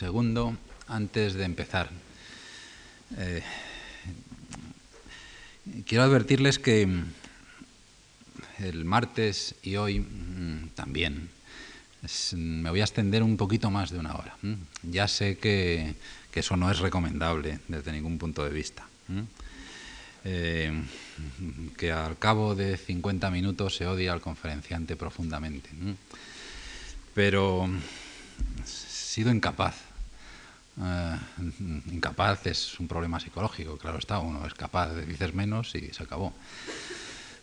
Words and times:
segundo 0.00 0.56
antes 0.88 1.34
de 1.34 1.44
empezar. 1.44 1.90
Eh, 3.18 3.42
quiero 5.84 6.04
advertirles 6.04 6.58
que 6.58 6.88
el 8.60 8.84
martes 8.86 9.56
y 9.62 9.76
hoy 9.76 10.00
mm, 10.00 10.70
también 10.74 11.28
me 12.32 12.70
voy 12.70 12.80
a 12.80 12.84
extender 12.84 13.22
un 13.22 13.36
poquito 13.36 13.70
más 13.70 13.90
de 13.90 13.98
una 13.98 14.14
hora. 14.14 14.34
Ya 14.82 15.06
sé 15.06 15.36
que, 15.36 15.94
eso 16.32 16.56
no 16.56 16.70
es 16.70 16.78
recomendable 16.78 17.60
desde 17.68 17.92
ningún 17.92 18.16
punto 18.16 18.42
de 18.42 18.50
vista. 18.50 18.86
Eh, 20.24 20.72
que 21.76 21.92
al 21.92 22.18
cabo 22.18 22.54
de 22.54 22.78
50 22.78 23.30
minutos 23.30 23.76
se 23.76 23.86
odia 23.86 24.14
al 24.14 24.22
conferenciante 24.22 24.96
profundamente. 24.96 25.68
Pero 27.12 27.68
he 27.68 28.66
sido 28.66 29.30
incapaz. 29.30 29.89
Eh, 30.82 31.16
incapaz 31.92 32.46
es 32.46 32.80
un 32.80 32.88
problema 32.88 33.20
psicológico, 33.20 33.76
claro 33.76 33.98
está, 33.98 34.18
uno 34.18 34.46
es 34.46 34.54
capaz, 34.54 34.94
dices 34.94 35.34
menos 35.34 35.74
y 35.74 35.92
se 35.92 36.02
acabó. 36.02 36.32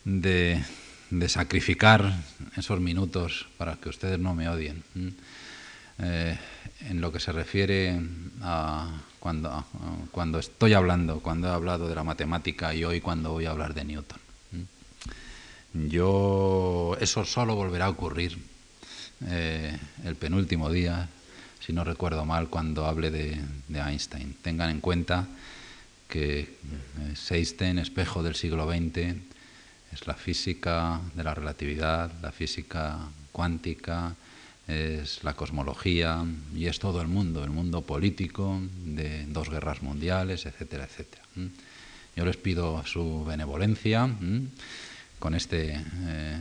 De, 0.04 0.64
sacrificar 1.28 2.14
esos 2.58 2.80
minutos 2.82 3.48
para 3.58 3.76
que 3.76 3.90
ustedes 3.90 4.20
no 4.20 4.34
me 4.34 4.50
odien. 4.50 4.84
Eh, 6.00 6.38
en 6.82 7.02
lo 7.02 7.12
que 7.12 7.20
se 7.20 7.32
refiere 7.32 8.00
a 8.42 8.90
cuando, 9.20 9.66
cuando 10.12 10.40
estoy 10.40 10.74
hablando, 10.74 11.22
cuando 11.22 11.48
he 11.48 11.52
hablado 11.52 11.88
de 11.88 11.96
la 11.96 12.04
matemática 12.04 12.74
y 12.74 12.84
hoy 12.84 13.02
cuando 13.02 13.32
voy 13.32 13.46
a 13.46 13.52
hablar 13.52 13.74
de 13.74 13.84
Newton. 13.84 14.20
Yo, 15.74 16.98
eso 17.00 17.26
solo 17.26 17.56
volverá 17.56 17.86
a 17.86 17.90
ocurrir 17.90 18.38
eh, 19.28 19.78
el 20.06 20.16
penúltimo 20.16 20.72
día, 20.72 21.10
si 21.68 21.74
no 21.74 21.84
recuerdo 21.84 22.24
mal, 22.24 22.48
cuando 22.48 22.86
hable 22.86 23.12
de, 23.12 23.42
Einstein. 23.76 24.38
Tengan 24.42 24.70
en 24.70 24.80
cuenta 24.80 25.28
que 26.08 26.40
eh, 26.40 27.14
Einstein, 27.30 27.78
espejo 27.78 28.24
del 28.24 28.36
siglo 28.36 28.72
XX, 28.72 29.18
es 29.92 30.08
la 30.08 30.14
física 30.14 31.02
de 31.14 31.26
la 31.26 31.34
relatividad, 31.34 32.10
la 32.22 32.32
física 32.32 33.00
cuántica, 33.34 34.16
es 34.66 35.26
la 35.26 35.34
cosmología 35.34 36.24
y 36.56 36.68
es 36.68 36.80
todo 36.80 37.02
el 37.02 37.10
mundo, 37.10 37.44
el 37.44 37.50
mundo 37.50 37.82
político 37.82 38.62
de 38.86 39.26
dos 39.28 39.50
guerras 39.50 39.84
mundiales, 39.84 40.46
etcétera, 40.46 40.86
etcétera. 40.86 41.24
Yo 42.16 42.24
les 42.24 42.38
pido 42.38 42.82
su 42.86 43.26
benevolencia 43.26 44.10
con 45.20 45.36
este 45.36 45.74
eh, 45.76 46.38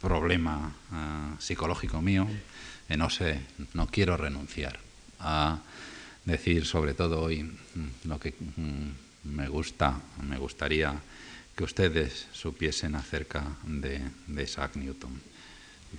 problema 0.00 0.74
ah, 0.90 1.36
psicológico 1.38 2.00
mío, 2.00 2.26
no 2.96 3.10
sé, 3.10 3.40
no 3.74 3.86
quiero 3.88 4.16
renunciar 4.16 4.78
a 5.20 5.58
decir 6.24 6.66
sobre 6.66 6.94
todo 6.94 7.22
hoy 7.22 7.42
mm, 7.42 8.08
lo 8.08 8.18
que 8.18 8.32
mm, 8.32 9.34
me 9.34 9.48
gusta, 9.48 10.00
me 10.22 10.38
gustaría 10.38 10.94
que 11.56 11.64
ustedes 11.64 12.28
supiesen 12.32 12.94
acerca 12.94 13.44
de 13.64 14.00
Isaac 14.42 14.76
Newton 14.76 15.20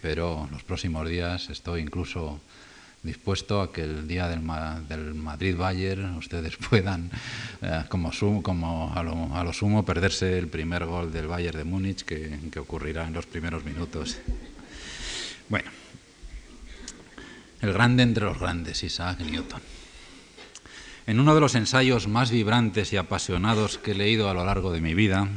pero 0.01 0.47
los 0.51 0.63
próximos 0.63 1.07
días 1.09 1.49
estoy 1.49 1.81
incluso 1.81 2.39
dispuesto 3.01 3.61
a 3.61 3.71
que 3.71 3.81
el 3.81 4.07
día 4.07 4.27
del, 4.27 4.41
Madrid-Bayern 4.41 6.17
ustedes 6.17 6.57
puedan, 6.69 7.09
eh, 7.61 7.83
como, 7.89 8.11
como 8.43 8.93
a, 8.93 9.03
lo, 9.43 9.53
sumo, 9.53 9.85
perderse 9.85 10.37
el 10.37 10.47
primer 10.47 10.85
gol 10.85 11.11
del 11.11 11.27
Bayern 11.27 11.57
de 11.57 11.63
Múnich 11.63 12.03
que, 12.03 12.39
que 12.51 12.59
ocurrirá 12.59 13.07
en 13.07 13.13
los 13.13 13.25
primeros 13.25 13.63
minutos. 13.63 14.17
Bueno, 15.47 15.71
el 17.61 17.73
grande 17.73 18.03
entre 18.03 18.25
los 18.25 18.39
grandes, 18.39 18.83
Isaac 18.83 19.19
Newton. 19.19 19.61
En 21.07 21.19
uno 21.19 21.35
de 21.35 21.41
los 21.41 21.55
ensayos 21.55 22.07
más 22.07 22.31
vibrantes 22.31 22.93
y 22.93 22.97
apasionados 22.97 23.77
que 23.77 23.91
he 23.91 23.95
leído 23.95 24.29
a 24.29 24.33
lo 24.33 24.45
largo 24.45 24.71
de 24.71 24.79
mi 24.79 24.93
vida, 24.93 25.27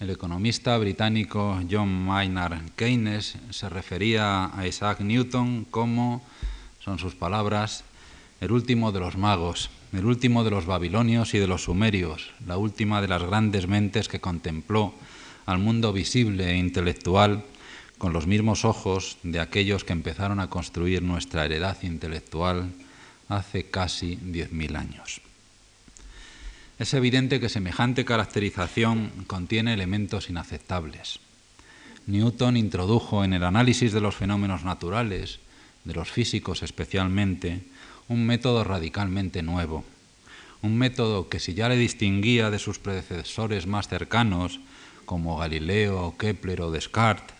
el 0.00 0.10
economista 0.10 0.78
británico 0.78 1.60
John 1.68 1.88
Maynard 2.04 2.60
Keynes 2.76 3.38
se 3.50 3.68
refería 3.68 4.56
a 4.56 4.66
Isaac 4.66 5.00
Newton 5.00 5.64
como, 5.64 6.24
son 6.78 6.98
sus 6.98 7.16
palabras, 7.16 7.84
el 8.40 8.52
último 8.52 8.92
de 8.92 9.00
los 9.00 9.16
magos, 9.16 9.70
el 9.92 10.04
último 10.04 10.44
de 10.44 10.50
los 10.50 10.66
babilonios 10.66 11.34
y 11.34 11.38
de 11.38 11.48
los 11.48 11.64
sumerios, 11.64 12.30
la 12.46 12.56
última 12.56 13.00
de 13.00 13.08
las 13.08 13.22
grandes 13.22 13.66
mentes 13.66 14.06
que 14.06 14.20
contempló 14.20 14.94
al 15.46 15.58
mundo 15.58 15.92
visible 15.92 16.50
e 16.50 16.56
intelectual 16.56 17.44
con 17.98 18.12
los 18.12 18.26
mismos 18.26 18.64
ojos 18.64 19.18
de 19.22 19.40
aquellos 19.40 19.84
que 19.84 19.92
empezaron 19.92 20.40
a 20.40 20.48
construir 20.48 21.02
nuestra 21.02 21.44
heredad 21.44 21.76
intelectual 21.82 22.72
hace 23.28 23.64
casi 23.64 24.16
10.000 24.16 24.76
años. 24.76 25.20
Es 26.78 26.94
evidente 26.94 27.40
que 27.40 27.48
semejante 27.48 28.04
caracterización 28.04 29.10
contiene 29.26 29.74
elementos 29.74 30.30
inaceptables. 30.30 31.18
Newton 32.06 32.56
introdujo 32.56 33.24
en 33.24 33.32
el 33.32 33.42
análisis 33.42 33.92
de 33.92 34.00
los 34.00 34.14
fenómenos 34.14 34.64
naturales, 34.64 35.40
de 35.84 35.94
los 35.94 36.10
físicos 36.10 36.62
especialmente, 36.62 37.62
un 38.06 38.24
método 38.24 38.62
radicalmente 38.62 39.42
nuevo, 39.42 39.84
un 40.62 40.78
método 40.78 41.28
que 41.28 41.40
si 41.40 41.54
ya 41.54 41.68
le 41.68 41.76
distinguía 41.76 42.50
de 42.50 42.58
sus 42.58 42.78
predecesores 42.78 43.66
más 43.66 43.88
cercanos, 43.88 44.60
como 45.04 45.36
Galileo, 45.36 46.14
Kepler 46.16 46.62
o 46.62 46.70
Descartes, 46.70 47.37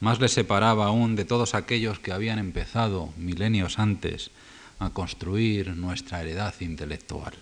más 0.00 0.20
le 0.20 0.28
separaba 0.28 0.86
aún 0.86 1.16
de 1.16 1.24
todos 1.24 1.54
aquellos 1.54 1.98
que 1.98 2.12
habían 2.12 2.38
empezado 2.38 3.12
milenios 3.16 3.78
antes 3.78 4.30
a 4.78 4.90
construir 4.90 5.76
nuestra 5.76 6.20
heredad 6.20 6.54
intelectual. 6.60 7.34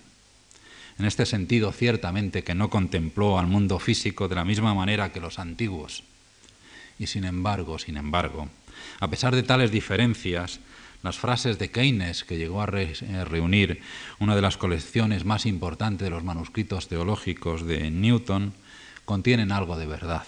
En 0.97 1.05
este 1.05 1.27
sentido, 1.27 1.71
ciertamente 1.71 2.43
que 2.43 2.55
no 2.55 2.69
contempló 2.69 3.37
al 3.37 3.45
mundo 3.45 3.77
físico 3.77 4.27
de 4.27 4.35
la 4.35 4.45
misma 4.45 4.73
manera 4.73 5.11
que 5.11 5.19
los 5.19 5.37
antiguos. 5.37 6.03
Y 6.97 7.05
sin 7.07 7.25
embargo, 7.25 7.77
sin 7.77 7.97
embargo, 7.97 8.49
a 8.99 9.07
pesar 9.07 9.35
de 9.35 9.43
tales 9.43 9.71
diferencias, 9.71 10.59
las 11.03 11.19
frases 11.19 11.59
de 11.59 11.69
Keynes, 11.69 12.23
que 12.23 12.37
llegó 12.37 12.63
a 12.63 12.69
eh, 12.73 13.25
reunir 13.25 13.81
una 14.19 14.35
de 14.35 14.41
las 14.41 14.57
colecciones 14.57 15.25
más 15.25 15.45
importantes 15.45 16.05
de 16.05 16.09
los 16.09 16.23
manuscritos 16.23 16.87
teológicos 16.87 17.67
de 17.67 17.91
Newton, 17.91 18.53
contienen 19.05 19.51
algo 19.51 19.77
de 19.77 19.85
verdad, 19.85 20.25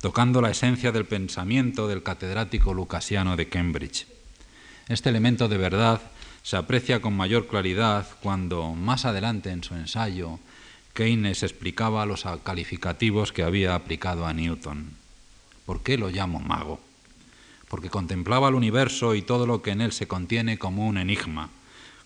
tocando 0.00 0.40
la 0.40 0.50
esencia 0.50 0.92
del 0.92 1.06
pensamiento 1.06 1.88
del 1.88 2.02
catedrático 2.02 2.72
lucasiano 2.72 3.36
de 3.36 3.48
Cambridge. 3.48 4.06
Este 4.88 5.08
elemento 5.08 5.48
de 5.48 5.58
verdad 5.58 6.00
se 6.42 6.56
aprecia 6.56 7.00
con 7.00 7.16
mayor 7.16 7.48
claridad 7.48 8.06
cuando, 8.22 8.74
más 8.74 9.04
adelante 9.04 9.50
en 9.50 9.64
su 9.64 9.74
ensayo, 9.74 10.38
Keynes 10.94 11.42
explicaba 11.42 12.06
los 12.06 12.24
calificativos 12.42 13.32
que 13.32 13.42
había 13.42 13.74
aplicado 13.74 14.26
a 14.26 14.32
Newton. 14.32 14.90
¿Por 15.66 15.82
qué 15.82 15.98
lo 15.98 16.10
llamo 16.10 16.40
mago? 16.40 16.80
Porque 17.68 17.90
contemplaba 17.90 18.48
el 18.48 18.54
universo 18.54 19.14
y 19.14 19.22
todo 19.22 19.46
lo 19.46 19.62
que 19.62 19.72
en 19.72 19.80
él 19.80 19.92
se 19.92 20.08
contiene 20.08 20.58
como 20.58 20.86
un 20.86 20.96
enigma, 20.96 21.50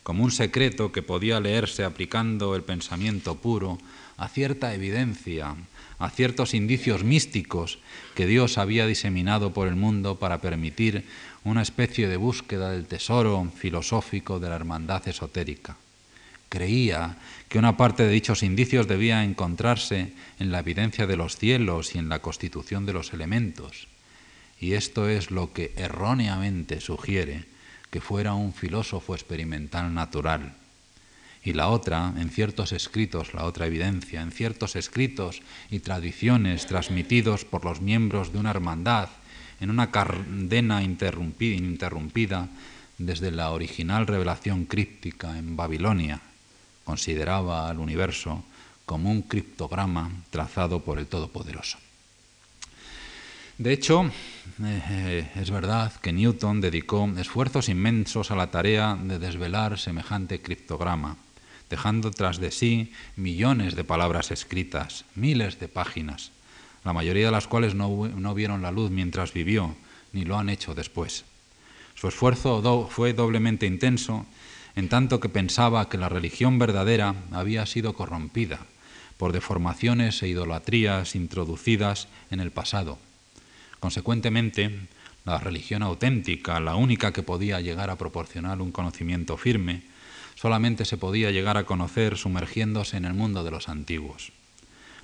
como 0.03 0.25
un 0.25 0.33
secreto 0.33 0.93
que 0.93 1.03
podía 1.03 1.41
leerse 1.41 1.85
aplicando 1.85 2.57
el 2.57 2.63
pensamiento 2.63 3.37
puro 3.37 3.79
a 4.17 4.29
cierta 4.29 4.75
evidencia, 4.75 5.55
a 5.99 6.11
ciertos 6.11 6.55
indicios 6.55 7.05
místicos 7.05 7.79
que 8.15 8.27
Dios 8.27 8.59
había 8.59 8.87
diseminado 8.87 9.53
por 9.53 9.69
el 9.69 9.77
mundo 9.77 10.19
para 10.19 10.41
permitir 10.41 11.05
una 11.45 11.63
especie 11.63 12.09
de 12.09 12.17
búsqueda 12.17 12.71
del 12.71 12.87
tesoro 12.87 13.51
filosófico 13.55 14.41
de 14.41 14.49
la 14.49 14.57
hermandad 14.57 15.07
esotérica. 15.09 15.77
Creía 16.49 17.17
que 17.49 17.59
una 17.59 17.77
parte 17.77 18.05
de 18.05 18.13
dichos 18.13 18.43
indicios 18.43 18.87
debía 18.87 19.25
encontrarse 19.25 20.13
en 20.39 20.53
la 20.53 20.61
evidencia 20.61 21.07
de 21.07 21.17
los 21.17 21.37
cielos 21.37 21.95
y 21.95 21.99
en 21.99 22.09
la 22.09 22.21
constitución 22.21 22.85
de 22.85 22.93
los 22.93 23.13
elementos. 23.13 23.89
Y 24.61 24.75
esto 24.75 25.09
es 25.09 25.31
lo 25.31 25.53
que 25.53 25.73
erróneamente 25.77 26.81
sugiere 26.81 27.47
que 27.91 28.01
fuera 28.01 28.35
un 28.35 28.53
filósofo 28.53 29.15
experimental 29.15 29.93
natural. 29.93 30.55
Y 31.45 31.55
la 31.55 31.69
otra, 31.69 32.15
en 32.17 32.31
ciertos 32.31 32.73
escritos, 32.73 33.35
la 33.35 33.45
otra 33.45 33.67
evidencia, 33.67 34.23
en 34.23 34.31
ciertos 34.31 34.77
escritos 34.77 35.43
y 35.71 35.81
tradiciones 35.81 36.67
transmitidos 36.67 37.45
por 37.45 37.65
los 37.65 37.81
miembros 37.81 38.33
de 38.33 38.39
una 38.39 38.51
hermandad 38.51 39.09
en 39.61 39.71
una 39.71 39.91
cadena 39.93 40.83
interrumpida 40.83 42.49
desde 42.99 43.31
la 43.31 43.51
original 43.51 44.07
revelación 44.07 44.65
críptica 44.65 45.39
en 45.39 45.57
Babilonia, 45.57 46.21
consideraba 46.85 47.69
al 47.69 47.79
universo 47.79 48.45
como 48.85 49.11
un 49.11 49.23
criptograma 49.23 50.11
trazado 50.31 50.81
por 50.81 50.99
el 50.99 51.07
Todopoderoso. 51.07 51.79
De 53.59 53.73
hecho, 53.73 54.11
eh, 54.65 55.31
es 55.37 55.51
verdad 55.51 55.93
que 56.01 56.13
Newton 56.13 56.61
dedicó 56.61 57.09
esfuerzos 57.17 57.69
inmensos 57.69 58.33
a 58.33 58.37
la 58.37 58.51
tarea 58.51 58.99
de 59.01 59.21
desvelar 59.21 59.79
semejante 59.79 60.43
criptograma, 60.43 61.17
dejando 61.73 62.11
tras 62.11 62.39
de 62.39 62.51
sí 62.51 62.93
millones 63.17 63.77
de 63.77 63.83
palabras 63.83 64.31
escritas, 64.31 65.07
miles 65.15 65.59
de 65.59 65.69
páginas, 65.69 66.31
la 66.85 66.93
mayoría 66.93 67.25
de 67.25 67.33
las 67.33 67.49
cuales 67.49 67.75
no, 67.75 68.35
vieron 68.35 68.61
la 68.61 68.71
luz 68.71 68.91
mientras 68.91 69.33
vivió, 69.33 69.75
ni 70.13 70.27
lo 70.27 70.37
han 70.37 70.51
hecho 70.51 70.75
después. 70.75 71.25
Su 71.95 72.09
esfuerzo 72.09 72.89
fue 72.91 73.15
doblemente 73.15 73.65
intenso 73.65 74.27
en 74.77 74.91
tanto 74.91 75.19
que 75.19 75.31
pensaba 75.31 75.89
que 75.89 75.97
la 75.97 76.11
religión 76.11 76.59
verdadera 76.59 77.15
había 77.31 77.65
sido 77.65 77.95
corrompida 77.95 78.67
por 79.17 79.33
deformaciones 79.33 80.23
e 80.23 80.29
idolatrías 80.29 81.17
introducidas 81.17 82.09
en 82.31 82.41
el 82.41 82.51
pasado. 82.51 82.99
Consecuentemente, 83.81 84.89
la 85.25 85.39
religión 85.39 85.83
auténtica, 85.83 86.61
la 86.61 86.75
única 86.75 87.15
que 87.15 87.23
podía 87.23 87.63
llegar 87.63 87.89
a 87.89 87.97
proporcionar 87.97 88.61
un 88.61 88.73
conocimiento 88.73 89.39
firme, 89.39 89.91
solamente 90.43 90.85
se 90.85 90.97
podía 90.97 91.31
llegar 91.31 91.57
a 91.57 91.63
conocer 91.63 92.19
sumergiéndose 92.19 92.97
en 92.97 93.05
el 93.05 93.15
mundo 93.15 93.45
de 93.45 93.53
los 93.53 93.69
antiguos. 93.69 94.33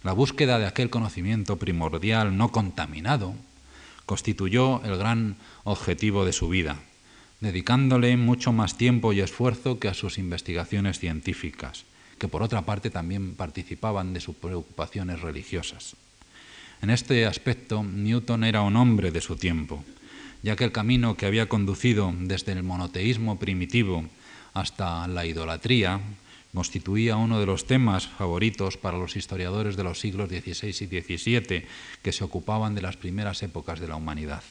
La 0.02 0.12
búsqueda 0.12 0.58
de 0.58 0.66
aquel 0.66 0.90
conocimiento 0.90 1.58
primordial 1.58 2.36
no 2.36 2.50
contaminado 2.50 3.36
constituyó 4.04 4.82
el 4.82 4.96
gran 4.96 5.36
objetivo 5.62 6.24
de 6.24 6.32
su 6.32 6.48
vida, 6.48 6.80
dedicándole 7.38 8.16
mucho 8.16 8.52
más 8.52 8.76
tiempo 8.76 9.12
y 9.12 9.20
esfuerzo 9.20 9.78
que 9.78 9.86
a 9.86 9.94
sus 9.94 10.18
investigaciones 10.18 10.98
científicas, 10.98 11.84
que 12.18 12.26
por 12.26 12.42
otra 12.42 12.62
parte 12.62 12.90
también 12.90 13.36
participaban 13.36 14.14
de 14.14 14.20
sus 14.20 14.34
preocupaciones 14.34 15.20
religiosas. 15.20 15.94
En 16.82 16.90
este 16.90 17.26
aspecto, 17.26 17.84
Newton 17.84 18.42
era 18.42 18.62
un 18.62 18.74
hombre 18.74 19.12
de 19.12 19.20
su 19.20 19.36
tiempo, 19.36 19.84
ya 20.42 20.56
que 20.56 20.64
el 20.64 20.72
camino 20.72 21.16
que 21.16 21.26
había 21.26 21.48
conducido 21.48 22.12
desde 22.18 22.50
el 22.50 22.64
monoteísmo 22.64 23.38
primitivo 23.38 24.04
hasta 24.58 25.06
la 25.08 25.26
idolatría 25.26 26.00
constituía 26.58 27.14
uno 27.16 27.38
de 27.38 27.46
los 27.46 27.66
temas 27.66 28.08
favoritos 28.08 28.76
para 28.76 28.98
los 28.98 29.14
historiadores 29.14 29.76
de 29.76 29.84
los 29.84 30.00
siglos 30.00 30.28
XVI 30.28 30.68
y 30.68 31.16
XVII 31.16 31.66
que 32.02 32.12
se 32.12 32.24
ocupaban 32.24 32.74
de 32.74 32.82
las 32.82 32.96
primeras 32.96 33.44
épocas 33.44 33.78
de 33.78 33.86
la 33.86 33.94
humanidad. 33.94 34.42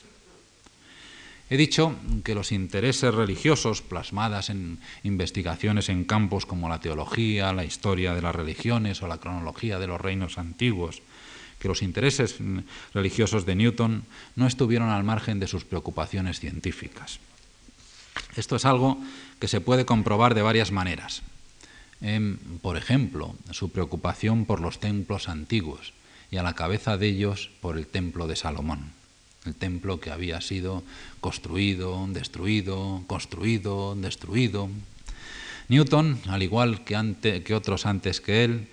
He 1.49 1.57
dicho 1.57 1.95
que 2.23 2.33
los 2.33 2.53
intereses 2.53 3.13
religiosos 3.13 3.81
plasmadas 3.81 4.49
en 4.49 4.79
investigaciones 5.03 5.89
en 5.89 6.05
campos 6.05 6.45
como 6.45 6.69
la 6.69 6.79
teología, 6.79 7.51
la 7.51 7.65
historia 7.65 8.13
de 8.13 8.21
las 8.21 8.35
religiones 8.35 9.01
o 9.01 9.07
la 9.07 9.17
cronología 9.17 9.77
de 9.77 9.87
los 9.87 9.99
reinos 9.99 10.37
antiguos 10.37 11.01
que 11.59 11.67
los 11.67 11.81
intereses 11.81 12.37
religiosos 12.93 13.45
de 13.45 13.55
Newton 13.55 14.03
no 14.35 14.47
estuvieron 14.47 14.89
al 14.89 15.03
margen 15.03 15.39
de 15.39 15.47
sus 15.47 15.65
preocupaciones 15.65 16.39
científicas. 16.39 17.19
Esto 18.35 18.55
es 18.55 18.65
algo 18.65 18.97
que 19.39 19.47
se 19.47 19.61
puede 19.61 19.85
comprobar 19.85 20.35
de 20.35 20.41
varias 20.41 20.71
maneras. 20.71 21.21
por 22.61 22.77
ejemplo, 22.77 23.35
su 23.51 23.71
preocupación 23.71 24.45
por 24.45 24.61
los 24.61 24.79
templos 24.79 25.29
antiguos 25.29 25.93
y 26.29 26.37
a 26.37 26.43
la 26.43 26.53
cabeza 26.53 26.97
de 26.97 27.07
ellos 27.07 27.49
por 27.59 27.77
el 27.77 27.87
templo 27.87 28.27
de 28.27 28.35
Salomón, 28.35 28.91
el 29.45 29.55
templo 29.55 29.99
que 29.99 30.11
había 30.11 30.41
sido 30.41 30.83
construido, 31.21 32.05
destruido, 32.09 33.03
construido, 33.07 33.95
destruido. 33.95 34.69
Newton, 35.69 36.19
al 36.27 36.43
igual 36.43 36.83
que, 36.83 37.43
que 37.43 37.55
otros 37.55 37.85
antes 37.85 38.21
que 38.21 38.43
él, 38.43 38.67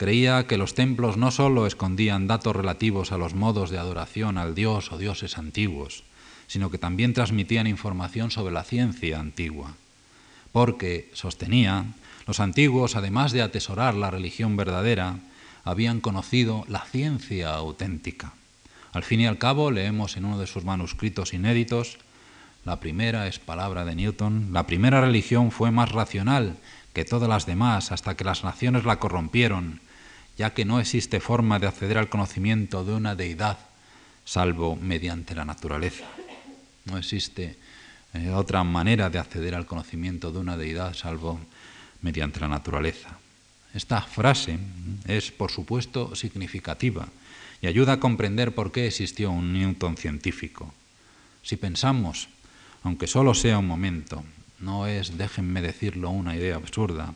Creía 0.00 0.46
que 0.46 0.56
los 0.56 0.72
templos 0.72 1.18
no 1.18 1.30
sólo 1.30 1.66
escondían 1.66 2.26
datos 2.26 2.56
relativos 2.56 3.12
a 3.12 3.18
los 3.18 3.34
modos 3.34 3.68
de 3.68 3.76
adoración 3.76 4.38
al 4.38 4.54
dios 4.54 4.92
o 4.92 4.96
dioses 4.96 5.36
antiguos, 5.36 6.04
sino 6.46 6.70
que 6.70 6.78
también 6.78 7.12
transmitían 7.12 7.66
información 7.66 8.30
sobre 8.30 8.54
la 8.54 8.64
ciencia 8.64 9.20
antigua. 9.20 9.74
Porque, 10.52 11.10
sostenía, 11.14 11.84
los 12.26 12.40
antiguos, 12.40 12.96
además 12.96 13.32
de 13.32 13.42
atesorar 13.42 13.94
la 13.94 14.10
religión 14.10 14.56
verdadera, 14.56 15.18
habían 15.64 16.00
conocido 16.00 16.64
la 16.68 16.84
ciencia 16.84 17.54
auténtica. 17.54 18.32
Al 18.92 19.04
fin 19.04 19.20
y 19.20 19.26
al 19.26 19.38
cabo, 19.38 19.70
leemos 19.70 20.16
en 20.16 20.24
uno 20.24 20.38
de 20.38 20.46
sus 20.46 20.64
manuscritos 20.64 21.32
inéditos, 21.34 21.98
la 22.64 22.80
primera 22.80 23.26
es 23.26 23.38
palabra 23.38 23.84
de 23.84 23.94
Newton, 23.94 24.48
la 24.52 24.66
primera 24.66 25.00
religión 25.00 25.50
fue 25.50 25.70
más 25.70 25.92
racional 25.92 26.56
que 26.92 27.04
todas 27.04 27.28
las 27.28 27.46
demás 27.46 27.92
hasta 27.92 28.16
que 28.16 28.24
las 28.24 28.44
naciones 28.44 28.84
la 28.84 28.98
corrompieron 28.98 29.80
ya 30.40 30.54
que 30.54 30.64
no 30.64 30.80
existe 30.80 31.20
forma 31.20 31.58
de 31.58 31.66
acceder 31.66 31.98
al 31.98 32.08
conocimiento 32.08 32.82
de 32.82 32.94
una 32.94 33.14
deidad 33.14 33.58
salvo 34.24 34.74
mediante 34.74 35.34
la 35.34 35.44
naturaleza. 35.44 36.06
No 36.86 36.96
existe 36.96 37.58
otra 38.34 38.64
manera 38.64 39.10
de 39.10 39.18
acceder 39.18 39.54
al 39.54 39.66
conocimiento 39.66 40.32
de 40.32 40.38
una 40.38 40.56
deidad 40.56 40.94
salvo 40.94 41.40
mediante 42.02 42.40
la 42.40 42.48
naturaleza. 42.48 43.18
Esta 43.74 44.02
frase 44.02 44.58
es, 45.06 45.30
por 45.30 45.50
supuesto, 45.50 46.14
significativa 46.16 47.06
y 47.62 47.66
ayuda 47.66 47.94
a 47.94 48.00
comprender 48.00 48.54
por 48.54 48.72
qué 48.72 48.86
existió 48.86 49.30
un 49.30 49.52
Newton 49.52 49.96
científico. 49.96 50.74
Si 51.42 51.56
pensamos, 51.56 52.28
aunque 52.82 53.06
solo 53.06 53.34
sea 53.34 53.58
un 53.58 53.66
momento, 53.66 54.24
no 54.58 54.86
es, 54.86 55.16
déjenme 55.16 55.62
decirlo, 55.62 56.10
una 56.10 56.34
idea 56.34 56.56
absurda, 56.56 57.14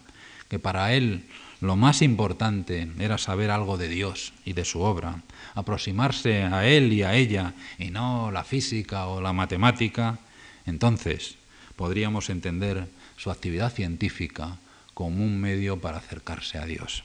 que 0.49 0.59
para 0.59 0.95
él 0.95 1.25
lo 1.61 1.77
más 1.77 2.03
importante 2.03 2.89
era 2.99 3.17
saber 3.19 3.51
algo 3.51 3.79
de 3.79 3.89
Dios 3.89 4.33
y 4.45 4.53
de 4.53 4.65
su 4.65 4.81
obra, 4.81 5.23
aproximarse 5.55 6.43
a 6.43 6.67
Él 6.67 6.93
y 6.93 7.03
a 7.03 7.15
ella, 7.15 7.55
y 7.79 7.91
no 7.91 8.31
la 8.31 8.45
física 8.45 9.07
o 9.07 9.21
la 9.21 9.33
matemática, 9.33 10.19
entonces 10.67 11.37
podríamos 11.77 12.31
entender 12.31 12.89
su 13.17 13.31
actividad 13.31 13.73
científica 13.73 14.59
como 14.95 15.25
un 15.25 15.41
medio 15.41 15.81
para 15.81 15.99
acercarse 15.99 16.59
a 16.59 16.67
Dios. 16.67 17.05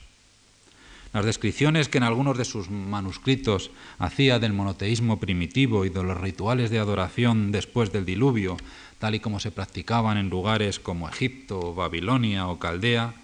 Las 1.12 1.26
descripciones 1.26 1.90
que 1.90 1.98
en 1.98 2.04
algunos 2.04 2.38
de 2.38 2.46
sus 2.46 2.70
manuscritos 2.70 3.72
hacía 3.98 4.38
del 4.38 4.54
monoteísmo 4.54 5.20
primitivo 5.20 5.86
y 5.86 5.90
de 5.90 6.04
los 6.04 6.16
rituales 6.16 6.70
de 6.70 6.78
adoración 6.78 7.52
después 7.52 7.92
del 7.92 8.06
diluvio, 8.06 8.58
tal 9.00 9.16
y 9.16 9.20
como 9.20 9.40
se 9.40 9.50
practicaban 9.50 10.18
en 10.18 10.30
lugares 10.30 10.80
como 10.80 11.10
Egipto, 11.10 11.74
Babilonia 11.74 12.48
o 12.48 12.60
Caldea, 12.60 13.16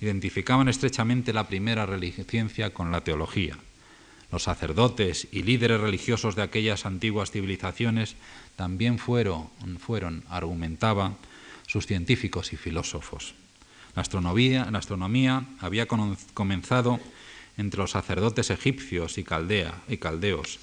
identificaban 0.00 0.68
estrechamente 0.68 1.32
la 1.32 1.48
primera 1.48 1.88
ciencia 2.28 2.72
con 2.72 2.92
la 2.92 3.02
teología. 3.02 3.56
Los 4.30 4.44
sacerdotes 4.44 5.26
y 5.32 5.42
líderes 5.42 5.80
religiosos 5.80 6.36
de 6.36 6.42
aquellas 6.42 6.86
antiguas 6.86 7.32
civilizaciones 7.32 8.16
también 8.56 8.98
fueron, 8.98 9.50
argumentaba, 10.28 11.14
sus 11.66 11.86
científicos 11.86 12.52
y 12.52 12.56
filósofos. 12.56 13.34
La 13.94 14.02
astronomía, 14.02 14.68
la 14.70 14.78
astronomía 14.78 15.46
había 15.60 15.86
comenzado 15.86 17.00
entre 17.56 17.78
los 17.80 17.92
sacerdotes 17.92 18.50
egipcios 18.50 19.18
y, 19.18 19.24
caldea, 19.24 19.82
y 19.88 19.96
caldeos, 19.98 20.58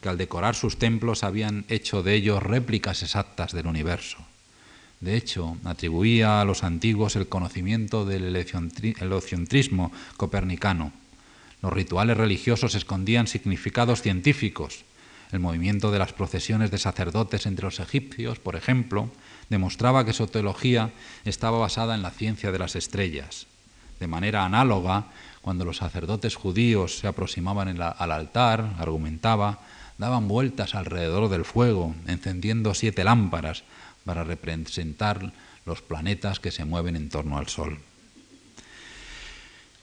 que 0.00 0.08
al 0.08 0.18
decorar 0.18 0.54
sus 0.54 0.78
templos 0.78 1.22
habían 1.22 1.64
hecho 1.68 2.02
de 2.02 2.14
ellos 2.14 2.42
réplicas 2.42 3.02
exactas 3.02 3.52
del 3.52 3.66
universo. 3.66 4.18
De 5.00 5.16
hecho, 5.16 5.56
atribuía 5.64 6.40
a 6.40 6.44
los 6.44 6.62
antiguos 6.62 7.16
el 7.16 7.28
conocimiento 7.28 8.04
del 8.04 8.36
heliocentrismo 8.36 9.92
copernicano. 10.16 10.92
Los 11.60 11.72
rituales 11.72 12.16
religiosos 12.16 12.76
escondían 12.76 13.26
significados 13.26 14.02
científicos. 14.02 14.84
El 15.32 15.40
movimiento 15.40 15.90
de 15.90 15.98
las 15.98 16.12
procesiones 16.12 16.70
de 16.70 16.78
sacerdotes 16.78 17.46
entre 17.46 17.64
los 17.64 17.80
egipcios, 17.80 18.38
por 18.38 18.54
ejemplo, 18.54 19.08
demostraba 19.48 20.04
que 20.04 20.12
su 20.12 20.26
teología 20.26 20.90
estaba 21.24 21.58
basada 21.58 21.94
en 21.94 22.02
la 22.02 22.10
ciencia 22.10 22.52
de 22.52 22.58
las 22.58 22.76
estrellas. 22.76 23.46
De 23.98 24.06
manera 24.06 24.44
análoga, 24.44 25.06
cuando 25.40 25.64
los 25.64 25.78
sacerdotes 25.78 26.36
judíos 26.36 26.98
se 26.98 27.08
aproximaban 27.08 27.80
al 27.80 28.12
altar, 28.12 28.74
argumentaba, 28.78 29.60
daban 29.96 30.28
vueltas 30.28 30.74
alrededor 30.74 31.30
del 31.30 31.44
fuego, 31.44 31.94
encendiendo 32.06 32.74
siete 32.74 33.02
lámparas 33.02 33.64
para 34.04 34.24
representar 34.24 35.32
los 35.64 35.80
planetas 35.80 36.40
que 36.40 36.50
se 36.50 36.64
mueven 36.64 36.96
en 36.96 37.08
torno 37.08 37.38
al 37.38 37.48
Sol. 37.48 37.78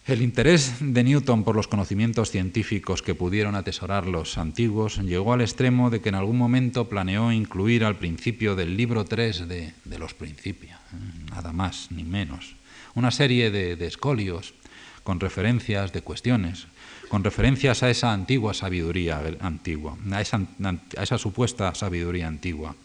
El 0.09 0.23
interés 0.23 0.77
de 0.79 1.03
Newton 1.03 1.43
por 1.43 1.55
los 1.55 1.67
conocimientos 1.67 2.31
científicos 2.31 3.03
que 3.03 3.13
pudieron 3.13 3.53
atesorar 3.53 4.07
los 4.07 4.39
antiguos 4.39 4.97
llegó 4.97 5.33
al 5.33 5.41
extremo 5.41 5.91
de 5.91 6.01
que 6.01 6.09
en 6.09 6.15
algún 6.15 6.35
momento 6.35 6.89
planeó 6.89 7.31
incluir 7.31 7.85
al 7.85 7.95
principio 7.95 8.55
del 8.55 8.75
libro 8.75 9.05
3 9.05 9.47
de, 9.47 9.73
los 9.99 10.15
Principios, 10.15 10.79
¿eh? 10.93 11.29
nada 11.29 11.53
más 11.53 11.91
ni 11.91 12.03
menos, 12.03 12.55
una 12.95 13.11
serie 13.11 13.51
de, 13.51 13.85
escolios 13.85 14.55
con 15.03 15.19
referencias 15.19 15.93
de 15.93 16.01
cuestiones, 16.01 16.65
con 17.09 17.23
referencias 17.23 17.83
a 17.83 17.91
esa 17.91 18.11
antigua 18.11 18.55
sabiduría 18.55 19.21
antigua, 19.41 19.95
a 20.11 20.21
esa 20.21 21.17
supuesta 21.19 21.75
sabiduría 21.75 22.27
antigua 22.27 22.75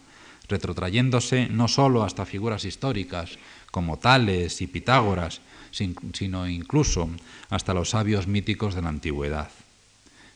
retrotrayéndose 0.48 1.48
no 1.48 1.68
sólo 1.68 2.04
hasta 2.04 2.26
figuras 2.26 2.64
históricas 2.64 3.38
como 3.70 3.98
Tales 3.98 4.60
y 4.60 4.66
Pitágoras, 4.66 5.40
sino 5.74 6.48
incluso 6.48 7.10
hasta 7.50 7.74
los 7.74 7.90
sabios 7.90 8.26
míticos 8.26 8.74
de 8.74 8.82
la 8.82 8.88
antigüedad. 8.88 9.50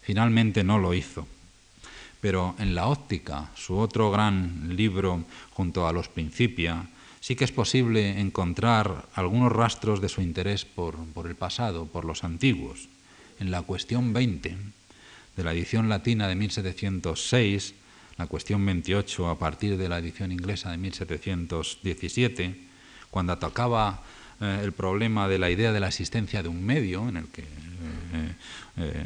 Finalmente 0.02 0.64
no 0.64 0.78
lo 0.78 0.94
hizo. 0.94 1.26
Pero 2.20 2.56
en 2.58 2.74
la 2.74 2.88
óptica, 2.88 3.50
su 3.54 3.76
otro 3.76 4.10
gran 4.10 4.74
libro 4.76 5.24
junto 5.52 5.86
a 5.86 5.92
los 5.92 6.08
Principia, 6.08 6.88
sí 7.20 7.36
que 7.36 7.44
es 7.44 7.52
posible 7.52 8.18
encontrar 8.18 9.08
algunos 9.14 9.52
rastros 9.52 10.00
de 10.00 10.08
su 10.08 10.20
interés 10.20 10.64
por, 10.64 10.96
por 11.14 11.28
el 11.28 11.36
pasado, 11.36 11.86
por 11.86 12.04
los 12.04 12.24
antiguos. 12.24 12.88
En 13.38 13.52
la 13.52 13.62
cuestión 13.62 14.12
20 14.12 14.56
de 15.36 15.44
la 15.44 15.52
edición 15.52 15.88
latina 15.88 16.26
de 16.26 16.34
1706, 16.34 17.74
la 18.16 18.26
cuestión 18.26 18.66
28 18.66 19.28
a 19.28 19.38
partir 19.38 19.76
de 19.76 19.88
la 19.88 19.98
edición 19.98 20.32
inglesa 20.32 20.72
de 20.72 20.78
1717, 20.78 22.56
cuando 23.10 23.32
atacaba 23.32 24.02
eh, 24.40 24.60
el 24.62 24.72
problema 24.72 25.28
de 25.28 25.38
la 25.38 25.50
idea 25.50 25.72
de 25.72 25.80
la 25.80 25.88
existencia 25.88 26.42
de 26.42 26.48
un 26.48 26.64
medio 26.64 27.08
en 27.08 27.16
el 27.16 27.26
que 27.26 27.42
eh, 27.42 28.34
eh, 28.76 29.04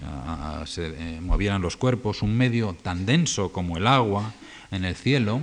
se 0.67 1.21
movieran 1.21 1.63
los 1.63 1.77
cuerpos, 1.77 2.23
un 2.23 2.37
medio 2.37 2.77
tan 2.83 3.07
denso 3.07 3.53
como 3.53 3.77
el 3.77 3.87
agua 3.87 4.35
en 4.71 4.85
el 4.85 4.95
cielo, 4.95 5.41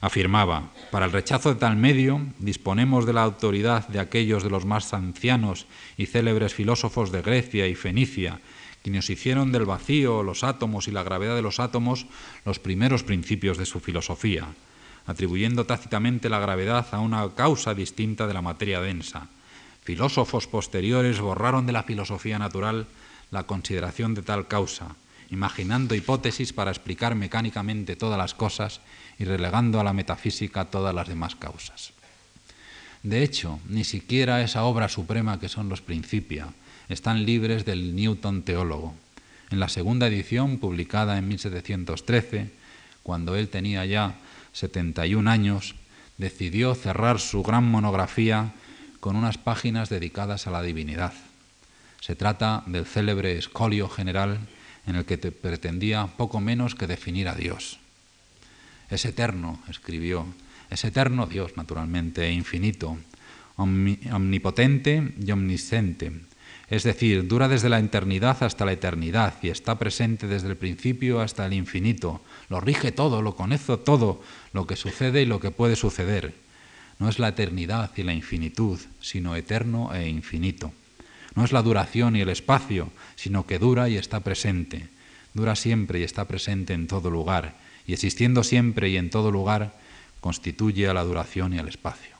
afirmaba, 0.00 0.70
para 0.90 1.06
el 1.06 1.12
rechazo 1.12 1.54
de 1.54 1.60
tal 1.60 1.76
medio 1.76 2.20
disponemos 2.38 3.06
de 3.06 3.12
la 3.12 3.22
autoridad 3.22 3.88
de 3.88 4.00
aquellos 4.00 4.42
de 4.42 4.50
los 4.50 4.64
más 4.64 4.92
ancianos 4.92 5.66
y 5.96 6.06
célebres 6.06 6.54
filósofos 6.54 7.10
de 7.10 7.22
Grecia 7.22 7.66
y 7.66 7.74
Fenicia, 7.74 8.40
quienes 8.82 9.10
hicieron 9.10 9.52
del 9.52 9.64
vacío, 9.64 10.22
los 10.22 10.44
átomos 10.44 10.88
y 10.88 10.92
la 10.92 11.02
gravedad 11.02 11.34
de 11.34 11.42
los 11.42 11.60
átomos 11.60 12.06
los 12.44 12.58
primeros 12.58 13.02
principios 13.02 13.58
de 13.58 13.66
su 13.66 13.80
filosofía 13.80 14.48
atribuyendo 15.08 15.64
tácitamente 15.64 16.28
la 16.28 16.38
gravedad 16.38 16.86
a 16.92 17.00
una 17.00 17.26
causa 17.34 17.74
distinta 17.74 18.26
de 18.26 18.34
la 18.34 18.42
materia 18.42 18.80
densa. 18.80 19.28
Filósofos 19.82 20.46
posteriores 20.46 21.18
borraron 21.18 21.64
de 21.64 21.72
la 21.72 21.82
filosofía 21.82 22.38
natural 22.38 22.86
la 23.30 23.44
consideración 23.44 24.12
de 24.12 24.20
tal 24.20 24.48
causa, 24.48 24.96
imaginando 25.30 25.94
hipótesis 25.94 26.52
para 26.52 26.70
explicar 26.70 27.14
mecánicamente 27.14 27.96
todas 27.96 28.18
las 28.18 28.34
cosas 28.34 28.82
y 29.18 29.24
relegando 29.24 29.80
a 29.80 29.84
la 29.84 29.94
metafísica 29.94 30.66
todas 30.66 30.94
las 30.94 31.08
demás 31.08 31.36
causas. 31.36 31.92
De 33.02 33.22
hecho, 33.22 33.60
ni 33.66 33.84
siquiera 33.84 34.42
esa 34.42 34.64
obra 34.64 34.90
suprema 34.90 35.40
que 35.40 35.48
son 35.48 35.70
los 35.70 35.80
Principia 35.80 36.48
están 36.90 37.24
libres 37.24 37.64
del 37.64 37.96
Newton 37.96 38.42
teólogo. 38.42 38.94
En 39.50 39.58
la 39.58 39.70
segunda 39.70 40.08
edición, 40.08 40.58
publicada 40.58 41.16
en 41.16 41.28
1713, 41.28 42.50
cuando 43.02 43.36
él 43.36 43.48
tenía 43.48 43.86
ya 43.86 44.16
71 44.52 45.30
años, 45.30 45.74
decidió 46.16 46.74
cerrar 46.74 47.20
su 47.20 47.42
gran 47.42 47.64
monografía 47.70 48.52
con 49.00 49.16
unas 49.16 49.38
páginas 49.38 49.88
dedicadas 49.88 50.46
a 50.46 50.50
la 50.50 50.62
divinidad. 50.62 51.12
Se 52.00 52.16
trata 52.16 52.62
del 52.66 52.86
célebre 52.86 53.38
escolio 53.38 53.88
general 53.88 54.38
en 54.86 54.96
el 54.96 55.04
que 55.04 55.18
pretendía 55.18 56.06
poco 56.16 56.40
menos 56.40 56.74
que 56.74 56.86
definir 56.86 57.28
a 57.28 57.34
Dios. 57.34 57.78
Es 58.90 59.04
eterno, 59.04 59.60
escribió, 59.68 60.26
es 60.70 60.84
eterno 60.84 61.26
Dios, 61.26 61.56
naturalmente, 61.56 62.26
e 62.26 62.32
infinito, 62.32 62.98
omnipotente 63.56 65.14
y 65.20 65.30
omnisciente, 65.30 66.12
es 66.70 66.82
decir, 66.82 67.26
dura 67.26 67.48
desde 67.48 67.70
la 67.70 67.78
eternidad 67.78 68.42
hasta 68.42 68.66
la 68.66 68.72
eternidad 68.72 69.34
y 69.42 69.48
está 69.48 69.78
presente 69.78 70.26
desde 70.26 70.48
el 70.48 70.56
principio 70.56 71.20
hasta 71.20 71.46
el 71.46 71.54
infinito. 71.54 72.20
Lo 72.50 72.60
rige 72.60 72.92
todo, 72.92 73.22
lo 73.22 73.36
conoce 73.36 73.78
todo, 73.78 74.22
lo 74.52 74.66
que 74.66 74.76
sucede 74.76 75.22
y 75.22 75.26
lo 75.26 75.40
que 75.40 75.50
puede 75.50 75.76
suceder. 75.76 76.34
No 76.98 77.08
es 77.08 77.18
la 77.18 77.28
eternidad 77.28 77.90
y 77.96 78.02
la 78.02 78.12
infinitud, 78.12 78.78
sino 79.00 79.34
eterno 79.34 79.94
e 79.94 80.08
infinito. 80.08 80.72
No 81.34 81.44
es 81.44 81.52
la 81.52 81.62
duración 81.62 82.16
y 82.16 82.20
el 82.20 82.28
espacio, 82.28 82.90
sino 83.16 83.46
que 83.46 83.58
dura 83.58 83.88
y 83.88 83.96
está 83.96 84.20
presente. 84.20 84.88
Dura 85.32 85.56
siempre 85.56 86.00
y 86.00 86.02
está 86.02 86.26
presente 86.26 86.74
en 86.74 86.86
todo 86.86 87.10
lugar, 87.10 87.56
y 87.86 87.92
existiendo 87.92 88.42
siempre 88.42 88.90
y 88.90 88.96
en 88.96 89.08
todo 89.08 89.30
lugar, 89.30 89.78
constituye 90.20 90.88
a 90.88 90.94
la 90.94 91.04
duración 91.04 91.54
y 91.54 91.58
al 91.58 91.68
espacio. 91.68 92.16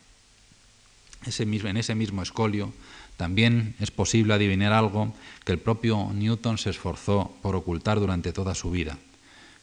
En 1.26 1.76
ese 1.76 1.94
mismo 1.94 2.22
escolio 2.22 2.72
también 3.18 3.74
es 3.80 3.90
posible 3.90 4.32
adivinar 4.32 4.72
algo 4.72 5.12
que 5.44 5.50
el 5.50 5.58
propio 5.58 6.12
Newton 6.14 6.56
se 6.56 6.70
esforzó 6.70 7.36
por 7.42 7.56
ocultar 7.56 7.98
durante 7.98 8.32
toda 8.32 8.54
su 8.54 8.70
vida, 8.70 8.96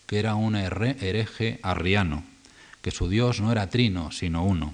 que 0.08 0.20
era 0.20 0.36
un 0.36 0.58
hereje 0.58 1.60
arriano, 1.64 2.26
que 2.82 2.92
su 2.92 3.08
Dios 3.08 3.40
no 3.40 3.54
era 3.54 3.70
trino, 3.70 4.12
sino 4.12 4.44
uno. 4.44 4.74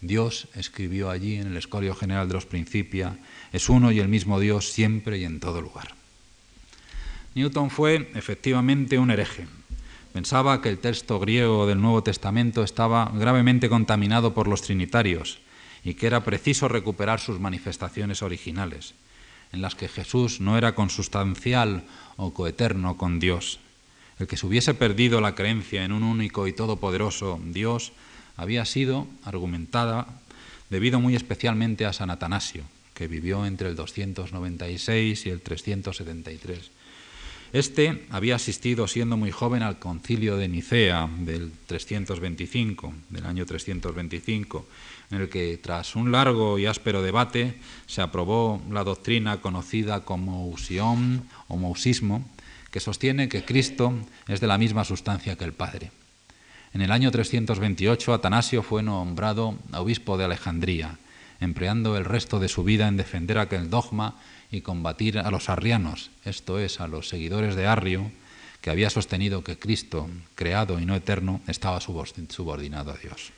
Dios, 0.00 0.46
escribió 0.54 1.10
allí 1.10 1.38
en 1.38 1.48
el 1.48 1.56
Escolio 1.56 1.96
General 1.96 2.28
de 2.28 2.34
los 2.34 2.46
Principia, 2.46 3.18
es 3.52 3.68
uno 3.68 3.90
y 3.90 3.98
el 3.98 4.06
mismo 4.06 4.38
Dios 4.38 4.70
siempre 4.70 5.18
y 5.18 5.24
en 5.24 5.40
todo 5.40 5.60
lugar. 5.60 5.88
Newton 7.34 7.68
fue 7.68 8.12
efectivamente 8.14 9.00
un 9.00 9.10
hereje. 9.10 9.48
Pensaba 10.12 10.62
que 10.62 10.68
el 10.68 10.78
texto 10.78 11.18
griego 11.18 11.66
del 11.66 11.80
Nuevo 11.80 12.04
Testamento 12.04 12.62
estaba 12.62 13.10
gravemente 13.12 13.68
contaminado 13.68 14.34
por 14.34 14.46
los 14.46 14.62
trinitarios 14.62 15.40
y 15.84 15.94
que 15.94 16.06
era 16.06 16.24
preciso 16.24 16.68
recuperar 16.68 17.20
sus 17.20 17.40
manifestaciones 17.40 18.22
originales, 18.22 18.94
en 19.52 19.62
las 19.62 19.74
que 19.74 19.88
Jesús 19.88 20.40
no 20.40 20.58
era 20.58 20.74
consustancial 20.74 21.84
o 22.16 22.32
coeterno 22.32 22.96
con 22.96 23.18
Dios. 23.20 23.60
El 24.18 24.26
que 24.26 24.36
se 24.36 24.46
hubiese 24.46 24.74
perdido 24.74 25.20
la 25.20 25.34
creencia 25.34 25.84
en 25.84 25.92
un 25.92 26.02
único 26.02 26.46
y 26.46 26.52
todopoderoso 26.52 27.40
Dios 27.42 27.92
había 28.36 28.64
sido 28.64 29.06
argumentada 29.24 30.06
debido 30.68 31.00
muy 31.00 31.16
especialmente 31.16 31.86
a 31.86 31.92
San 31.92 32.10
Atanasio, 32.10 32.64
que 32.94 33.08
vivió 33.08 33.46
entre 33.46 33.68
el 33.68 33.76
296 33.76 35.26
y 35.26 35.30
el 35.30 35.40
373. 35.40 36.70
Este 37.52 38.06
había 38.10 38.36
asistido 38.36 38.86
siendo 38.86 39.16
muy 39.16 39.32
joven 39.32 39.64
al 39.64 39.80
concilio 39.80 40.36
de 40.36 40.46
Nicea 40.46 41.10
del 41.18 41.50
325, 41.66 42.92
del 43.08 43.26
año 43.26 43.44
325, 43.44 44.66
en 45.10 45.20
el 45.20 45.28
que 45.28 45.58
tras 45.58 45.96
un 45.96 46.12
largo 46.12 46.60
y 46.60 46.66
áspero 46.66 47.02
debate 47.02 47.56
se 47.86 48.02
aprobó 48.02 48.62
la 48.70 48.84
doctrina 48.84 49.40
conocida 49.40 50.04
como 50.04 50.46
usión 50.46 51.26
o 51.48 51.56
mousismo, 51.56 52.24
que 52.70 52.78
sostiene 52.78 53.28
que 53.28 53.44
Cristo 53.44 53.94
es 54.28 54.40
de 54.40 54.46
la 54.46 54.56
misma 54.56 54.84
sustancia 54.84 55.34
que 55.34 55.44
el 55.44 55.52
Padre. 55.52 55.90
En 56.72 56.82
el 56.82 56.92
año 56.92 57.10
328 57.10 58.14
Atanasio 58.14 58.62
fue 58.62 58.84
nombrado 58.84 59.58
obispo 59.72 60.16
de 60.16 60.24
Alejandría, 60.24 60.98
empleando 61.40 61.96
el 61.96 62.04
resto 62.04 62.38
de 62.38 62.48
su 62.48 62.62
vida 62.62 62.86
en 62.86 62.96
defender 62.96 63.38
aquel 63.38 63.70
dogma 63.70 64.14
y 64.50 64.62
combatir 64.62 65.18
a 65.18 65.30
los 65.30 65.48
arrianos, 65.48 66.10
esto 66.24 66.58
es, 66.58 66.80
a 66.80 66.88
los 66.88 67.08
seguidores 67.08 67.54
de 67.54 67.66
Arrio, 67.66 68.10
que 68.60 68.70
había 68.70 68.90
sostenido 68.90 69.44
que 69.44 69.58
Cristo, 69.58 70.08
creado 70.34 70.78
y 70.80 70.86
no 70.86 70.94
eterno, 70.94 71.40
estaba 71.46 71.80
subordinado 71.80 72.90
a 72.90 72.96
Dios. 72.96 73.32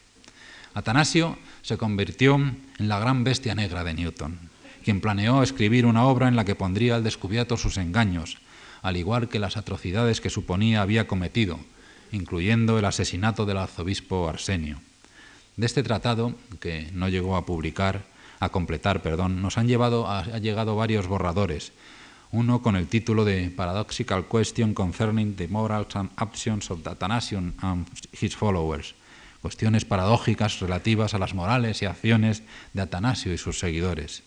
Atanasio 0.75 1.39
se 1.61 1.77
convirtió 1.77 2.37
en 2.37 2.89
la 2.89 2.99
gran 2.99 3.25
bestia 3.25 3.55
negra 3.55 3.85
de 3.85 3.95
Newton, 3.95 4.39
quien 4.83 5.01
planeó 5.01 5.43
escribir 5.43 5.87
una 5.87 6.05
obra 6.07 6.29
en 6.29 6.37
la 6.37 6.45
que 6.45 6.55
pondría 6.55 6.97
al 6.97 7.05
descubierto 7.05 7.57
sus 7.57 7.77
engaños, 7.77 8.39
al 8.81 8.97
igual 8.97 9.29
que 9.29 9.39
las 9.39 9.57
atrocidades 9.57 10.21
que 10.21 10.31
suponía 10.31 10.83
había 10.83 11.07
cometido, 11.07 11.61
incluyendo 12.11 12.79
el 12.79 12.85
asesinato 12.85 13.47
del 13.47 13.59
arzobispo 13.59 14.29
Arsenio. 14.29 14.81
De 15.57 15.67
este 15.67 15.83
tratado, 15.83 16.35
que 16.61 16.89
no 16.93 17.09
llegó 17.09 17.37
a 17.37 17.47
publicar, 17.47 18.03
a 18.43 18.49
completar, 18.49 19.03
perdón, 19.03 19.41
nos 19.41 19.57
han 19.57 19.69
llevado 19.69 20.11
ha 20.11 20.25
llegado 20.39 20.75
varios 20.75 21.07
borradores, 21.07 21.73
uno 22.33 22.61
con 22.61 22.75
el 22.75 22.89
título 22.89 23.25
de 23.25 23.51
Paradoxical 23.51 24.27
Question 24.27 24.75
Concerning 24.75 25.37
the 25.37 25.47
Morals 25.47 25.95
and 25.95 26.11
Actions 26.17 26.69
of 26.73 26.85
Athanasius 26.85 27.55
and 27.61 27.87
His 28.21 28.35
Followers, 28.35 28.97
cuestiones 29.43 29.85
paradójicas 29.85 30.59
relativas 30.59 31.15
a 31.15 31.19
las 31.19 31.35
morales 31.35 31.83
y 31.83 31.87
acciones 31.87 32.43
de 32.73 32.83
Atanasio 32.83 33.33
y 33.33 33.39
sus 33.39 33.61
seguidores. 33.61 34.25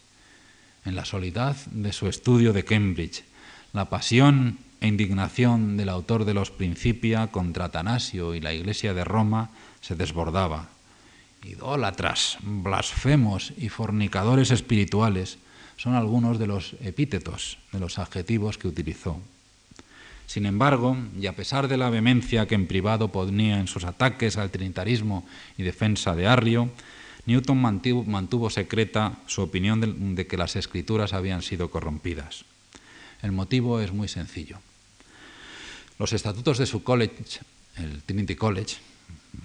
En 0.86 0.96
la 0.96 1.04
soledad 1.04 1.58
de 1.72 1.92
su 1.92 2.08
estudio 2.08 2.54
de 2.54 2.64
Cambridge, 2.64 3.26
la 3.74 3.90
pasión 3.90 4.60
e 4.80 4.88
indignación 4.88 5.76
del 5.76 5.90
autor 5.90 6.24
de 6.24 6.36
los 6.36 6.52
Principia 6.52 7.28
contra 7.28 7.66
Atanasio 7.66 8.34
y 8.34 8.40
la 8.40 8.54
Iglesia 8.54 8.94
de 8.94 9.04
Roma 9.04 9.50
se 9.82 9.96
desbordaba. 9.96 10.75
Idólatras, 11.46 12.38
blasfemos 12.42 13.54
y 13.58 13.70
fornicadores 13.70 14.52
espirituales 14.52 15.38
son 15.78 15.94
algunos 15.94 16.40
de 16.40 16.48
los 16.48 16.76
epítetos, 16.82 17.60
de 17.72 17.80
los 17.80 18.00
adjetivos 18.00 18.58
que 18.58 18.68
utilizó. 18.68 19.20
Sin 20.26 20.48
embargo, 20.48 20.98
y 21.20 21.28
a 21.28 21.36
pesar 21.36 21.68
de 21.68 21.78
la 21.78 21.90
vehemencia 21.90 22.48
que 22.48 22.56
en 22.56 22.66
privado 22.66 23.12
ponía 23.12 23.60
en 23.60 23.68
sus 23.68 23.84
ataques 23.84 24.38
al 24.38 24.50
trinitarismo 24.50 25.28
y 25.58 25.64
defensa 25.64 26.16
de 26.16 26.26
Arrio, 26.26 26.72
Newton 27.28 27.62
mantuvo, 27.62 28.50
secreta 28.50 29.20
su 29.28 29.42
opinión 29.42 29.82
de, 29.82 29.94
de 29.94 30.28
que 30.28 30.38
las 30.38 30.56
escrituras 30.56 31.14
habían 31.14 31.42
sido 31.42 31.70
corrompidas. 31.70 32.46
El 33.22 33.32
motivo 33.32 33.80
es 33.80 33.92
muy 33.92 34.08
sencillo. 34.08 34.60
Los 35.98 36.14
estatutos 36.14 36.58
de 36.58 36.66
su 36.66 36.84
college, 36.84 37.40
el 37.78 38.04
Trinity 38.04 38.36
College, 38.36 38.78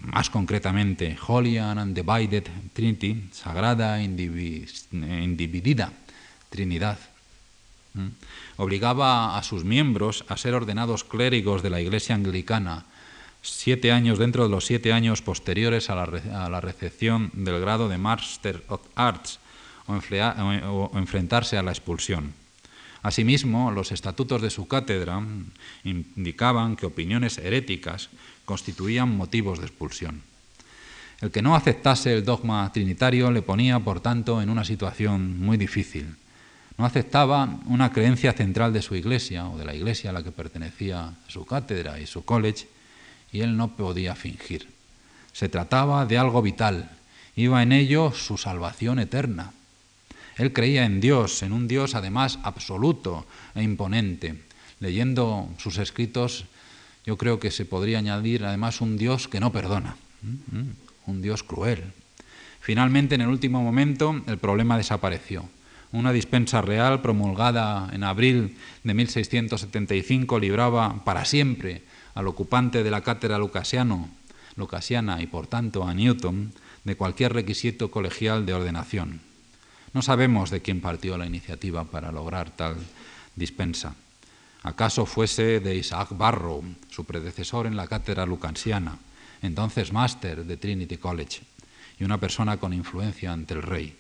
más 0.03 0.31
concretamente 0.31 1.17
Holy 1.27 1.59
and 1.59 1.81
Undivided 1.81 2.45
Trinity, 2.73 3.29
Sagrada 3.33 4.03
Individida 4.03 5.93
Trinidad, 6.49 6.99
obligaba 8.57 9.37
a 9.37 9.43
sus 9.43 9.65
miembros 9.65 10.25
a 10.29 10.37
ser 10.37 10.55
ordenados 10.55 11.05
clérigos 11.05 11.63
de 11.63 11.71
la 11.71 11.81
Iglesia 11.81 12.15
anglicana 12.15 12.85
siete 13.43 13.93
años 13.93 14.19
dentro 14.19 14.45
de 14.45 14.51
los 14.51 14.67
siete 14.67 14.93
años 14.93 15.23
posteriores 15.23 15.91
a 15.91 15.95
la, 15.95 16.61
recepción 16.61 17.31
del 17.33 17.61
grado 17.61 17.89
de 17.89 17.99
Master 17.99 18.63
of 18.69 18.83
Arts 18.95 19.39
o, 19.87 19.95
o 19.95 20.99
enfrentarse 20.99 21.57
a 21.57 21.63
la 21.63 21.73
expulsión. 21.73 22.35
Asimismo, 23.03 23.71
los 23.71 23.93
estatutos 23.93 24.43
de 24.43 24.51
su 24.51 24.69
cátedra 24.69 25.23
indicaban 25.85 26.77
que 26.77 26.87
opiniones 26.87 27.39
heréticas 27.39 28.11
constituían 28.45 29.17
motivos 29.17 29.59
de 29.59 29.67
expulsión. 29.67 30.23
El 31.21 31.31
que 31.31 31.43
no 31.43 31.55
aceptase 31.55 32.13
el 32.13 32.25
dogma 32.25 32.71
trinitario 32.73 33.31
le 33.31 33.43
ponía, 33.43 33.79
por 33.81 34.01
tanto, 34.01 34.41
en 34.41 34.49
una 34.49 34.65
situación 34.65 35.39
muy 35.39 35.57
difícil. 35.57 36.17
No 36.79 36.87
aceptaba 36.87 37.59
una 37.67 37.93
creencia 37.93 38.33
central 38.33 38.73
de 38.73 38.81
su 38.81 38.95
iglesia 38.95 39.47
o 39.49 39.59
de 39.59 39.67
la 39.67 39.75
iglesia 39.75 40.11
a 40.11 40.13
la 40.15 40.23
que 40.23 40.33
pertenecía 40.33 41.13
su 41.29 41.45
cátedra 41.45 42.01
y 42.01 42.07
su 42.07 42.25
college, 42.25 42.69
y 43.33 43.41
él 43.41 43.57
no 43.57 43.77
podía 43.77 44.15
fingir. 44.15 44.69
Se 45.33 45.49
trataba 45.49 46.07
de 46.07 46.17
algo 46.17 46.41
vital, 46.41 46.91
iba 47.37 47.63
en 47.63 47.73
ello 47.73 48.13
su 48.13 48.39
salvación 48.39 48.99
eterna. 48.99 49.53
Él 50.41 50.55
creía 50.55 50.87
en 50.87 51.03
Dios, 51.03 51.43
en 51.43 51.53
un 51.53 51.69
Dios 51.69 51.95
además 51.95 52.39
absoluto 52.43 53.27
e 53.55 53.63
imponente. 53.63 54.41
Leyendo 54.81 55.51
sus 55.59 55.77
escritos, 55.77 56.47
yo 57.05 57.19
creo 57.19 57.39
que 57.39 57.51
se 57.51 57.67
podría 57.67 57.99
añadir 57.99 58.47
además 58.47 58.81
un 58.81 58.97
Dios 58.97 59.29
que 59.29 59.39
no 59.39 59.53
perdona, 59.53 59.97
un 61.07 61.21
Dios 61.21 61.43
cruel. 61.43 61.93
Finalmente, 62.63 63.17
en 63.17 63.21
el 63.21 63.29
último 63.29 63.63
momento, 63.63 64.19
el 64.27 64.39
problema 64.39 64.79
desapareció. 64.79 65.45
Una 65.93 66.11
dispensa 66.11 66.63
real 66.63 67.03
promulgada 67.03 67.91
en 67.93 68.03
abril 68.03 68.57
de 68.83 68.95
1675 68.95 70.39
libraba 70.39 71.05
para 71.05 71.27
siempre 71.27 71.83
al 72.15 72.27
ocupante 72.29 72.83
de 72.83 72.91
la 72.91 73.03
cátedra 73.03 73.37
lucasiano, 73.37 74.09
lucasiana 74.57 75.21
y 75.21 75.27
por 75.27 75.49
tanto 75.49 75.85
a 75.85 75.93
Newton 75.93 76.55
de 76.85 76.97
cualquier 76.97 77.35
requisito 77.35 77.91
colegial 77.91 78.47
de 78.47 78.55
ordenación. 78.55 79.30
No 79.93 80.03
sabemos 80.03 80.51
de 80.51 80.61
quién 80.61 80.81
partió 80.81 81.19
la 81.19 81.27
iniciativa 81.27 81.85
para 81.85 82.13
lograr 82.13 82.51
tal 82.51 82.77
dispensa. 83.35 83.95
¿Acaso 84.63 85.07
fuese 85.07 85.61
de 85.61 85.75
Isaac 85.75 86.09
Barrow, 86.17 86.63
su 86.91 87.05
predecesor 87.05 87.67
en 87.67 87.77
la 87.77 87.89
cátedra 87.89 88.27
lucansiana, 88.27 88.99
entonces 89.43 89.93
máster 89.93 90.45
de 90.45 90.57
Trinity 90.57 90.99
College, 90.99 91.41
y 91.99 92.05
una 92.05 92.19
persona 92.19 92.59
con 92.59 92.73
influencia 92.73 93.33
ante 93.33 93.55
el 93.55 93.63
rey? 93.63 93.97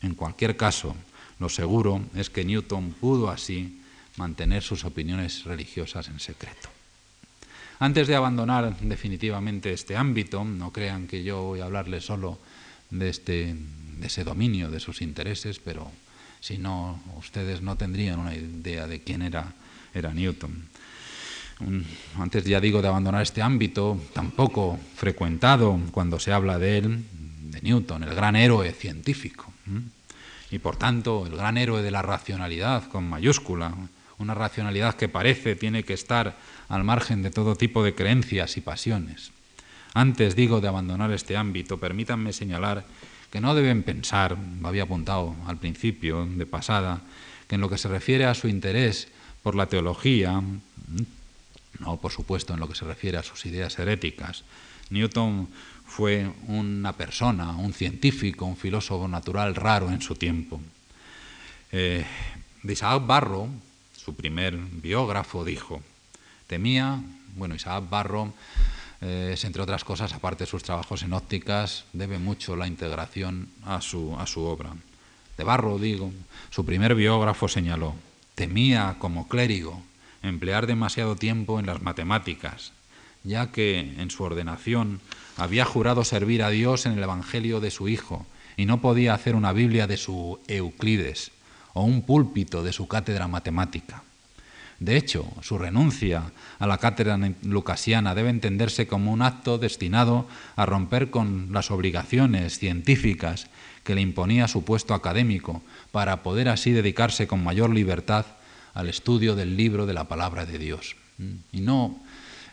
En 0.00 0.14
cualquier 0.14 0.56
caso, 0.56 0.96
lo 1.38 1.48
seguro 1.48 2.02
es 2.14 2.30
que 2.30 2.44
Newton 2.44 2.92
pudo 2.92 3.30
así 3.30 3.82
mantener 4.16 4.62
sus 4.62 4.84
opiniones 4.84 5.44
religiosas 5.44 6.08
en 6.08 6.20
secreto. 6.20 6.68
Antes 7.78 8.06
de 8.06 8.16
abandonar 8.16 8.78
definitivamente 8.80 9.72
este 9.72 9.96
ámbito, 9.96 10.44
no 10.44 10.72
crean 10.72 11.06
que 11.06 11.22
yo 11.22 11.42
voy 11.42 11.60
a 11.60 11.64
hablarles 11.64 12.04
solo 12.04 12.38
de, 12.90 13.08
este, 13.08 13.56
de 13.98 14.06
ese 14.06 14.24
dominio 14.24 14.70
de 14.70 14.80
sus 14.80 15.02
intereses, 15.02 15.58
pero 15.58 15.90
si 16.40 16.58
no, 16.58 17.00
ustedes 17.16 17.62
no 17.62 17.76
tendrían 17.76 18.18
una 18.18 18.34
idea 18.34 18.86
de 18.86 19.00
quién 19.00 19.22
era, 19.22 19.54
era 19.94 20.12
Newton. 20.12 20.68
Antes 22.18 22.44
ya 22.44 22.60
digo 22.60 22.82
de 22.82 22.88
abandonar 22.88 23.22
este 23.22 23.42
ámbito, 23.42 24.00
tampoco 24.12 24.78
frecuentado 24.96 25.78
cuando 25.92 26.18
se 26.18 26.32
habla 26.32 26.58
de 26.58 26.78
él, 26.78 27.04
de 27.50 27.60
Newton, 27.62 28.02
el 28.02 28.14
gran 28.14 28.34
héroe 28.34 28.72
científico, 28.72 29.52
y 30.50 30.58
por 30.58 30.76
tanto 30.76 31.26
el 31.26 31.36
gran 31.36 31.56
héroe 31.56 31.82
de 31.82 31.90
la 31.90 32.02
racionalidad 32.02 32.88
con 32.88 33.08
mayúscula, 33.08 33.74
una 34.18 34.34
racionalidad 34.34 34.94
que 34.94 35.08
parece 35.08 35.54
tiene 35.54 35.84
que 35.84 35.94
estar 35.94 36.36
al 36.68 36.84
margen 36.84 37.22
de 37.22 37.30
todo 37.30 37.56
tipo 37.56 37.84
de 37.84 37.94
creencias 37.94 38.56
y 38.56 38.60
pasiones. 38.60 39.30
Antes, 39.94 40.34
digo, 40.34 40.60
de 40.60 40.68
abandonar 40.68 41.12
este 41.12 41.36
ámbito, 41.36 41.78
permítanme 41.78 42.32
señalar 42.32 42.84
que 43.32 43.40
no 43.40 43.54
deben 43.54 43.82
pensar, 43.82 44.36
lo 44.60 44.68
había 44.68 44.82
apuntado 44.82 45.34
al 45.46 45.56
principio 45.56 46.26
de 46.26 46.44
pasada, 46.44 47.00
que 47.48 47.54
en 47.54 47.62
lo 47.62 47.70
que 47.70 47.78
se 47.78 47.88
refiere 47.88 48.26
a 48.26 48.34
su 48.34 48.46
interés 48.46 49.08
por 49.42 49.54
la 49.54 49.66
teología, 49.66 50.42
no 51.78 51.96
por 51.96 52.12
supuesto 52.12 52.52
en 52.52 52.60
lo 52.60 52.68
que 52.68 52.74
se 52.74 52.84
refiere 52.84 53.16
a 53.16 53.22
sus 53.22 53.46
ideas 53.46 53.78
heréticas, 53.78 54.44
Newton 54.90 55.48
fue 55.86 56.30
una 56.46 56.92
persona, 56.92 57.56
un 57.56 57.72
científico, 57.72 58.44
un 58.44 58.58
filósofo 58.58 59.08
natural 59.08 59.54
raro 59.54 59.90
en 59.90 60.02
su 60.02 60.14
tiempo. 60.14 60.60
Eh, 61.72 62.04
de 62.62 62.72
Isaac 62.72 63.06
Barro, 63.06 63.48
su 63.96 64.14
primer 64.14 64.56
biógrafo, 64.56 65.42
dijo, 65.42 65.82
temía, 66.46 67.00
bueno, 67.34 67.54
Isaac 67.54 67.88
Barro 67.88 68.26
eh, 68.26 68.81
es, 69.02 69.44
entre 69.44 69.62
otras 69.62 69.84
cosas, 69.84 70.12
aparte 70.12 70.44
de 70.44 70.50
sus 70.50 70.62
trabajos 70.62 71.02
en 71.02 71.12
ópticas, 71.12 71.84
debe 71.92 72.18
mucho 72.18 72.56
la 72.56 72.66
integración 72.66 73.48
a 73.64 73.80
su, 73.80 74.16
a 74.18 74.26
su 74.26 74.42
obra. 74.42 74.74
De 75.36 75.44
Barro, 75.44 75.78
digo, 75.78 76.12
su 76.50 76.64
primer 76.64 76.94
biógrafo 76.94 77.48
señaló, 77.48 77.94
temía 78.34 78.96
como 78.98 79.28
clérigo 79.28 79.82
emplear 80.22 80.66
demasiado 80.66 81.16
tiempo 81.16 81.58
en 81.58 81.66
las 81.66 81.82
matemáticas, 81.82 82.72
ya 83.24 83.50
que 83.50 83.80
en 83.80 84.10
su 84.10 84.22
ordenación 84.22 85.00
había 85.36 85.64
jurado 85.64 86.04
servir 86.04 86.42
a 86.42 86.50
Dios 86.50 86.86
en 86.86 86.92
el 86.92 87.02
Evangelio 87.02 87.60
de 87.60 87.70
su 87.70 87.88
Hijo 87.88 88.26
y 88.56 88.66
no 88.66 88.80
podía 88.80 89.14
hacer 89.14 89.34
una 89.34 89.52
Biblia 89.52 89.86
de 89.86 89.96
su 89.96 90.38
Euclides 90.46 91.32
o 91.74 91.82
un 91.82 92.02
púlpito 92.02 92.62
de 92.62 92.72
su 92.72 92.86
cátedra 92.86 93.26
matemática. 93.26 94.04
De 94.82 94.96
hecho, 94.96 95.30
su 95.42 95.58
renuncia 95.58 96.32
a 96.58 96.66
la 96.66 96.78
cátedra 96.78 97.16
lucasiana 97.42 98.16
debe 98.16 98.30
entenderse 98.30 98.88
como 98.88 99.12
un 99.12 99.22
acto 99.22 99.56
destinado 99.56 100.26
a 100.56 100.66
romper 100.66 101.10
con 101.10 101.52
las 101.52 101.70
obligaciones 101.70 102.58
científicas 102.58 103.46
que 103.84 103.94
le 103.94 104.00
imponía 104.00 104.48
su 104.48 104.64
puesto 104.64 104.94
académico, 104.94 105.62
para 105.92 106.24
poder 106.24 106.48
así 106.48 106.72
dedicarse 106.72 107.28
con 107.28 107.44
mayor 107.44 107.70
libertad 107.70 108.26
al 108.74 108.88
estudio 108.88 109.36
del 109.36 109.56
libro 109.56 109.86
de 109.86 109.94
la 109.94 110.08
palabra 110.08 110.46
de 110.46 110.58
Dios. 110.58 110.96
Y 111.52 111.60
no, 111.60 112.02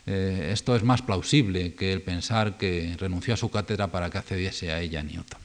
eh, 0.06 0.50
esto 0.52 0.76
es 0.76 0.84
más 0.84 1.02
plausible 1.02 1.74
que 1.74 1.92
el 1.92 2.02
pensar 2.02 2.56
que 2.58 2.94
renunció 2.96 3.34
a 3.34 3.38
su 3.38 3.50
cátedra 3.50 3.88
para 3.88 4.08
que 4.08 4.18
accediese 4.18 4.70
a 4.70 4.80
ella 4.80 5.02
Newton. 5.02 5.40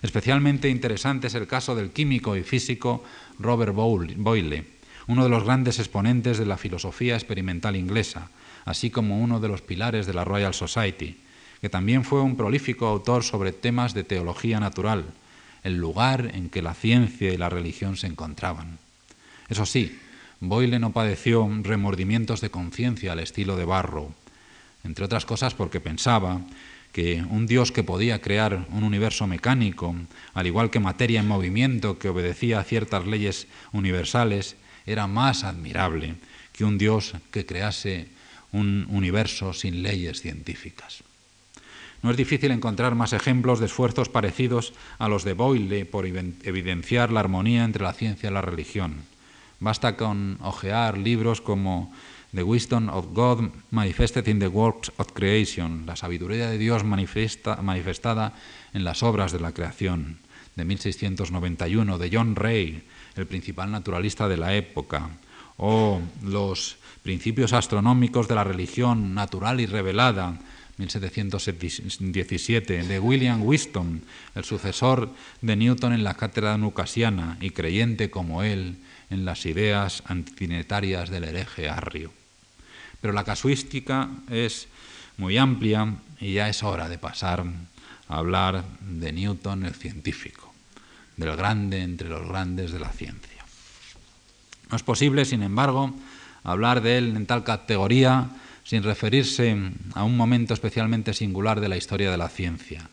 Especialmente 0.00 0.68
interesante 0.68 1.26
es 1.26 1.34
el 1.34 1.46
caso 1.46 1.74
del 1.74 1.90
químico 1.90 2.36
y 2.36 2.42
físico 2.42 3.04
Robert 3.38 3.74
Boyle, 3.74 4.66
uno 5.06 5.24
de 5.24 5.30
los 5.30 5.44
grandes 5.44 5.78
exponentes 5.78 6.38
de 6.38 6.46
la 6.46 6.56
filosofía 6.56 7.14
experimental 7.14 7.76
inglesa, 7.76 8.30
así 8.64 8.90
como 8.90 9.20
uno 9.20 9.40
de 9.40 9.48
los 9.48 9.62
pilares 9.62 10.06
de 10.06 10.14
la 10.14 10.24
Royal 10.24 10.54
Society, 10.54 11.18
que 11.60 11.68
también 11.68 12.04
fue 12.04 12.20
un 12.20 12.36
prolífico 12.36 12.86
autor 12.86 13.24
sobre 13.24 13.52
temas 13.52 13.94
de 13.94 14.04
teología 14.04 14.60
natural, 14.60 15.04
el 15.62 15.76
lugar 15.76 16.30
en 16.34 16.50
que 16.50 16.62
la 16.62 16.74
ciencia 16.74 17.32
y 17.32 17.36
la 17.36 17.48
religión 17.48 17.96
se 17.96 18.06
encontraban. 18.06 18.78
Eso 19.48 19.66
sí, 19.66 19.98
Boyle 20.40 20.78
no 20.78 20.92
padeció 20.92 21.48
remordimientos 21.62 22.40
de 22.40 22.50
conciencia 22.50 23.12
al 23.12 23.20
estilo 23.20 23.56
de 23.56 23.64
Barrow, 23.64 24.12
entre 24.84 25.04
otras 25.04 25.24
cosas 25.24 25.54
porque 25.54 25.80
pensaba 25.80 26.40
que 26.92 27.24
un 27.28 27.46
Dios 27.46 27.72
que 27.72 27.82
podía 27.82 28.20
crear 28.20 28.66
un 28.70 28.84
universo 28.84 29.26
mecánico, 29.26 29.96
al 30.32 30.46
igual 30.46 30.70
que 30.70 30.80
materia 30.80 31.20
en 31.20 31.26
movimiento 31.26 31.98
que 31.98 32.08
obedecía 32.08 32.60
a 32.60 32.64
ciertas 32.64 33.06
leyes 33.06 33.48
universales, 33.72 34.56
era 34.86 35.06
más 35.06 35.44
admirable 35.44 36.16
que 36.52 36.64
un 36.64 36.78
Dios 36.78 37.14
que 37.30 37.46
crease 37.46 38.08
un 38.52 38.86
universo 38.90 39.52
sin 39.52 39.82
leyes 39.82 40.20
científicas. 40.20 41.02
No 42.02 42.10
es 42.10 42.16
difícil 42.16 42.50
encontrar 42.50 42.94
más 42.94 43.14
ejemplos 43.14 43.60
de 43.60 43.66
esfuerzos 43.66 44.10
parecidos 44.10 44.74
a 44.98 45.08
los 45.08 45.24
de 45.24 45.32
Boyle 45.32 45.86
por 45.86 46.04
evidenciar 46.06 47.10
la 47.10 47.20
armonía 47.20 47.64
entre 47.64 47.82
la 47.82 47.94
ciencia 47.94 48.30
y 48.30 48.32
la 48.32 48.42
religión. 48.42 48.96
Basta 49.58 49.96
con 49.96 50.36
ojear 50.42 50.98
libros 50.98 51.40
como 51.40 51.92
The 52.34 52.42
Wisdom 52.42 52.90
of 52.90 53.14
God 53.14 53.50
Manifested 53.70 54.28
in 54.28 54.38
the 54.38 54.48
Works 54.48 54.92
of 54.98 55.12
Creation, 55.12 55.86
la 55.86 55.96
sabiduría 55.96 56.50
de 56.50 56.58
Dios 56.58 56.84
manifestada 56.84 58.34
en 58.74 58.84
las 58.84 59.02
obras 59.02 59.32
de 59.32 59.40
la 59.40 59.52
creación, 59.52 60.18
de 60.56 60.64
1691, 60.64 61.96
de 61.96 62.10
John 62.12 62.36
Ray, 62.36 62.82
el 63.16 63.26
principal 63.26 63.70
naturalista 63.70 64.28
de 64.28 64.36
la 64.36 64.54
época, 64.54 65.10
o 65.56 66.00
los 66.22 66.76
principios 67.02 67.52
astronómicos 67.52 68.28
de 68.28 68.34
la 68.34 68.44
religión 68.44 69.14
natural 69.14 69.60
y 69.60 69.66
revelada, 69.66 70.38
1717, 70.76 72.82
de 72.82 72.98
William 72.98 73.42
Whiston, 73.42 74.02
el 74.34 74.44
sucesor 74.44 75.10
de 75.40 75.56
Newton 75.56 75.92
en 75.92 76.02
la 76.02 76.14
cátedra 76.14 76.58
nucasiana 76.58 77.38
y 77.40 77.50
creyente 77.50 78.10
como 78.10 78.42
él 78.42 78.78
en 79.10 79.24
las 79.24 79.46
ideas 79.46 80.02
antinetarias 80.06 81.10
del 81.10 81.22
hereje 81.24 81.68
Arrio. 81.68 82.12
Pero 83.00 83.12
la 83.12 83.24
casuística 83.24 84.08
es 84.30 84.68
muy 85.16 85.36
amplia 85.36 85.94
y 86.20 86.34
ya 86.34 86.48
es 86.48 86.62
hora 86.62 86.88
de 86.88 86.98
pasar 86.98 87.44
a 88.08 88.16
hablar 88.16 88.64
de 88.80 89.12
Newton 89.12 89.66
el 89.66 89.74
científico, 89.74 90.53
del 91.16 91.36
grande 91.36 91.82
entre 91.82 92.08
los 92.08 92.26
grandes 92.28 92.72
de 92.72 92.80
la 92.80 92.90
ciencia. 92.90 93.44
No 94.70 94.76
es 94.76 94.82
posible, 94.82 95.24
sin 95.24 95.42
embargo, 95.42 95.94
hablar 96.42 96.80
de 96.80 96.98
él 96.98 97.16
en 97.16 97.26
tal 97.26 97.44
categoría 97.44 98.30
sin 98.64 98.82
referirse 98.82 99.56
a 99.94 100.04
un 100.04 100.16
momento 100.16 100.54
especialmente 100.54 101.12
singular 101.12 101.60
de 101.60 101.68
la 101.68 101.76
historia 101.76 102.10
de 102.10 102.16
la 102.16 102.28
ciencia, 102.28 102.88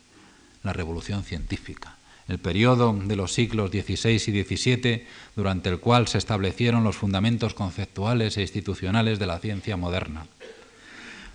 la 0.62 0.72
revolución 0.72 1.24
científica 1.24 1.96
el 2.28 2.38
periodo 2.38 2.94
de 2.94 3.16
los 3.16 3.32
siglos 3.32 3.70
XVI 3.70 4.14
y 4.14 4.42
XVII, 4.42 5.06
durante 5.36 5.68
el 5.68 5.80
cual 5.80 6.08
se 6.08 6.18
establecieron 6.18 6.84
los 6.84 6.96
fundamentos 6.96 7.54
conceptuales 7.54 8.36
e 8.36 8.42
institucionales 8.42 9.18
de 9.18 9.26
la 9.26 9.38
ciencia 9.38 9.76
moderna. 9.76 10.26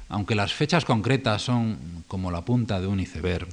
Aunque 0.09 0.35
las 0.35 0.53
fechas 0.53 0.85
concretas 0.85 1.41
son 1.43 2.03
como 2.07 2.31
la 2.31 2.41
punta 2.41 2.79
de 2.79 2.87
un 2.87 2.99
iceberg, 2.99 3.47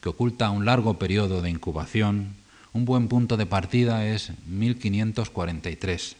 que 0.00 0.08
oculta 0.08 0.50
un 0.50 0.64
largo 0.64 0.98
periodo 0.98 1.42
de 1.42 1.50
incubación, 1.50 2.36
un 2.72 2.84
buen 2.84 3.08
punto 3.08 3.36
de 3.36 3.46
partida 3.46 4.06
es 4.06 4.32
1543, 4.46 6.16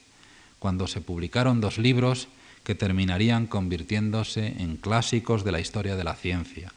cuando 0.59 0.87
se 0.87 1.01
publicaron 1.01 1.61
dos 1.61 1.79
libros 1.79 2.29
que 2.65 2.75
terminarían 2.75 3.47
convirtiéndose 3.47 4.47
en 4.59 4.77
clásicos 4.77 5.45
de 5.45 5.53
la 5.53 5.61
historia 5.61 5.97
de 5.97 6.05
la 6.05 6.15
ciencia, 6.15 6.73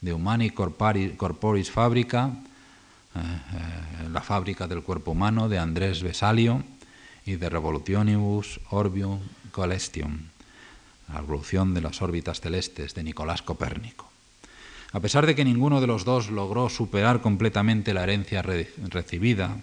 de 0.00 0.12
Humani 0.12 0.50
Corporis 0.50 1.70
Fabrica, 1.70 2.32
eh, 3.14 3.18
eh, 3.18 4.08
la 4.10 4.20
fábrica 4.20 4.66
del 4.66 4.82
cuerpo 4.82 5.12
humano 5.12 5.48
de 5.48 5.58
Andrés 5.58 6.02
Vesalio 6.02 6.62
y 7.24 7.36
de 7.36 7.48
Revolutionibus 7.48 8.60
Orbium 8.70 9.20
Coelestium, 9.52 10.18
la 11.08 11.20
revolución 11.20 11.74
de 11.74 11.82
las 11.82 12.02
órbitas 12.02 12.40
celestes 12.40 12.94
de 12.94 13.02
Nicolás 13.02 13.42
Copérnico. 13.42 14.11
A 14.92 15.00
pesar 15.00 15.24
de 15.24 15.34
que 15.34 15.44
ninguno 15.44 15.80
de 15.80 15.86
los 15.86 16.04
dos 16.04 16.28
logró 16.30 16.68
superar 16.68 17.22
completamente 17.22 17.94
la 17.94 18.02
herencia 18.02 18.42
recibida, 18.42 19.56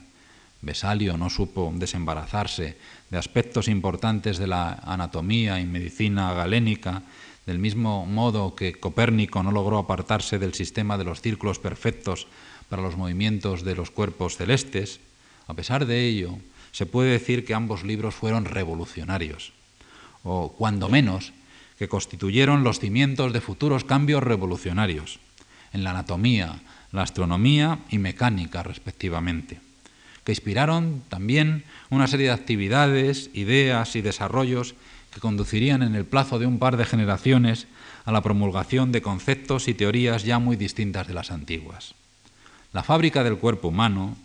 Vesalio 0.62 1.18
no 1.18 1.30
supo 1.30 1.72
desembarazarse 1.76 2.76
de 3.10 3.18
aspectos 3.18 3.68
importantes 3.68 4.38
de 4.38 4.48
la 4.48 4.74
anatomía 4.84 5.60
y 5.60 5.66
medicina 5.66 6.34
galénica, 6.34 7.04
del 7.46 7.60
mismo 7.60 8.06
modo 8.06 8.56
que 8.56 8.74
Copérnico 8.74 9.42
no 9.42 9.52
logró 9.52 9.78
apartarse 9.78 10.40
del 10.40 10.54
sistema 10.54 10.98
de 10.98 11.06
los 11.06 11.22
círculos 11.22 11.60
perfectos 11.60 12.28
para 12.68 12.82
los 12.82 12.98
movimientos 12.98 13.64
de 13.64 13.76
los 13.76 13.92
cuerpos 13.92 14.36
celestes, 14.36 15.00
a 15.48 15.54
pesar 15.54 15.86
de 15.86 16.06
ello, 16.06 16.38
se 16.72 16.86
puede 16.86 17.12
decir 17.12 17.46
que 17.46 17.54
ambos 17.54 17.84
libros 17.84 18.14
fueron 18.14 18.46
revolucionarios, 18.46 19.54
o 20.24 20.54
cuando 20.54 20.90
menos, 20.90 21.34
que 21.80 21.88
constituyeron 21.88 22.66
los 22.66 22.80
cimientos 22.80 23.32
de 23.32 23.40
futuros 23.40 23.86
cambios 23.86 24.22
revolucionarios 24.22 25.20
en 25.72 25.86
la 25.86 25.92
anatomía, 25.92 26.60
la 26.92 27.04
astronomía 27.04 27.80
y 27.90 28.00
mecánica 28.00 28.64
respectivamente, 28.64 29.62
que 30.26 30.34
inspiraron 30.34 31.02
también 31.08 31.64
una 31.90 32.08
serie 32.08 32.28
de 32.28 32.34
actividades, 32.34 33.30
ideas 33.34 33.96
y 33.96 34.02
desarrollos 34.02 34.76
que 35.14 35.22
conducirían 35.22 35.82
en 35.82 35.96
el 35.96 36.04
plazo 36.04 36.38
de 36.38 36.48
un 36.48 36.60
par 36.60 36.76
de 36.76 36.84
generaciones 36.84 37.68
a 38.04 38.12
la 38.12 38.22
promulgación 38.22 38.92
de 38.92 39.02
conceptos 39.02 39.70
y 39.70 39.74
teorías 39.74 40.26
ya 40.26 40.38
muy 40.38 40.58
distintas 40.58 41.08
de 41.08 41.14
las 41.14 41.32
antiguas. 41.32 41.96
La 42.74 42.84
fábrica 42.84 43.24
del 43.24 43.38
cuerpo 43.38 43.70
humano, 43.70 44.18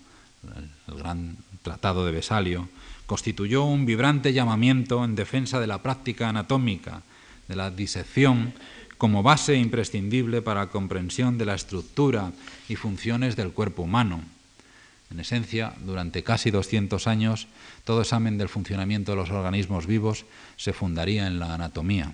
el 0.89 0.99
gran 0.99 1.37
tratado 1.63 2.05
de 2.05 2.11
Vesalio, 2.11 2.69
constituyó 3.07 3.63
un 3.63 3.87
vibrante 3.87 4.33
llamamiento 4.33 5.05
en 5.05 5.15
defensa 5.15 5.61
de 5.61 5.69
la 5.69 5.83
práctica 5.83 6.29
anatómica, 6.29 7.03
de 7.49 7.57
la 7.57 7.71
disección, 7.71 8.55
como 8.99 9.23
base 9.23 9.57
imprescindible 9.57 10.43
para 10.43 10.61
la 10.61 10.71
comprensión 10.71 11.37
de 11.39 11.45
la 11.45 11.55
estructura 11.55 12.33
y 12.69 12.77
funciones 12.77 13.37
del 13.37 13.53
cuerpo 13.53 13.83
humano. 13.83 14.23
En 15.11 15.21
esencia, 15.21 15.75
durante 15.85 16.23
casi 16.23 16.51
200 16.51 17.07
años, 17.07 17.47
todo 17.85 18.01
examen 18.01 18.39
del 18.39 18.49
funcionamiento 18.49 19.13
de 19.13 19.17
los 19.17 19.31
organismos 19.31 19.87
vivos 19.87 20.25
se 20.57 20.73
fundaría 20.73 21.27
en 21.27 21.39
la 21.39 21.55
anatomía, 21.55 22.13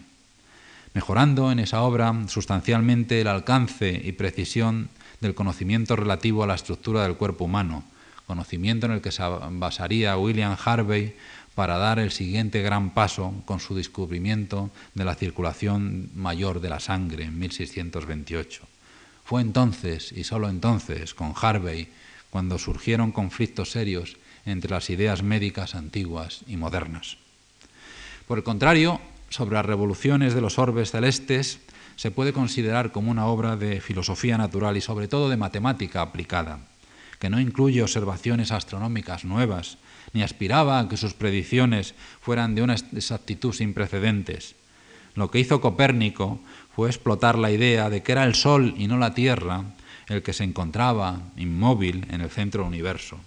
mejorando 0.95 1.53
en 1.53 1.61
esa 1.61 1.83
obra 1.83 2.13
sustancialmente 2.29 3.21
el 3.21 3.29
alcance 3.29 4.01
y 4.05 4.13
precisión 4.13 4.89
del 5.21 5.35
conocimiento 5.35 5.97
relativo 5.97 6.43
a 6.43 6.47
la 6.47 6.55
estructura 6.55 7.05
del 7.05 7.17
cuerpo 7.17 7.45
humano, 7.45 7.85
conocimiento 8.27 8.87
en 8.87 8.93
el 8.93 9.01
que 9.01 9.13
se 9.13 9.23
basaría 9.53 10.17
William 10.17 10.57
Harvey 10.65 11.15
para 11.61 11.77
dar 11.77 11.99
el 11.99 12.11
siguiente 12.11 12.63
gran 12.63 12.95
paso 12.95 13.35
con 13.45 13.61
su 13.61 13.75
descubrimiento 13.75 14.71
de 14.95 15.05
la 15.05 15.15
circulación 15.15 16.09
mayor 16.15 16.63
de 16.63 16.71
la 16.71 16.81
sangre 16.81 17.25
en 17.25 17.39
1628. 17.39 18.63
Fue 19.27 19.43
entonces, 19.43 20.11
y 20.11 20.25
sólo 20.25 20.49
entonces, 20.49 21.13
con 21.13 21.35
Harvey, 21.39 21.91
cuando 22.31 22.59
surgieron 22.59 23.13
conflictos 23.13 23.73
serios 23.73 24.17
entre 24.47 24.71
las 24.71 24.89
ideas 24.89 25.23
médicas 25.23 25.75
antiguas 25.75 26.45
y 26.47 26.57
modernas. 26.57 27.19
Por 28.27 28.39
el 28.39 28.45
contrario, 28.45 28.99
sobre 29.29 29.57
las 29.57 29.67
revoluciones 29.67 30.33
de 30.33 30.41
los 30.41 30.59
orbes 30.59 30.93
celestes, 30.93 31.59
se 31.97 32.11
puede 32.11 32.33
considerar 32.33 32.91
como 32.91 33.11
una 33.11 33.27
obra 33.27 33.57
de 33.57 33.83
filosofía 33.83 34.39
natural 34.39 34.79
y 34.79 34.81
sobre 34.81 35.09
todo 35.09 35.29
de 35.29 35.37
matemática 35.37 36.01
aplicada, 36.01 36.61
que 37.19 37.29
no 37.29 37.39
incluye 37.39 37.83
observaciones 37.83 38.51
astronómicas 38.51 39.27
nuevas, 39.27 39.77
ni 40.13 40.23
aspiraba 40.23 40.79
a 40.79 40.89
que 40.89 40.97
sus 40.97 41.15
predicciones 41.15 41.95
fueran 42.21 42.55
de 42.55 42.63
una 42.63 42.75
exactitud 42.75 43.53
sin 43.53 43.75
precedentes. 43.75 44.55
Lo 45.15 45.31
que 45.31 45.41
hizo 45.41 45.61
Copérnico 45.61 46.41
fue 46.75 46.89
explotar 46.89 47.39
la 47.39 47.51
idea 47.51 47.91
de 47.91 48.03
que 48.03 48.13
era 48.13 48.25
el 48.25 48.35
Sol 48.35 48.75
y 48.77 48.87
no 48.87 48.99
la 48.99 49.15
Tierra 49.15 49.65
el 50.09 50.23
que 50.23 50.33
se 50.33 50.45
encontraba 50.45 51.21
inmóvil 51.37 52.07
en 52.11 52.21
el 52.21 52.31
centro 52.31 52.63
del 52.63 52.69
universo. 52.69 53.19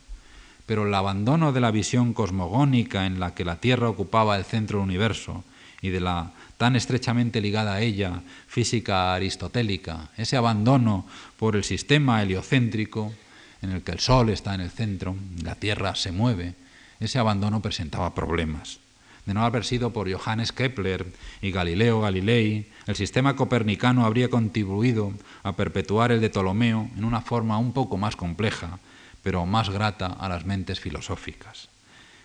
Pero 0.65 0.87
el 0.87 0.93
abandono 0.93 1.51
de 1.51 1.61
la 1.61 1.71
visión 1.71 2.13
cosmogónica 2.13 3.05
en 3.05 3.19
la 3.19 3.33
que 3.33 3.45
la 3.45 3.57
Tierra 3.57 3.89
ocupaba 3.89 4.37
el 4.37 4.43
centro 4.43 4.79
del 4.79 4.87
universo 4.87 5.43
y 5.81 5.89
de 5.89 6.01
la 6.01 6.31
tan 6.57 6.75
estrechamente 6.75 7.41
ligada 7.41 7.73
a 7.73 7.81
ella 7.81 8.21
física 8.47 9.13
aristotélica, 9.13 10.11
ese 10.17 10.37
abandono 10.37 11.05
por 11.37 11.55
el 11.55 11.63
sistema 11.63 12.21
heliocéntrico 12.21 13.13
en 13.61 13.71
el 13.71 13.81
que 13.81 13.91
el 13.91 13.99
Sol 13.99 14.29
está 14.29 14.55
en 14.55 14.61
el 14.61 14.69
centro, 14.69 15.15
la 15.41 15.55
Tierra 15.55 15.95
se 15.95 16.11
mueve, 16.11 16.55
ese 17.03 17.19
abandono 17.19 17.61
presentaba 17.61 18.15
problemas. 18.15 18.79
De 19.25 19.33
no 19.33 19.45
haber 19.45 19.63
sido 19.63 19.91
por 19.93 20.11
Johannes 20.11 20.51
Kepler 20.51 21.05
y 21.41 21.51
Galileo 21.51 22.01
Galilei, 22.01 22.67
el 22.87 22.95
sistema 22.95 23.35
copernicano 23.35 24.05
habría 24.05 24.29
contribuido 24.29 25.13
a 25.43 25.55
perpetuar 25.55 26.11
el 26.11 26.19
de 26.19 26.29
Ptolomeo 26.29 26.89
en 26.97 27.05
una 27.05 27.21
forma 27.21 27.57
un 27.57 27.71
poco 27.71 27.97
más 27.97 28.17
compleja, 28.17 28.79
pero 29.21 29.45
más 29.45 29.69
grata 29.69 30.07
a 30.07 30.27
las 30.27 30.45
mentes 30.45 30.81
filosóficas. 30.81 31.69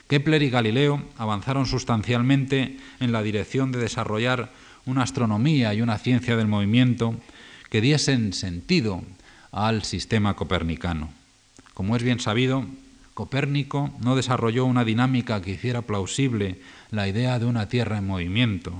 Kepler 0.08 0.42
y 0.42 0.50
Galileo 0.50 1.02
avanzaron 1.18 1.66
sustancialmente 1.66 2.78
en 2.98 3.12
la 3.12 3.22
dirección 3.22 3.70
de 3.70 3.78
desarrollar 3.78 4.50
una 4.86 5.02
astronomía 5.02 5.74
y 5.74 5.82
una 5.82 5.98
ciencia 5.98 6.36
del 6.36 6.48
movimiento 6.48 7.14
que 7.70 7.80
diesen 7.80 8.32
sentido 8.32 9.02
al 9.52 9.84
sistema 9.84 10.34
copernicano. 10.34 11.10
Como 11.74 11.94
es 11.94 12.02
bien 12.02 12.18
sabido, 12.18 12.64
Copérnico 13.18 13.90
no 13.98 14.14
desarrolló 14.14 14.64
una 14.64 14.84
dinámica 14.84 15.42
que 15.42 15.50
hiciera 15.50 15.82
plausible 15.82 16.60
la 16.92 17.08
idea 17.08 17.40
de 17.40 17.46
una 17.46 17.68
Tierra 17.68 17.98
en 17.98 18.06
movimiento. 18.06 18.72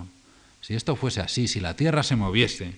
Si 0.61 0.77
esto 0.77 0.94
fuese 0.94 1.20
así, 1.20 1.48
si 1.48 1.59
la 1.59 1.74
Tierra 1.74 2.05
se 2.05 2.14
moviese, 2.14 2.77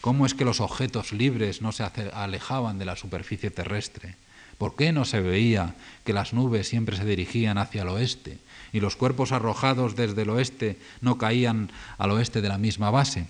¿cómo 0.00 0.26
es 0.26 0.34
que 0.34 0.44
los 0.44 0.60
objetos 0.60 1.12
libres 1.12 1.62
no 1.62 1.70
se 1.70 1.84
alejaban 2.12 2.80
de 2.80 2.86
la 2.86 2.96
superficie 2.96 3.52
terrestre? 3.52 4.16
¿Por 4.58 4.74
qué 4.74 4.90
no 4.90 5.04
se 5.04 5.20
veía 5.20 5.76
que 6.04 6.12
las 6.12 6.32
nubes 6.32 6.66
siempre 6.66 6.96
se 6.96 7.04
dirigían 7.04 7.56
hacia 7.56 7.82
el 7.82 7.88
oeste 7.88 8.38
y 8.72 8.80
los 8.80 8.96
cuerpos 8.96 9.30
arrojados 9.30 9.94
desde 9.94 10.22
el 10.22 10.30
oeste 10.30 10.76
no 11.02 11.18
caían 11.18 11.70
al 11.98 12.10
oeste 12.10 12.40
de 12.40 12.48
la 12.48 12.58
misma 12.58 12.90
base? 12.90 13.28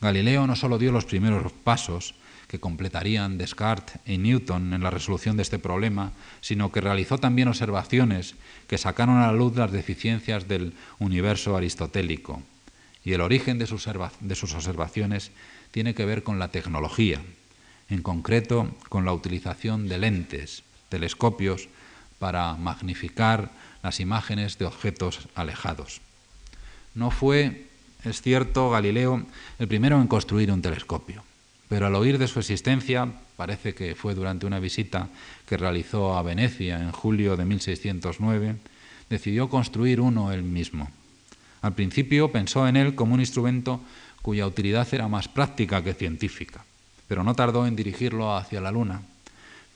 Galileo 0.00 0.46
no 0.46 0.56
solo 0.56 0.78
dio 0.78 0.92
los 0.92 1.04
primeros 1.04 1.52
pasos 1.52 2.14
que 2.48 2.60
completarían 2.60 3.38
Descartes 3.38 3.98
y 4.06 4.18
Newton 4.18 4.72
en 4.72 4.82
la 4.82 4.90
resolución 4.90 5.36
de 5.36 5.42
este 5.42 5.58
problema, 5.58 6.12
sino 6.40 6.70
que 6.70 6.80
realizó 6.80 7.18
también 7.18 7.48
observaciones 7.48 8.34
que 8.68 8.78
sacaron 8.78 9.18
a 9.18 9.26
la 9.26 9.32
luz 9.32 9.56
las 9.56 9.72
deficiencias 9.72 10.46
del 10.46 10.72
universo 10.98 11.56
aristotélico. 11.56 12.42
Y 13.04 13.12
el 13.12 13.20
origen 13.20 13.58
de 13.58 13.66
sus, 13.66 13.86
observaciones 13.86 15.30
tiene 15.70 15.94
que 15.94 16.04
ver 16.04 16.22
con 16.22 16.38
la 16.38 16.48
tecnología, 16.48 17.20
en 17.88 18.02
concreto 18.02 18.74
con 18.88 19.04
la 19.04 19.12
utilización 19.12 19.88
de 19.88 19.98
lentes, 19.98 20.62
telescopios, 20.88 21.68
para 22.18 22.54
magnificar 22.54 23.50
las 23.82 24.00
imágenes 24.00 24.58
de 24.58 24.64
objetos 24.64 25.28
alejados. 25.34 26.00
No 26.94 27.10
fue, 27.10 27.66
es 28.04 28.22
cierto, 28.22 28.70
Galileo 28.70 29.24
el 29.58 29.68
primero 29.68 30.00
en 30.00 30.08
construir 30.08 30.50
un 30.50 30.62
telescopio, 30.62 31.22
pero 31.68 31.86
al 31.86 31.94
oír 31.94 32.18
de 32.18 32.28
su 32.28 32.38
existencia, 32.38 33.08
parece 33.36 33.74
que 33.74 33.94
fue 33.94 34.14
durante 34.14 34.46
una 34.46 34.60
visita 34.60 35.08
que 35.46 35.56
realizó 35.56 36.16
a 36.16 36.22
Venecia 36.22 36.78
en 36.80 36.92
julio 36.92 37.36
de 37.36 37.44
1609, 37.44 38.56
decidió 39.10 39.48
construir 39.48 40.00
uno 40.00 40.32
él 40.32 40.42
mismo. 40.42 40.90
Al 41.62 41.74
principio 41.74 42.30
pensó 42.30 42.66
en 42.68 42.76
él 42.76 42.94
como 42.94 43.14
un 43.14 43.20
instrumento 43.20 43.80
cuya 44.22 44.46
utilidad 44.46 44.86
era 44.92 45.08
más 45.08 45.28
práctica 45.28 45.82
que 45.82 45.94
científica 45.94 46.64
pero 47.08 47.22
no 47.22 47.34
tardó 47.34 47.66
en 47.66 47.76
dirigirlo 47.76 48.36
hacia 48.36 48.60
la 48.60 48.70
Luna, 48.70 49.02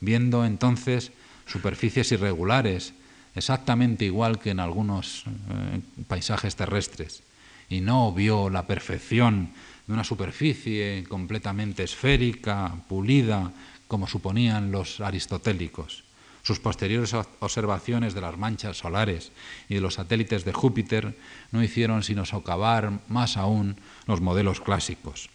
viendo 0.01 0.45
entonces 0.45 1.13
superficies 1.47 2.13
irregulares, 2.13 2.93
exactamente 3.35 4.05
igual 4.05 4.39
que 4.39 4.51
en 4.51 4.61
algunos 4.61 5.25
eh, 5.27 5.81
paisajes 6.09 6.57
terrestres, 6.57 7.23
y 7.69 7.81
no 7.81 8.13
vio 8.13 8.51
la 8.51 8.67
perfección 8.67 9.51
de 9.91 9.95
una 9.95 10.05
superficie 10.05 11.05
completamente 11.09 11.83
esférica, 11.83 12.77
pulida, 12.87 13.51
como 13.89 14.07
suponían 14.07 14.71
los 14.71 15.01
aristotélicos. 15.01 16.05
Sus 16.45 16.61
posteriores 16.61 17.13
observaciones 17.41 18.15
de 18.15 18.21
las 18.21 18.39
manchas 18.39 18.79
solares 18.79 19.33
y 19.69 19.75
de 19.75 19.81
los 19.81 19.95
satélites 19.95 20.45
de 20.45 20.53
Júpiter 20.53 21.19
no 21.51 21.61
hicieron 21.61 22.05
sino 22.05 22.25
socavar 22.25 23.01
más 23.09 23.37
aún 23.37 23.75
los 24.07 24.21
modelos 24.21 24.61
clásicos. 24.61 25.29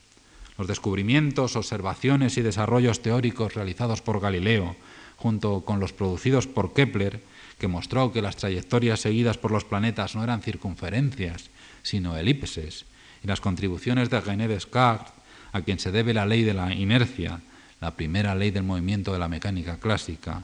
Los 0.57 0.67
descubrimientos, 0.67 1.57
observaciones 1.57 2.37
y 2.37 2.41
desarrollos 2.41 3.01
teóricos 3.01 3.55
realizados 3.55 4.01
por 4.01 4.21
Galileo, 4.21 4.77
junto 5.17 5.65
con 5.65 5.81
los 5.81 5.91
producidos 5.91 6.47
por 6.47 6.73
Kepler, 6.73 7.21
que 7.59 7.67
mostró 7.67 8.13
que 8.13 8.21
las 8.21 8.37
trayectorias 8.37 9.01
seguidas 9.01 9.37
por 9.37 9.51
los 9.51 9.65
planetas 9.65 10.15
no 10.15 10.23
eran 10.23 10.41
circunferencias, 10.41 11.49
sino 11.83 12.15
elipses, 12.15 12.85
y 13.25 13.27
las 13.27 13.41
contribuciones 13.41 14.11
de 14.11 14.21
René 14.21 14.47
Descartes, 14.47 15.11
a 15.51 15.61
quien 15.61 15.79
se 15.79 15.91
debe 15.91 16.13
la 16.13 16.27
ley 16.27 16.43
de 16.43 16.53
la 16.53 16.71
inercia, 16.75 17.41
la 17.81 17.95
primera 17.95 18.35
ley 18.35 18.51
del 18.51 18.61
movimiento 18.61 19.11
de 19.13 19.17
la 19.17 19.27
mecánica 19.27 19.79
clásica, 19.79 20.43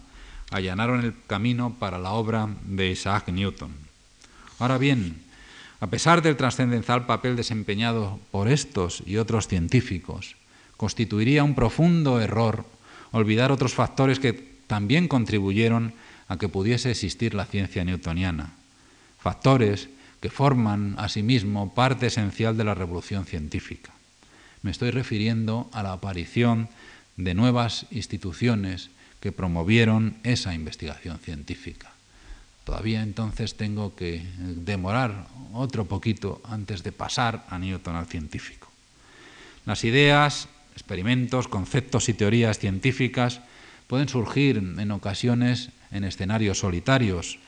allanaron 0.50 1.06
el 1.06 1.13
camino 1.28 1.76
para 1.78 2.00
la 2.00 2.13
obra 2.13 2.50
de 2.65 2.89
Isaac 2.89 3.30
Newton. 3.30 3.70
Ahora 4.58 4.80
bien, 4.80 5.22
a 5.80 5.88
pesar 5.88 6.24
del 6.24 6.38
trascendental 6.38 7.06
papel 7.06 7.36
desempeñado 7.36 8.20
por 8.32 8.48
estos 8.48 9.04
y 9.06 9.17
otros 9.17 9.48
científicos, 9.48 10.36
constituiría 10.76 11.44
un 11.44 11.54
profundo 11.54 12.20
error 12.20 12.65
olvidar 13.12 13.52
otros 13.52 13.76
factores 13.76 14.20
que 14.20 14.34
también 14.65 15.08
contribuyeron 15.08 15.94
a 16.28 16.38
que 16.38 16.50
pudiese 16.50 16.89
existir 16.89 17.36
la 17.36 17.46
ciencia 17.46 17.86
newtoniana. 17.86 18.54
Factores 19.20 19.88
que 20.21 20.29
forman 20.29 20.95
asimismo 20.97 21.73
parte 21.73 22.07
esencial 22.07 22.55
de 22.55 22.63
la 22.63 22.75
revolución 22.75 23.25
científica. 23.25 23.91
Me 24.62 24.71
estoy 24.71 24.91
refiriendo 24.91 25.69
a 25.73 25.84
la 25.84 25.93
aparición 25.93 26.69
de 27.17 27.34
nuevas 27.34 27.88
instituciones 27.91 28.91
que 29.19 29.31
promovieron 29.31 30.15
esa 30.23 30.53
investigación 30.53 31.19
científica. 31.19 31.91
Todavía 32.63 33.01
entonces 33.01 33.55
tengo 33.55 33.95
que 33.95 34.23
demorar 34.38 35.27
otro 35.53 35.86
poquito 35.86 36.41
antes 36.45 36.84
de 36.84 36.91
pasar 36.91 37.43
a 37.49 37.57
Newton 37.57 37.95
al 37.95 38.05
científico. 38.05 38.69
Las 39.65 39.84
ideas, 39.84 40.47
experimentos, 40.73 41.47
conceptos 41.47 42.10
y 42.10 42.13
teorías 42.13 42.60
científicas 42.60 43.41
pueden 43.88 44.07
surgir 44.10 44.57
en 44.57 44.91
ocasiones 44.91 45.69
en 45.91 46.03
escenarios 46.03 46.60
solitarios. 46.60 47.39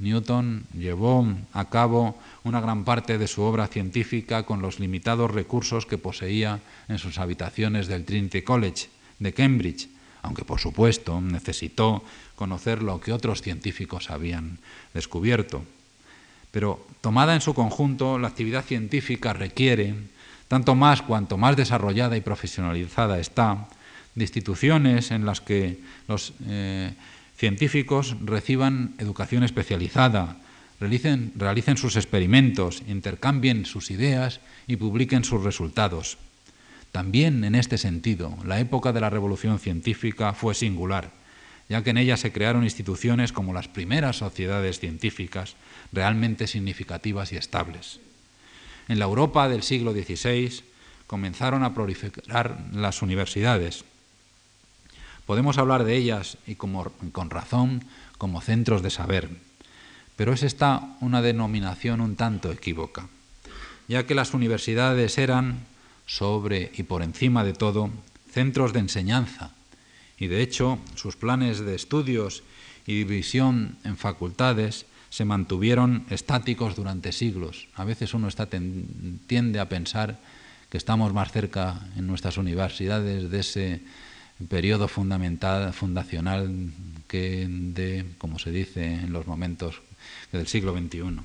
Newton 0.00 0.64
llevó 0.74 1.26
a 1.52 1.68
cabo 1.68 2.18
una 2.42 2.60
gran 2.60 2.84
parte 2.84 3.18
de 3.18 3.28
su 3.28 3.42
obra 3.42 3.68
científica 3.68 4.44
con 4.44 4.62
los 4.62 4.80
limitados 4.80 5.30
recursos 5.30 5.86
que 5.86 5.98
poseía 5.98 6.60
en 6.88 6.98
sus 6.98 7.18
habitaciones 7.18 7.86
del 7.86 8.04
Trinity 8.04 8.42
College 8.42 8.88
de 9.18 9.32
Cambridge, 9.34 9.88
aunque 10.22 10.44
por 10.44 10.58
supuesto 10.58 11.20
necesitó 11.20 12.02
conocer 12.34 12.82
lo 12.82 13.00
que 13.00 13.12
otros 13.12 13.42
científicos 13.42 14.10
habían 14.10 14.58
descubierto. 14.94 15.62
Pero 16.50 16.84
tomada 17.00 17.34
en 17.34 17.40
su 17.40 17.54
conjunto, 17.54 18.18
la 18.18 18.28
actividad 18.28 18.64
científica 18.64 19.32
requiere, 19.32 19.94
tanto 20.48 20.74
más 20.74 21.02
cuanto 21.02 21.36
más 21.36 21.56
desarrollada 21.56 22.16
y 22.16 22.22
profesionalizada 22.22 23.20
está, 23.20 23.68
de 24.14 24.24
instituciones 24.24 25.10
en 25.10 25.24
las 25.24 25.40
que 25.40 25.78
los 26.08 26.32
eh, 26.46 26.92
científicos 27.40 28.16
reciban 28.20 28.92
educación 28.98 29.44
especializada, 29.44 30.36
realicen, 30.78 31.32
sus 31.78 31.96
experimentos, 31.96 32.82
intercambien 32.86 33.64
sus 33.64 33.90
ideas 33.90 34.40
y 34.66 34.76
publiquen 34.76 35.24
sus 35.24 35.42
resultados. 35.42 36.18
También 36.92 37.42
en 37.44 37.54
este 37.54 37.78
sentido, 37.78 38.36
la 38.44 38.60
época 38.60 38.92
de 38.92 39.00
la 39.00 39.08
revolución 39.08 39.58
científica 39.58 40.34
fue 40.34 40.54
singular, 40.54 41.12
ya 41.70 41.82
que 41.82 41.90
en 41.90 41.96
ella 41.96 42.18
se 42.18 42.30
crearon 42.30 42.62
instituciones 42.62 43.32
como 43.32 43.54
las 43.54 43.68
primeras 43.68 44.16
sociedades 44.16 44.78
científicas 44.78 45.56
realmente 45.92 46.46
significativas 46.46 47.32
y 47.32 47.36
estables. 47.36 48.00
En 48.86 48.98
la 48.98 49.06
Europa 49.06 49.48
del 49.48 49.62
siglo 49.62 49.92
XVI 49.92 50.60
comenzaron 51.06 51.64
a 51.64 51.72
proliferar 51.72 52.66
las 52.74 53.00
universidades. 53.00 53.86
Podemos 55.30 55.58
hablar 55.58 55.84
de 55.84 55.96
ellas, 55.96 56.38
y 56.44 56.56
con 56.56 57.30
razón, 57.30 57.84
como 58.18 58.40
centros 58.40 58.82
de 58.82 58.90
saber, 58.90 59.30
pero 60.16 60.32
es 60.32 60.42
esta 60.42 60.96
una 61.00 61.22
denominación 61.22 62.00
un 62.00 62.16
tanto 62.16 62.50
equívoca, 62.50 63.06
ya 63.86 64.06
que 64.06 64.16
las 64.16 64.34
universidades 64.34 65.18
eran 65.18 65.60
sobre 66.04 66.72
y 66.74 66.82
por 66.82 67.04
encima 67.04 67.44
de 67.44 67.52
todo 67.52 67.90
centros 68.28 68.72
de 68.72 68.80
enseñanza 68.80 69.52
y 70.18 70.26
de 70.26 70.42
hecho 70.42 70.80
sus 70.96 71.14
planes 71.14 71.60
de 71.60 71.76
estudios 71.76 72.42
y 72.84 72.94
división 72.94 73.78
en 73.84 73.96
facultades 73.96 74.84
se 75.10 75.24
mantuvieron 75.24 76.06
estáticos 76.10 76.74
durante 76.74 77.12
siglos. 77.12 77.68
A 77.76 77.84
veces 77.84 78.14
uno 78.14 78.26
está 78.26 78.48
tiende 78.48 79.60
a 79.60 79.68
pensar 79.68 80.18
que 80.70 80.76
estamos 80.76 81.14
más 81.14 81.30
cerca 81.30 81.86
en 81.94 82.08
nuestras 82.08 82.36
universidades 82.36 83.30
de 83.30 83.38
ese 83.38 83.80
periodo 84.48 84.88
fundamental, 84.88 85.72
fundacional 85.72 86.70
que 87.08 87.46
de, 87.48 88.06
como 88.18 88.38
se 88.38 88.50
dice 88.50 88.84
en 88.84 89.12
los 89.12 89.26
momentos 89.26 89.82
del 90.32 90.46
siglo 90.46 90.76
XXI. 90.76 91.20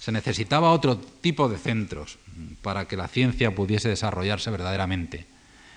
Se 0.00 0.12
necesitaba 0.12 0.72
otro 0.72 0.98
tipo 0.98 1.48
de 1.48 1.58
centros 1.58 2.18
para 2.62 2.86
que 2.86 2.96
la 2.96 3.08
ciencia 3.08 3.54
pudiese 3.54 3.88
desarrollarse 3.88 4.50
verdaderamente. 4.50 5.26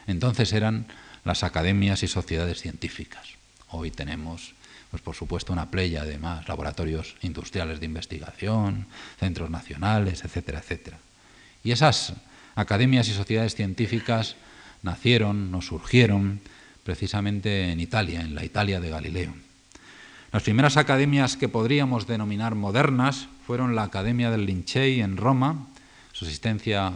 Entonces 0.06 0.54
eran 0.54 0.88
las 1.24 1.44
academias 1.44 2.04
y 2.04 2.08
sociedades 2.08 2.62
científicas. 2.62 3.36
Hoy 3.70 3.92
tenemos, 3.92 4.54
pues 4.92 5.02
por 5.02 5.16
supuesto, 5.16 5.54
una 5.54 5.70
playa 5.70 6.06
de 6.06 6.18
más 6.18 6.48
laboratorios 6.48 7.16
industriales 7.22 7.80
de 7.80 7.86
investigación, 7.86 8.88
centros 9.20 9.50
nacionales, 9.50 10.24
etcétera, 10.24 10.60
etcétera. 10.60 11.00
Y 11.64 11.72
esas 11.72 12.14
academias 12.56 13.08
y 13.10 13.14
sociedades 13.14 13.56
científicas 13.56 14.36
nacieron 14.84 15.54
o 15.54 15.62
surgieron 15.62 16.42
precisamente 16.88 17.70
en 17.70 17.82
Italia, 17.82 18.22
en 18.22 18.34
la 18.34 18.46
Italia 18.46 18.80
de 18.80 18.90
Galileo. 18.90 19.34
Las 20.32 20.44
primeras 20.44 20.78
academias 20.78 21.36
que 21.36 21.50
podríamos 21.50 22.08
denominar 22.08 22.56
modernas 22.56 23.28
fueron 23.46 23.76
la 23.76 23.84
Academia 23.84 24.32
del 24.32 24.46
Lincei 24.46 25.02
en 25.02 25.18
Roma, 25.18 25.68
su 26.14 26.24
existencia 26.24 26.94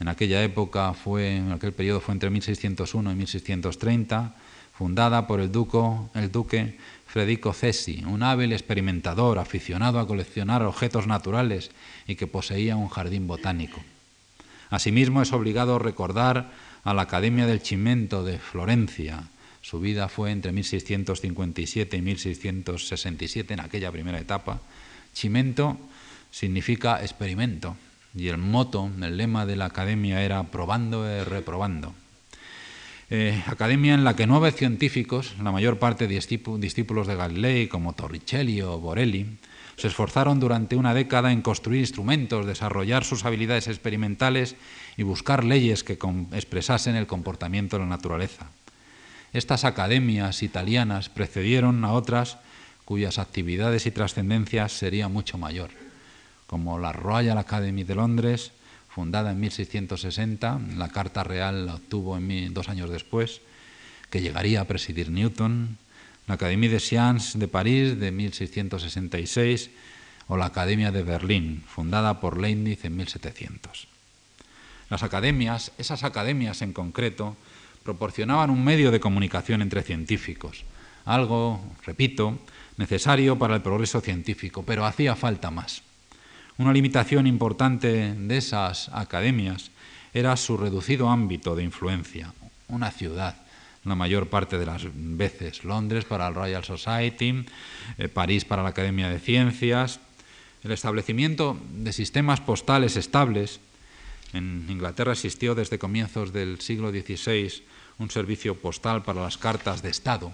en 0.00 0.08
aquella 0.08 0.42
época 0.42 0.92
fue, 0.92 1.36
en 1.36 1.52
aquel 1.52 1.72
periodo 1.72 2.00
fue 2.00 2.14
entre 2.14 2.30
1601 2.30 3.12
y 3.12 3.14
1630, 3.14 4.34
fundada 4.76 5.28
por 5.28 5.38
el, 5.38 5.52
duco, 5.52 6.10
el 6.14 6.32
duque 6.32 6.76
Federico 7.06 7.52
Cesi, 7.52 8.02
un 8.04 8.24
hábil 8.24 8.52
experimentador 8.52 9.38
aficionado 9.38 10.00
a 10.00 10.06
coleccionar 10.08 10.64
objetos 10.64 11.06
naturales 11.06 11.70
y 12.08 12.16
que 12.16 12.26
poseía 12.26 12.74
un 12.74 12.88
jardín 12.88 13.28
botánico. 13.28 13.80
Asimismo, 14.68 15.22
es 15.22 15.32
obligado 15.32 15.78
recordar 15.78 16.50
a 16.88 16.94
la 16.94 17.02
Academia 17.02 17.46
del 17.46 17.60
Cimento 17.60 18.24
de 18.24 18.38
Florencia, 18.38 19.24
su 19.60 19.78
vida 19.78 20.08
fue 20.08 20.30
entre 20.30 20.52
1657 20.52 21.98
y 21.98 22.00
1667 22.00 23.52
en 23.52 23.60
aquella 23.60 23.92
primera 23.92 24.18
etapa. 24.18 24.62
Chimento 25.12 25.76
significa 26.30 27.02
experimento 27.02 27.76
y 28.14 28.28
el 28.28 28.38
moto, 28.38 28.90
el 29.02 29.18
lema 29.18 29.44
de 29.44 29.56
la 29.56 29.66
academia 29.66 30.22
era 30.22 30.44
probando 30.44 31.04
y 31.06 31.24
reprobando. 31.24 31.92
Eh, 33.10 33.42
academia 33.46 33.92
en 33.92 34.04
la 34.04 34.16
que 34.16 34.26
nueve 34.26 34.50
científicos, 34.52 35.34
la 35.42 35.52
mayor 35.52 35.78
parte 35.78 36.06
discípulos 36.08 37.06
de 37.06 37.16
Galilei 37.16 37.68
como 37.68 37.92
Torricelli 37.92 38.62
o 38.62 38.78
Borelli, 38.78 39.26
se 39.76 39.88
esforzaron 39.88 40.40
durante 40.40 40.74
una 40.74 40.92
década 40.92 41.32
en 41.32 41.40
construir 41.40 41.80
instrumentos, 41.80 42.46
desarrollar 42.46 43.04
sus 43.04 43.24
habilidades 43.24 43.68
experimentales 43.68 44.56
y 44.98 45.04
buscar 45.04 45.44
leyes 45.44 45.84
que 45.84 45.96
expresasen 46.32 46.96
el 46.96 47.06
comportamiento 47.06 47.76
de 47.76 47.84
la 47.84 47.88
naturaleza. 47.88 48.48
Estas 49.32 49.64
academias 49.64 50.42
italianas 50.42 51.08
precedieron 51.08 51.84
a 51.84 51.92
otras 51.92 52.38
cuyas 52.84 53.18
actividades 53.18 53.86
y 53.86 53.92
trascendencia 53.92 54.68
sería 54.68 55.06
mucho 55.08 55.38
mayor, 55.38 55.70
como 56.48 56.80
la 56.80 56.92
Royal 56.92 57.38
Academy 57.38 57.84
de 57.84 57.94
Londres, 57.94 58.50
fundada 58.88 59.30
en 59.30 59.38
1660, 59.38 60.60
la 60.76 60.88
Carta 60.88 61.22
Real 61.22 61.66
la 61.66 61.76
obtuvo 61.76 62.18
dos 62.50 62.68
años 62.68 62.90
después, 62.90 63.40
que 64.10 64.20
llegaría 64.20 64.62
a 64.62 64.64
presidir 64.64 65.12
Newton, 65.12 65.78
la 66.26 66.34
Académie 66.34 66.70
de 66.70 66.80
Sciences 66.80 67.38
de 67.38 67.46
París 67.46 68.00
de 68.00 68.10
1666 68.10 69.70
o 70.26 70.36
la 70.36 70.46
Academia 70.46 70.90
de 70.90 71.04
Berlín, 71.04 71.62
fundada 71.68 72.18
por 72.18 72.36
Leibniz 72.36 72.84
en 72.84 72.96
1700. 72.96 73.97
Las 74.90 75.02
academias, 75.02 75.72
esas 75.78 76.04
academias 76.04 76.62
en 76.62 76.72
concreto, 76.72 77.36
proporcionaban 77.82 78.50
un 78.50 78.64
medio 78.64 78.90
de 78.90 79.00
comunicación 79.00 79.62
entre 79.62 79.82
científicos, 79.82 80.64
algo, 81.04 81.60
repito, 81.84 82.38
necesario 82.76 83.38
para 83.38 83.54
el 83.54 83.62
progreso 83.62 84.00
científico, 84.00 84.62
pero 84.62 84.84
hacía 84.84 85.16
falta 85.16 85.50
más. 85.50 85.82
Una 86.58 86.72
limitación 86.72 87.26
importante 87.26 88.14
de 88.14 88.36
esas 88.36 88.88
academias 88.90 89.70
era 90.12 90.36
su 90.36 90.56
reducido 90.56 91.08
ámbito 91.08 91.54
de 91.54 91.64
influencia. 91.64 92.32
Una 92.68 92.90
ciudad, 92.90 93.36
la 93.84 93.94
mayor 93.94 94.28
parte 94.28 94.58
de 94.58 94.66
las 94.66 94.82
veces, 94.92 95.64
Londres 95.64 96.04
para 96.04 96.28
el 96.28 96.34
Royal 96.34 96.64
Society, 96.64 97.46
eh, 97.96 98.08
París 98.08 98.44
para 98.44 98.62
la 98.62 98.70
Academia 98.70 99.08
de 99.08 99.20
Ciencias. 99.20 100.00
El 100.64 100.72
establecimiento 100.72 101.56
de 101.72 101.92
sistemas 101.92 102.40
postales 102.40 102.96
estables 102.96 103.60
En 104.32 104.66
Inglaterra 104.68 105.12
existió 105.12 105.54
desde 105.54 105.78
comienzos 105.78 106.32
del 106.32 106.60
siglo 106.60 106.90
XVI 106.90 107.62
un 107.98 108.10
servicio 108.10 108.56
postal 108.56 109.02
para 109.02 109.22
las 109.22 109.38
cartas 109.38 109.82
de 109.82 109.90
Estado, 109.90 110.32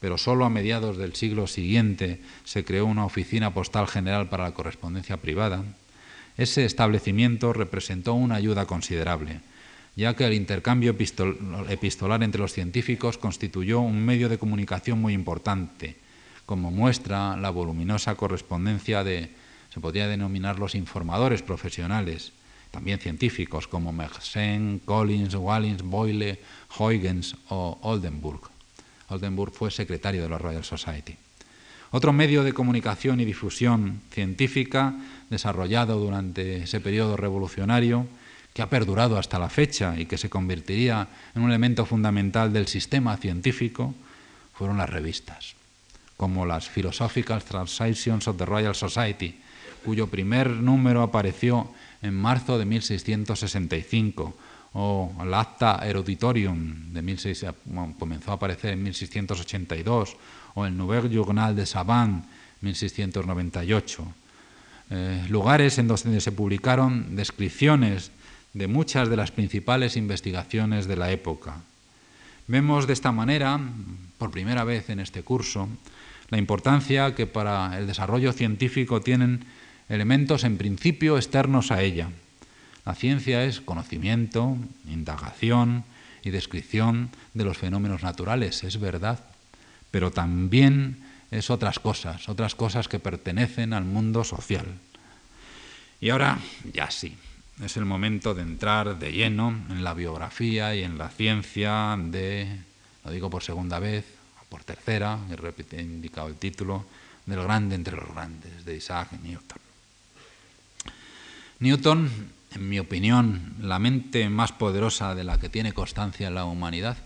pero 0.00 0.18
solo 0.18 0.44
a 0.44 0.50
mediados 0.50 0.96
del 0.96 1.14
siglo 1.14 1.46
siguiente 1.46 2.20
se 2.44 2.64
creó 2.64 2.86
una 2.86 3.04
oficina 3.04 3.52
postal 3.52 3.88
general 3.88 4.28
para 4.28 4.44
la 4.44 4.54
correspondencia 4.54 5.16
privada. 5.16 5.64
Ese 6.36 6.64
establecimiento 6.64 7.52
representó 7.52 8.14
una 8.14 8.36
ayuda 8.36 8.66
considerable, 8.66 9.40
ya 9.96 10.14
que 10.14 10.26
el 10.26 10.34
intercambio 10.34 10.96
epistolar 10.96 12.22
entre 12.22 12.40
los 12.40 12.52
científicos 12.52 13.18
constituyó 13.18 13.80
un 13.80 14.04
medio 14.04 14.28
de 14.28 14.38
comunicación 14.38 15.00
muy 15.00 15.12
importante, 15.12 15.96
como 16.46 16.70
muestra 16.70 17.36
la 17.36 17.50
voluminosa 17.50 18.14
correspondencia 18.16 19.04
de, 19.04 19.30
se 19.72 19.80
podría 19.80 20.08
denominar 20.08 20.58
los 20.58 20.74
informadores 20.74 21.42
profesionales, 21.42 22.32
también 22.74 22.98
científicos 22.98 23.68
como 23.68 23.92
Mersenne, 23.92 24.80
Collins, 24.84 25.36
Wallins, 25.36 25.82
Boyle, 25.82 26.40
Huygens 26.76 27.36
o 27.48 27.78
Oldenburg. 27.82 28.40
Oldenburg 29.08 29.54
fue 29.54 29.70
secretario 29.70 30.24
de 30.24 30.28
la 30.28 30.38
Royal 30.38 30.64
Society. 30.64 31.14
Otro 31.92 32.12
medio 32.12 32.42
de 32.42 32.52
comunicación 32.52 33.20
y 33.20 33.24
difusión 33.24 34.00
científica 34.10 34.92
desarrollado 35.30 36.00
durante 36.00 36.64
ese 36.64 36.80
periodo 36.80 37.16
revolucionario, 37.16 38.08
que 38.52 38.62
ha 38.62 38.70
perdurado 38.70 39.18
hasta 39.18 39.38
la 39.38 39.50
fecha 39.50 39.94
y 39.96 40.06
que 40.06 40.18
se 40.18 40.28
convertiría 40.28 41.06
en 41.36 41.42
un 41.42 41.50
elemento 41.50 41.86
fundamental 41.86 42.52
del 42.52 42.66
sistema 42.66 43.16
científico, 43.16 43.94
fueron 44.52 44.78
las 44.78 44.90
revistas, 44.90 45.54
como 46.16 46.44
las 46.44 46.68
Philosophical 46.68 47.44
Transactions 47.44 48.26
of 48.26 48.36
the 48.36 48.46
Royal 48.46 48.74
Society, 48.74 49.38
cuyo 49.84 50.08
primer 50.08 50.50
número 50.50 51.02
apareció 51.02 51.70
en 52.04 52.14
marzo 52.14 52.58
de 52.58 52.66
1665, 52.66 54.36
o 54.74 55.12
el 55.22 55.32
Acta 55.32 55.80
Eruditorium 55.82 56.92
de 56.92 57.00
16, 57.00 57.46
comenzó 57.98 58.32
a 58.32 58.34
aparecer 58.34 58.72
en 58.72 58.82
1682, 58.82 60.16
o 60.54 60.66
el 60.66 60.76
Nouveau 60.76 61.08
Journal 61.08 61.56
de 61.56 61.64
Savant, 61.64 62.24
1698. 62.60 64.06
Eh, 64.90 65.26
lugares 65.30 65.78
en 65.78 65.88
donde 65.88 66.20
se 66.20 66.32
publicaron 66.32 67.16
descripciones 67.16 68.10
de 68.52 68.68
muchas 68.68 69.08
de 69.08 69.16
las 69.16 69.30
principales 69.30 69.96
investigaciones 69.96 70.86
de 70.86 70.96
la 70.96 71.10
época. 71.10 71.56
Vemos 72.46 72.86
de 72.86 72.92
esta 72.92 73.12
manera, 73.12 73.58
por 74.18 74.30
primera 74.30 74.64
vez 74.64 74.90
en 74.90 75.00
este 75.00 75.22
curso, 75.22 75.68
la 76.28 76.36
importancia 76.36 77.14
que 77.14 77.26
para 77.26 77.78
el 77.78 77.86
desarrollo 77.86 78.32
científico 78.32 79.00
tienen 79.00 79.46
elementos 79.88 80.44
en 80.44 80.56
principio 80.56 81.16
externos 81.16 81.70
a 81.70 81.82
ella. 81.82 82.10
La 82.84 82.94
ciencia 82.94 83.44
es 83.44 83.60
conocimiento, 83.60 84.56
indagación 84.88 85.84
y 86.22 86.30
descripción 86.30 87.10
de 87.32 87.44
los 87.44 87.58
fenómenos 87.58 88.02
naturales, 88.02 88.64
es 88.64 88.78
verdad, 88.78 89.20
pero 89.90 90.10
también 90.10 90.98
es 91.30 91.50
otras 91.50 91.78
cosas, 91.78 92.28
otras 92.28 92.54
cosas 92.54 92.88
que 92.88 92.98
pertenecen 92.98 93.72
al 93.72 93.84
mundo 93.84 94.24
social. 94.24 94.66
Y 96.00 96.10
ahora, 96.10 96.38
ya 96.72 96.90
sí, 96.90 97.16
es 97.62 97.76
el 97.76 97.84
momento 97.84 98.34
de 98.34 98.42
entrar 98.42 98.98
de 98.98 99.12
lleno 99.12 99.56
en 99.70 99.84
la 99.84 99.94
biografía 99.94 100.74
y 100.74 100.82
en 100.82 100.98
la 100.98 101.08
ciencia 101.08 101.96
de, 101.98 102.48
lo 103.04 103.10
digo 103.10 103.30
por 103.30 103.42
segunda 103.42 103.78
vez, 103.78 104.04
por 104.48 104.64
tercera, 104.64 105.18
he 105.72 105.80
indicado 105.80 106.28
el 106.28 106.36
título, 106.36 106.84
del 107.26 107.42
grande 107.42 107.74
entre 107.74 107.96
los 107.96 108.08
grandes, 108.12 108.64
de 108.64 108.76
Isaac 108.76 109.12
Newton. 109.22 109.63
Newton, 111.64 112.08
en 112.54 112.68
mi 112.68 112.78
opinión, 112.78 113.54
la 113.58 113.78
mente 113.78 114.28
más 114.28 114.52
poderosa 114.52 115.14
de 115.14 115.24
la 115.24 115.40
que 115.40 115.48
tiene 115.48 115.72
constancia 115.72 116.28
la 116.28 116.44
humanidad, 116.44 116.98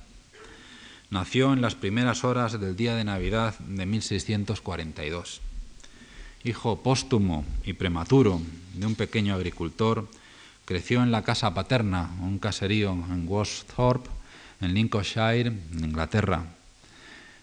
nació 1.10 1.52
en 1.52 1.60
las 1.60 1.76
primeras 1.76 2.24
horas 2.24 2.60
del 2.60 2.74
día 2.74 2.96
de 2.96 3.04
Navidad 3.04 3.56
de 3.60 3.86
1642. 3.86 5.40
Hijo 6.42 6.82
póstumo 6.82 7.44
y 7.64 7.74
prematuro 7.74 8.42
de 8.74 8.86
un 8.86 8.96
pequeño 8.96 9.36
agricultor, 9.36 10.08
creció 10.64 11.04
en 11.04 11.12
la 11.12 11.22
casa 11.22 11.54
paterna, 11.54 12.10
un 12.20 12.40
caserío 12.40 12.90
en 12.90 13.28
Worsthorpe, 13.28 14.10
en 14.60 14.74
Lincolnshire, 14.74 15.52
en 15.52 15.84
Inglaterra. 15.84 16.44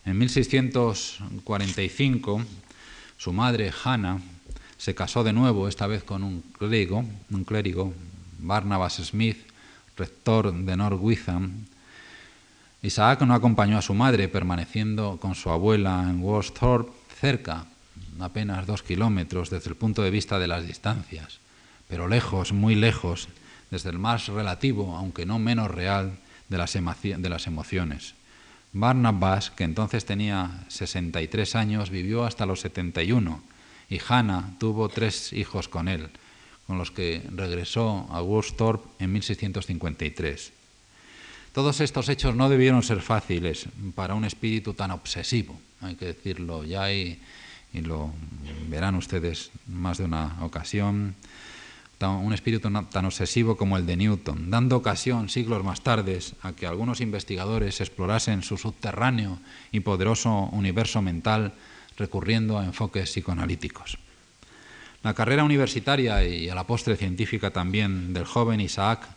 En 0.03 0.17
1645, 0.17 2.41
su 3.15 3.31
madre, 3.31 3.71
Hannah, 3.85 4.19
se 4.77 4.95
casó 4.95 5.23
de 5.23 5.33
nuevo, 5.33 5.67
esta 5.67 5.87
vez 5.87 6.03
con 6.03 6.23
un 6.23 6.41
clérigo, 6.41 7.03
un 7.31 7.43
clérigo 7.43 7.93
Barnabas 8.39 8.95
Smith, 8.95 9.37
rector 9.97 10.53
de 10.53 10.77
North 10.77 10.99
Witham. 11.01 11.65
Isaac 12.81 13.21
no 13.21 13.33
acompañó 13.33 13.77
a 13.77 13.81
su 13.81 13.93
madre, 13.93 14.27
permaneciendo 14.27 15.17
con 15.19 15.35
su 15.35 15.49
abuela 15.49 16.05
en 16.07 16.21
Worsthorpe, 16.21 16.91
cerca, 17.19 17.65
apenas 18.19 18.67
dos 18.67 18.83
kilómetros 18.83 19.49
desde 19.49 19.69
el 19.69 19.75
punto 19.75 20.03
de 20.03 20.11
vista 20.11 20.37
de 20.37 20.47
las 20.47 20.67
distancias, 20.67 21.39
pero 21.87 22.07
lejos, 22.07 22.51
muy 22.51 22.75
lejos, 22.75 23.29
desde 23.71 23.89
el 23.89 23.97
más 23.97 24.27
relativo, 24.27 24.95
aunque 24.97 25.25
no 25.25 25.39
menos 25.39 25.71
real, 25.71 26.17
de 26.49 26.57
las, 26.57 26.73
de 26.73 27.29
las 27.29 27.47
emociones. 27.47 28.13
Barnabas, 28.73 29.49
que 29.49 29.63
entonces 29.63 30.05
tenía 30.05 30.65
63 30.67 31.55
años, 31.55 31.89
vivió 31.89 32.25
hasta 32.25 32.45
los 32.45 32.59
71 32.59 33.41
y 33.89 33.99
Hannah 34.07 34.55
tuvo 34.59 34.89
tres 34.89 35.33
hijos 35.33 35.67
con 35.67 35.87
él, 35.87 36.09
con 36.67 36.77
los 36.77 36.91
que 36.91 37.21
regresó 37.31 38.07
a 38.11 38.21
Worsthorpe 38.21 38.87
en 39.03 39.11
1653. 39.13 40.51
Todos 41.53 41.79
estos 41.79 42.09
hechos 42.09 42.35
no 42.35 42.49
debieron 42.49 42.83
ser 42.83 43.01
fáciles 43.01 43.67
para 43.95 44.15
un 44.15 44.25
espíritu 44.25 44.73
tan 44.73 44.91
obsesivo, 44.91 45.59
hay 45.81 45.95
que 45.95 46.05
decirlo 46.05 46.63
ya 46.63 46.91
y 46.91 47.19
lo 47.73 48.11
verán 48.69 48.95
ustedes 48.95 49.51
más 49.67 49.97
de 49.97 50.05
una 50.05 50.37
ocasión, 50.41 51.15
un 52.01 52.33
espíritu 52.33 52.69
tan 52.69 53.05
obsesivo 53.05 53.57
como 53.57 53.77
el 53.77 53.85
de 53.85 53.97
Newton, 53.97 54.51
dando 54.51 54.77
ocasión 54.77 55.29
siglos 55.29 55.63
más 55.63 55.81
tarde 55.81 56.19
a 56.41 56.53
que 56.53 56.67
algunos 56.67 57.01
investigadores 57.01 57.81
explorasen 57.81 58.43
su 58.43 58.57
subterráneo 58.57 59.39
y 59.71 59.79
poderoso 59.79 60.49
universo 60.51 61.01
mental 61.01 61.53
recurriendo 61.97 62.57
a 62.59 62.65
enfoques 62.65 63.09
psicoanalíticos. 63.09 63.97
La 65.03 65.13
carrera 65.13 65.43
universitaria 65.43 66.25
y 66.25 66.49
a 66.49 66.55
la 66.55 66.65
postre 66.65 66.95
científica 66.95 67.51
también 67.51 68.13
del 68.13 68.25
joven 68.25 68.59
Isaac 68.59 69.07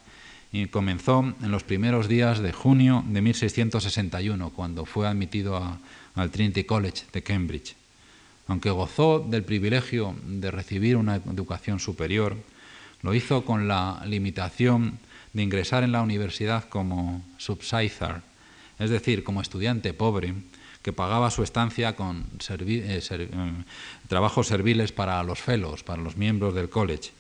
comenzó 0.71 1.21
en 1.21 1.51
los 1.51 1.63
primeros 1.63 2.09
días 2.09 2.41
de 2.41 2.53
junio 2.53 3.05
de 3.07 3.23
1661, 3.23 4.51
cuando 4.51 4.85
fue 4.85 5.07
admitido 5.07 5.79
al 6.15 6.31
Trinity 6.31 6.65
College 6.65 7.05
de 7.13 7.23
Cambridge. 7.23 7.75
Aunque 8.47 8.71
gozó 8.71 9.21
del 9.21 9.45
privilegio 9.45 10.15
de 10.27 10.51
recibir 10.51 10.97
una 10.97 11.17
educación 11.17 11.81
superior, 11.81 12.37
lo 13.03 13.15
hizo 13.15 13.45
con 13.45 13.69
la 13.69 14.03
limitación 14.07 14.99
de 15.33 15.43
ingresar 15.43 15.85
en 15.85 15.93
la 15.93 16.03
universidad 16.03 16.69
como 16.69 17.25
subsizar, 17.37 18.23
es 18.79 18.91
decir, 18.91 19.23
como 19.23 19.43
estudiante 19.43 19.93
pobre, 19.93 20.35
que 20.89 20.95
pagaba 20.95 21.31
su 21.31 21.43
estancia 21.43 21.95
con 21.95 22.25
eh, 22.49 23.03
eh, 23.11 23.53
trabajos 24.09 24.47
serviles 24.47 24.91
para 24.91 25.23
los 25.23 25.39
fellows, 25.39 25.85
para 25.85 26.01
los 26.01 26.17
miembros 26.17 26.55
del 26.55 26.71
college, 26.71 27.11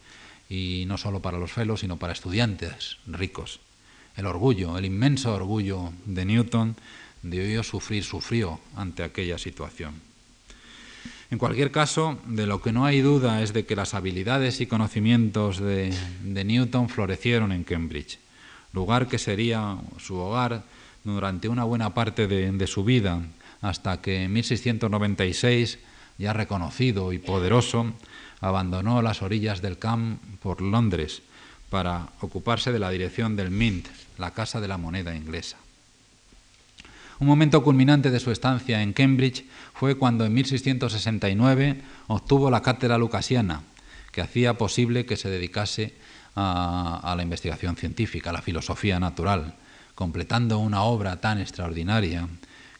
y 0.48 0.84
no 0.86 0.96
solo 0.96 1.20
para 1.20 1.36
los 1.36 1.52
fellows, 1.52 1.80
sino 1.80 1.98
para 1.98 2.14
estudiantes 2.14 2.96
ricos. 3.06 3.60
El 4.16 4.24
orgullo, 4.24 4.78
el 4.78 4.86
inmenso 4.86 5.34
orgullo 5.34 5.92
de 6.06 6.24
Newton 6.24 6.76
debió 7.20 7.62
sufrir, 7.62 8.04
sufrió 8.04 8.58
ante 8.74 9.02
aquella 9.02 9.36
situación. 9.36 10.00
En 11.30 11.36
cualquier 11.36 11.70
caso, 11.70 12.18
de 12.24 12.46
lo 12.46 12.62
que 12.62 12.72
no 12.72 12.86
hay 12.86 13.02
duda 13.02 13.42
es 13.42 13.52
de 13.52 13.66
que 13.66 13.76
las 13.76 13.92
habilidades 13.92 14.62
y 14.62 14.66
conocimientos 14.66 15.58
de, 15.58 15.92
Newton 16.24 16.88
florecieron 16.88 17.52
en 17.52 17.64
Cambridge, 17.64 18.18
lugar 18.72 19.08
que 19.08 19.18
sería 19.18 19.76
su 19.98 20.16
hogar 20.16 20.62
durante 21.04 21.50
una 21.50 21.64
buena 21.64 21.92
parte 21.92 22.26
de 22.26 22.66
su 22.66 22.82
vida, 22.82 23.20
hasta 23.60 24.00
que 24.00 24.24
en 24.24 24.32
1696, 24.32 25.78
ya 26.18 26.32
reconocido 26.32 27.12
y 27.12 27.18
poderoso, 27.18 27.92
abandonó 28.40 29.02
las 29.02 29.22
orillas 29.22 29.62
del 29.62 29.78
Cam 29.78 30.18
por 30.42 30.60
Londres 30.60 31.22
para 31.70 32.08
ocuparse 32.20 32.72
de 32.72 32.78
la 32.78 32.90
dirección 32.90 33.36
del 33.36 33.50
Mint, 33.50 33.88
la 34.16 34.32
Casa 34.32 34.60
de 34.60 34.68
la 34.68 34.78
Moneda 34.78 35.14
inglesa. 35.14 35.58
Un 37.20 37.26
momento 37.26 37.64
culminante 37.64 38.10
de 38.10 38.20
su 38.20 38.30
estancia 38.30 38.80
en 38.80 38.92
Cambridge 38.92 39.44
fue 39.74 39.96
cuando 39.96 40.24
en 40.24 40.32
1669 40.34 41.82
obtuvo 42.06 42.48
la 42.50 42.62
cátedra 42.62 42.96
lucasiana, 42.96 43.62
que 44.12 44.20
hacía 44.20 44.54
posible 44.54 45.04
que 45.04 45.16
se 45.16 45.28
dedicase 45.28 45.94
a, 46.36 47.14
la 47.16 47.22
investigación 47.22 47.76
científica, 47.76 48.30
a 48.30 48.32
la 48.32 48.42
filosofía 48.42 49.00
natural, 49.00 49.54
completando 49.96 50.58
una 50.58 50.82
obra 50.82 51.20
tan 51.20 51.40
extraordinaria 51.40 52.28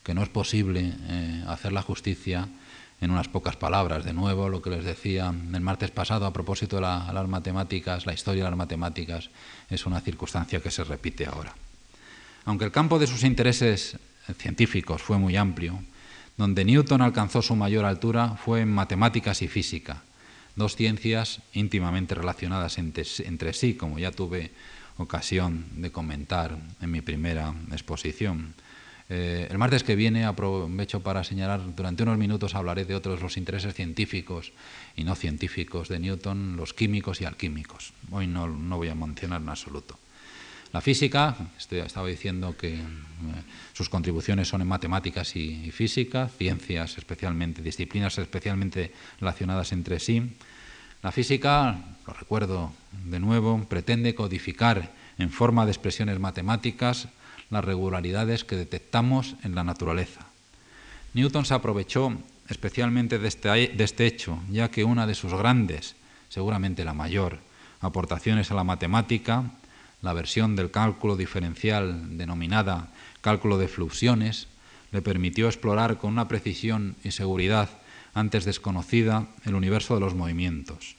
que 0.08 0.14
no 0.14 0.22
es 0.22 0.30
posible 0.30 0.94
eh, 1.10 1.44
hacer 1.48 1.70
la 1.70 1.82
justicia 1.82 2.48
en 3.02 3.10
unas 3.10 3.28
pocas 3.28 3.56
palabras, 3.56 4.06
de 4.06 4.14
nuevo, 4.14 4.48
lo 4.48 4.62
que 4.62 4.70
les 4.70 4.82
decía 4.82 5.28
el 5.28 5.60
martes 5.60 5.90
pasado 5.90 6.24
a 6.24 6.32
propósito 6.32 6.76
de 6.76 6.82
las 6.82 7.28
matemáticas, 7.28 8.06
la 8.06 8.14
historia 8.14 8.44
de 8.44 8.48
las 8.48 8.56
matemáticas 8.56 9.28
es 9.68 9.84
una 9.84 10.00
circunstancia 10.00 10.62
que 10.62 10.70
se 10.70 10.82
repite 10.82 11.26
ahora. 11.26 11.52
Aunque 12.46 12.64
el 12.64 12.72
campo 12.72 12.98
de 12.98 13.06
sus 13.06 13.22
intereses 13.22 13.98
científicos 14.38 15.02
fue 15.02 15.18
muy 15.18 15.36
amplio, 15.36 15.78
donde 16.38 16.64
Newton 16.64 17.02
alcanzó 17.02 17.42
su 17.42 17.54
mayor 17.54 17.84
altura 17.84 18.30
fue 18.42 18.62
en 18.62 18.72
matemáticas 18.72 19.42
y 19.42 19.48
física, 19.48 20.00
dos 20.56 20.74
ciencias 20.74 21.42
íntimamente 21.52 22.14
relacionadas 22.14 22.78
entre, 22.78 23.04
entre 23.26 23.52
sí, 23.52 23.74
como 23.74 23.98
ya 23.98 24.10
tuve 24.10 24.52
ocasión 24.96 25.66
de 25.76 25.92
comentar 25.92 26.56
en 26.80 26.90
mi 26.90 27.02
primera 27.02 27.52
exposición. 27.70 28.54
Eh, 29.10 29.48
el 29.50 29.56
martes 29.56 29.84
que 29.84 29.96
viene 29.96 30.26
aprovecho 30.26 31.00
para 31.00 31.24
señalar, 31.24 31.74
durante 31.74 32.02
unos 32.02 32.18
minutos 32.18 32.54
hablaré 32.54 32.84
de 32.84 32.94
otros 32.94 33.22
los 33.22 33.38
intereses 33.38 33.74
científicos 33.74 34.52
y 34.96 35.04
no 35.04 35.14
científicos 35.14 35.88
de 35.88 35.98
Newton, 35.98 36.56
los 36.56 36.74
químicos 36.74 37.22
y 37.22 37.24
alquímicos. 37.24 37.94
Hoy 38.10 38.26
no, 38.26 38.46
voy 38.76 38.88
a 38.88 38.94
mencionar 38.94 39.40
en 39.40 39.48
absoluto. 39.48 39.98
La 40.74 40.82
física, 40.82 41.34
estaba 41.56 42.06
diciendo 42.06 42.54
que 42.54 42.74
eh, 42.74 42.82
sus 43.72 43.88
contribuciones 43.88 44.48
son 44.48 44.60
en 44.60 44.68
matemáticas 44.68 45.34
y, 45.36 45.70
física, 45.70 46.28
ciencias 46.28 46.98
especialmente, 46.98 47.62
disciplinas 47.62 48.18
especialmente 48.18 48.92
relacionadas 49.20 49.72
entre 49.72 49.98
sí. 50.00 50.36
La 51.02 51.12
física, 51.12 51.78
lo 52.06 52.12
recuerdo 52.12 52.74
de 53.06 53.18
nuevo, 53.20 53.64
pretende 53.70 54.14
codificar 54.14 54.92
en 55.16 55.30
forma 55.30 55.64
de 55.64 55.72
expresiones 55.72 56.18
matemáticas 56.18 57.08
las 57.50 57.64
regularidades 57.64 58.44
que 58.44 58.56
detectamos 58.56 59.36
en 59.42 59.54
la 59.54 59.64
naturaleza. 59.64 60.26
Newton 61.14 61.44
se 61.44 61.54
aprovechó 61.54 62.12
especialmente 62.48 63.18
de 63.18 63.28
este, 63.28 63.48
de 63.48 63.84
este 63.84 64.06
hecho, 64.06 64.38
ya 64.50 64.70
que 64.70 64.84
una 64.84 65.06
de 65.06 65.14
sus 65.14 65.32
grandes, 65.32 65.96
seguramente 66.28 66.84
la 66.84 66.94
mayor, 66.94 67.38
aportaciones 67.80 68.50
a 68.50 68.54
la 68.54 68.64
matemática, 68.64 69.44
la 70.02 70.12
versión 70.12 70.56
del 70.56 70.70
cálculo 70.70 71.16
diferencial 71.16 72.16
denominada 72.16 72.88
cálculo 73.20 73.58
de 73.58 73.68
fluxiones, 73.68 74.46
le 74.92 75.02
permitió 75.02 75.46
explorar 75.46 75.98
con 75.98 76.12
una 76.12 76.28
precisión 76.28 76.96
y 77.04 77.10
seguridad 77.10 77.68
antes 78.14 78.44
desconocida 78.44 79.26
el 79.44 79.54
universo 79.54 79.94
de 79.94 80.00
los 80.00 80.14
movimientos. 80.14 80.96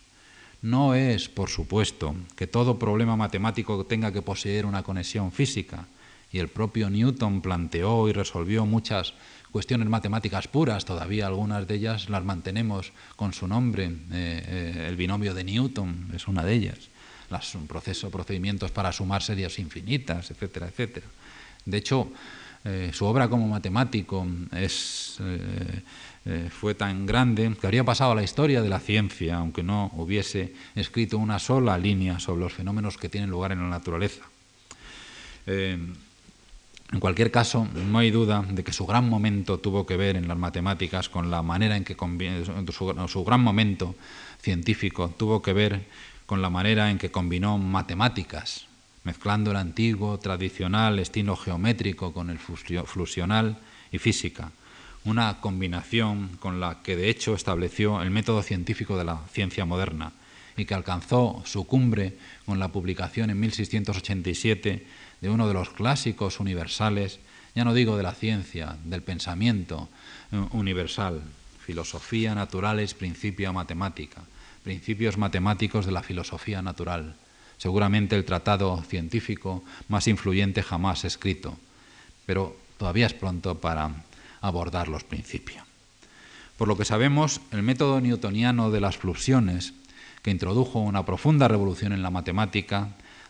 No 0.62 0.94
es, 0.94 1.30
por 1.30 1.50
supuesto, 1.50 2.16
que 2.36 2.48
todo 2.48 2.78
problema 2.78 3.16
matemático 3.16 3.86
tenga 3.86 4.12
que 4.12 4.22
poseer 4.22 4.66
una 4.66 4.84
conexión 4.84 5.32
física, 5.32 5.86
y 6.32 6.40
el 6.40 6.48
propio 6.48 6.90
Newton 6.90 7.42
planteó 7.42 8.08
y 8.08 8.14
resolvió 8.14 8.66
muchas 8.66 9.14
cuestiones 9.52 9.88
matemáticas 9.88 10.48
puras, 10.48 10.86
todavía 10.86 11.28
algunas 11.28 11.68
de 11.68 11.76
ellas 11.76 12.10
las 12.10 12.24
mantenemos 12.24 12.92
con 13.16 13.34
su 13.34 13.48
nombre, 13.48 13.86
eh, 13.86 13.94
eh, 14.12 14.86
el 14.88 14.96
binomio 14.96 15.34
de 15.34 15.44
Newton 15.44 16.12
es 16.14 16.28
una 16.28 16.44
de 16.44 16.54
ellas, 16.54 16.78
los 17.30 17.58
proceso, 17.68 18.12
procedimientos 18.12 18.72
para 18.72 18.92
sumar 18.92 19.24
series 19.24 19.58
infinitas, 19.60 20.30
etcétera, 20.32 20.68
etcétera. 20.68 21.08
De 21.66 21.78
hecho, 21.78 22.12
eh, 22.64 22.92
su 22.94 23.06
obra 23.06 23.28
como 23.28 23.48
matemático 23.48 24.26
fue 26.52 26.76
tan 26.76 27.06
grande 27.08 27.56
que 27.60 27.66
habría 27.66 27.84
pasado 27.84 28.12
a 28.12 28.16
la 28.16 28.24
historia 28.24 28.62
de 28.62 28.70
la 28.70 28.80
ciencia, 28.80 29.38
aunque 29.38 29.64
no 29.64 29.92
hubiese 29.96 30.54
escrito 30.76 31.18
una 31.18 31.40
sola 31.40 31.78
línea 31.78 32.20
sobre 32.20 32.42
los 32.42 32.54
fenómenos 32.54 32.98
que 32.98 33.10
tienen 33.10 33.32
lugar 33.32 33.52
en 33.52 33.62
la 33.62 33.70
naturaleza. 33.70 34.22
En 36.92 37.00
cualquier 37.00 37.30
caso, 37.30 37.68
no 37.74 38.00
hay 38.00 38.10
duda 38.10 38.44
de 38.50 38.64
que 38.64 38.74
su 38.74 38.88
gran 38.88 39.08
momento 39.08 39.60
tuvo 39.60 39.86
que 39.86 39.96
ver 39.96 40.16
en 40.16 40.28
las 40.28 40.38
matemáticas 40.38 41.08
con 41.08 41.30
la 41.30 41.44
manera 41.44 41.78
en 41.78 41.84
que 41.84 41.96
su, 41.96 43.08
su 43.08 43.24
gran 43.24 43.42
momento 43.42 43.96
científico 44.42 45.14
tuvo 45.16 45.42
que 45.44 45.54
ver 45.54 45.86
con 46.26 46.42
la 46.42 46.50
manera 46.50 46.90
en 46.90 46.98
que 46.98 47.12
combinó 47.12 47.60
matemáticas, 47.60 48.66
mezclando 49.04 49.52
el 49.52 49.58
antiguo, 49.58 50.18
tradicional 50.18 50.98
estilo 50.98 51.36
geométrico 51.36 52.12
con 52.12 52.32
el 52.32 52.40
flusional 52.40 53.58
y 53.92 54.00
física, 54.00 54.52
una 55.06 55.40
combinación 55.42 56.38
con 56.40 56.60
la 56.60 56.82
que 56.82 56.96
de 56.96 57.10
hecho 57.10 57.36
estableció 57.36 58.02
el 58.02 58.10
método 58.10 58.42
científico 58.42 58.98
de 58.98 59.06
la 59.06 59.22
ciencia 59.32 59.66
moderna 59.66 60.12
y 60.58 60.66
que 60.66 60.74
alcanzó 60.74 61.42
su 61.46 61.66
cumbre 61.66 62.18
con 62.46 62.60
la 62.60 62.70
publicación 62.70 63.30
en 63.30 63.40
1687 63.40 64.86
de 65.22 65.30
uno 65.30 65.48
de 65.48 65.54
los 65.54 65.70
clásicos 65.70 66.40
universales, 66.40 67.20
ya 67.56 67.66
no 67.66 67.74
digo 67.74 67.98
de 67.98 68.04
la 68.04 68.14
ciencia, 68.14 68.78
del 68.86 69.04
pensamiento 69.04 69.90
eh, 70.32 70.38
universal, 70.52 71.22
filosofía 71.66 72.36
naturales, 72.36 72.94
principio 72.94 73.54
matemática, 73.54 74.22
principios 74.64 75.18
matemáticos 75.18 75.86
de 75.86 75.92
la 75.92 76.04
filosofía 76.04 76.62
natural, 76.62 77.16
seguramente 77.58 78.16
el 78.16 78.26
tratado 78.26 78.82
científico 78.84 79.64
más 79.88 80.08
influyente 80.08 80.64
jamás 80.64 81.06
escrito, 81.06 81.58
pero 82.26 82.56
todavía 82.78 83.06
es 83.06 83.14
pronto 83.14 83.60
para 83.60 83.92
abordar 84.42 84.88
los 84.88 85.04
principios. 85.04 85.64
Por 86.58 86.68
lo 86.68 86.78
que 86.78 86.86
sabemos, 86.86 87.42
el 87.52 87.64
método 87.64 88.02
newtoniano 88.02 88.72
de 88.72 88.82
las 88.82 88.98
fluxiones, 88.98 89.74
que 90.22 90.32
introdujo 90.32 90.80
una 90.80 91.06
profunda 91.06 91.48
revolución 91.48 91.94
en 91.94 92.04
la 92.04 92.10
matemática, 92.10 92.90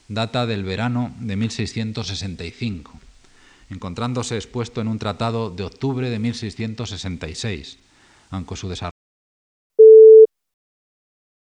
data 0.10 0.48
del 0.48 0.64
verano 0.64 1.16
de 1.20 1.36
1665, 1.36 3.00
encontrándose 3.70 4.36
expuesto 4.36 4.82
en 4.82 4.88
un 4.88 4.98
tratado 4.98 5.52
de 5.52 5.64
octubre 5.64 6.10
de 6.10 6.18
1666, 6.18 7.78
aunque 8.32 8.56
su 8.56 8.68
desarrollo 8.68 8.92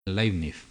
Leibniz. 0.06 0.64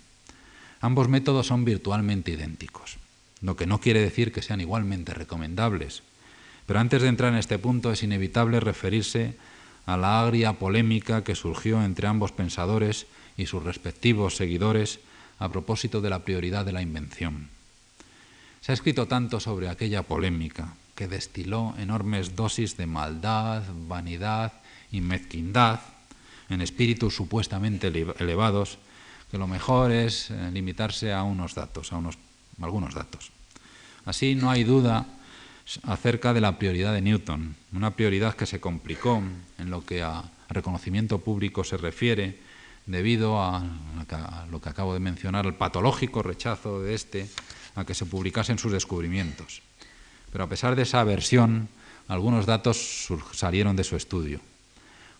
Ambos 0.81 1.07
métodos 1.07 1.47
son 1.47 1.65
virtualmente 1.65 2.31
idénticos, 2.31 2.97
lo 3.41 3.55
que 3.55 3.67
no 3.67 3.79
quiere 3.79 4.01
decir 4.01 4.31
que 4.31 4.41
sean 4.41 4.59
igualmente 4.59 5.13
recomendables. 5.13 6.01
Pero 6.65 6.79
antes 6.79 7.01
de 7.01 7.09
entrar 7.09 7.31
en 7.31 7.39
este 7.39 7.59
punto 7.59 7.91
es 7.91 8.03
inevitable 8.03 8.59
referirse 8.59 9.35
a 9.85 9.97
la 9.97 10.21
agria 10.21 10.53
polémica 10.53 11.23
que 11.23 11.35
surgió 11.35 11.83
entre 11.83 12.07
ambos 12.07 12.31
pensadores 12.31 13.05
y 13.37 13.45
sus 13.45 13.63
respectivos 13.63 14.35
seguidores 14.35 14.99
a 15.39 15.49
propósito 15.49 16.01
de 16.01 16.09
la 16.09 16.19
prioridad 16.19 16.65
de 16.65 16.71
la 16.71 16.81
invención. 16.81 17.49
Se 18.63 18.71
ha 18.71 18.75
escrito 18.79 19.09
tanto 19.09 19.41
sobre 19.41 19.67
aquella 19.67 20.03
polémica 20.03 20.73
que 20.95 21.09
destiló 21.09 21.75
enormes 21.77 22.33
dosis 22.33 22.77
de 22.77 22.87
maldad, 22.87 23.61
vanidad 23.75 24.53
y 24.89 25.01
mezquindad 25.01 25.81
en 26.47 26.61
espíritus 26.61 27.13
supuestamente 27.13 27.91
elevados, 28.19 28.77
que 29.29 29.37
lo 29.37 29.47
mejor 29.47 29.91
es 29.91 30.31
eh, 30.31 30.49
limitarse 30.53 31.11
a 31.11 31.23
unos 31.23 31.55
datos, 31.55 31.91
a 31.91 31.97
unos, 31.97 32.17
algunos 32.61 32.93
datos. 32.93 33.33
Así 34.05 34.33
no 34.33 34.49
hay 34.49 34.63
duda 34.63 35.07
acerca 35.83 36.31
de 36.31 36.39
la 36.39 36.57
prioridad 36.57 36.93
de 36.93 37.01
Newton, 37.01 37.57
una 37.73 37.91
prioridad 37.97 38.33
que 38.33 38.45
se 38.45 38.61
complicó 38.61 39.21
en 39.57 39.69
lo 39.71 39.85
que 39.85 40.03
a 40.03 40.23
reconocimiento 40.47 41.19
público 41.19 41.65
se 41.65 41.75
refiere 41.75 42.39
debido 42.85 43.43
a 43.43 43.61
lo 44.49 44.61
que 44.61 44.69
acabo 44.69 44.93
de 44.93 45.01
mencionar, 45.01 45.45
el 45.47 45.55
patológico 45.55 46.23
rechazo 46.23 46.81
de 46.81 46.93
este 46.93 47.27
a 47.75 47.85
que 47.85 47.93
se 47.93 48.05
publicasen 48.05 48.57
sus 48.57 48.71
descubrimientos. 48.71 49.61
Pero 50.31 50.43
a 50.43 50.49
pesar 50.49 50.75
de 50.75 50.83
esa 50.83 50.99
aversión, 50.99 51.69
algunos 52.07 52.45
datos 52.45 53.07
salieron 53.33 53.75
de 53.75 53.83
su 53.83 53.95
estudio. 53.95 54.39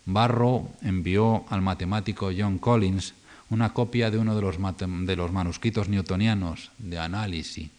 Barrow 0.05 0.69
envió 0.81 1.45
al 1.49 1.61
matemático 1.61 2.31
John 2.35 2.57
Collins 2.57 3.13
una 3.49 3.73
copia 3.73 4.11
de 4.11 4.17
uno 4.17 4.35
de 4.35 4.41
los, 4.41 4.57
de 4.57 5.15
los 5.15 5.31
manuscritos 5.31 5.87
newtonianos 5.87 6.71
de 6.79 6.99
análisis, 6.99 7.69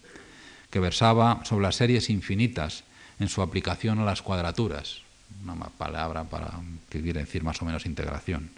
que 0.70 0.81
versaba 0.81 1.41
sobre 1.45 1.64
las 1.64 1.77
series 1.77 2.11
infinitas 2.11 2.85
en 3.18 3.29
su 3.29 3.43
aplicación 3.43 3.99
a 3.99 4.05
las 4.05 4.22
cuadraturas, 4.22 5.03
una 5.43 5.55
palabra 5.55 6.25
para 6.25 6.51
que 6.89 7.03
quiere 7.03 7.20
decir 7.20 7.43
más 7.43 7.61
o 7.61 7.64
menos 7.64 7.87
integración. 7.87 8.51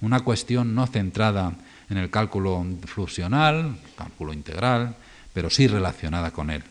Una 0.00 0.20
cuestión 0.20 0.74
no 0.74 0.86
centrada 0.86 1.54
en 1.90 1.96
el 1.96 2.10
cálculo 2.10 2.64
fluxional, 2.86 3.76
cálculo 3.96 4.32
integral, 4.32 4.94
pero 5.38 5.50
sí 5.50 5.68
relacionada 5.68 6.32
con 6.32 6.50
él. 6.50 6.64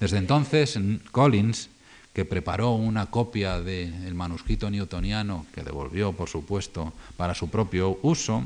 Desde 0.00 0.18
entonces, 0.18 0.76
Collins, 1.12 1.70
que 2.12 2.24
preparó 2.24 2.72
una 2.72 3.06
copia 3.06 3.60
del 3.60 4.12
manuscrito 4.12 4.68
newtoniano, 4.68 5.46
que 5.54 5.62
devolvió, 5.62 6.12
por 6.12 6.28
supuesto, 6.28 6.94
para 7.16 7.36
su 7.36 7.48
propio 7.48 7.96
uso, 8.02 8.42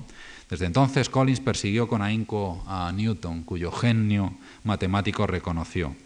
desde 0.51 0.67
entonces 0.67 1.09
Collins 1.09 1.41
persiguió 1.41 1.89
con 1.89 2.03
ahínco 2.03 2.63
a 2.67 2.93
Newton, 2.93 3.45
cuyo 3.45 3.73
genio 3.73 4.35
matemático 4.63 5.27
reconoció. 5.27 5.97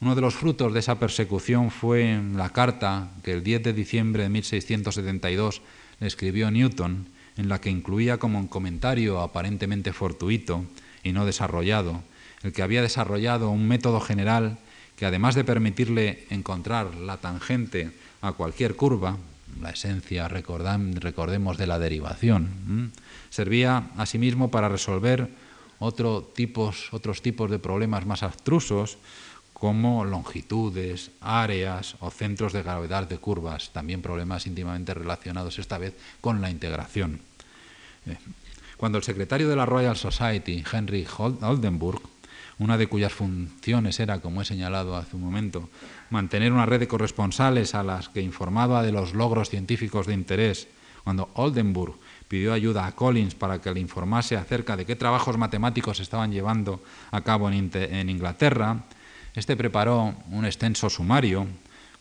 Uno 0.00 0.14
de 0.14 0.20
los 0.20 0.36
frutos 0.36 0.72
de 0.72 0.78
esa 0.78 1.00
persecución 1.00 1.72
fue 1.72 2.22
la 2.36 2.50
carta 2.50 3.10
que 3.24 3.32
el 3.32 3.42
10 3.42 3.64
de 3.64 3.72
diciembre 3.72 4.22
de 4.22 4.28
1672 4.28 5.60
le 5.98 6.06
escribió 6.06 6.52
Newton, 6.52 7.08
en 7.36 7.48
la 7.48 7.60
que 7.60 7.70
incluía 7.70 8.18
como 8.18 8.38
un 8.38 8.46
comentario 8.46 9.20
aparentemente 9.20 9.92
fortuito 9.92 10.64
y 11.02 11.10
no 11.10 11.26
desarrollado 11.26 12.08
el 12.42 12.52
que 12.52 12.62
había 12.62 12.82
desarrollado 12.82 13.50
un 13.50 13.68
método 13.68 14.00
general 14.00 14.58
que 14.96 15.06
además 15.06 15.34
de 15.34 15.44
permitirle 15.44 16.26
encontrar 16.28 16.94
la 16.94 17.16
tangente 17.16 17.90
a 18.20 18.32
cualquier 18.32 18.76
curva, 18.76 19.16
la 19.60 19.70
esencia, 19.70 20.28
recordemos, 20.28 21.56
de 21.56 21.66
la 21.66 21.78
derivación. 21.78 22.92
Servía 23.30 23.90
asimismo 23.96 24.50
para 24.50 24.68
resolver 24.68 25.30
otros 25.78 26.34
tipos 26.34 27.50
de 27.50 27.58
problemas 27.58 28.04
más 28.04 28.22
abstrusos, 28.22 28.98
como 29.54 30.04
longitudes, 30.04 31.10
áreas 31.20 31.96
o 32.00 32.10
centros 32.10 32.52
de 32.52 32.62
gravedad 32.62 33.06
de 33.08 33.18
curvas, 33.18 33.70
también 33.72 34.00
problemas 34.00 34.46
íntimamente 34.46 34.94
relacionados 34.94 35.58
esta 35.58 35.76
vez 35.76 35.94
con 36.20 36.40
la 36.40 36.50
integración. 36.50 37.20
Eh, 38.06 38.16
cuando 38.78 38.96
el 38.96 39.04
secretario 39.04 39.48
de 39.48 39.56
la 39.56 39.66
Royal 39.66 39.96
Society, 39.96 40.64
Henry 40.70 41.06
Oldenburg, 41.18 42.00
una 42.60 42.76
de 42.76 42.86
cuyas 42.86 43.12
funciones 43.12 43.98
era, 43.98 44.20
como 44.20 44.42
he 44.42 44.44
señalado 44.44 44.94
hace 44.96 45.16
un 45.16 45.22
momento, 45.22 45.70
mantener 46.10 46.52
una 46.52 46.66
red 46.66 46.78
de 46.78 46.88
corresponsales 46.88 47.74
a 47.74 47.82
las 47.82 48.10
que 48.10 48.20
informaba 48.20 48.82
de 48.82 48.92
los 48.92 49.14
logros 49.14 49.48
científicos 49.48 50.06
de 50.06 50.14
interés, 50.14 50.68
cuando 51.02 51.30
Oldenburg 51.34 51.96
pidió 52.28 52.52
ayuda 52.52 52.86
a 52.86 52.94
Collins 52.94 53.34
para 53.34 53.60
que 53.60 53.72
le 53.72 53.80
informase 53.80 54.36
acerca 54.36 54.76
de 54.76 54.84
qué 54.84 54.94
trabajos 54.94 55.38
matemáticos 55.38 56.00
estaban 56.00 56.32
llevando 56.32 56.82
a 57.10 57.22
cabo 57.22 57.50
en 57.50 58.10
Inglaterra, 58.10 58.84
este 59.34 59.56
preparó 59.56 60.14
un 60.30 60.44
extenso 60.44 60.90
sumario, 60.90 61.46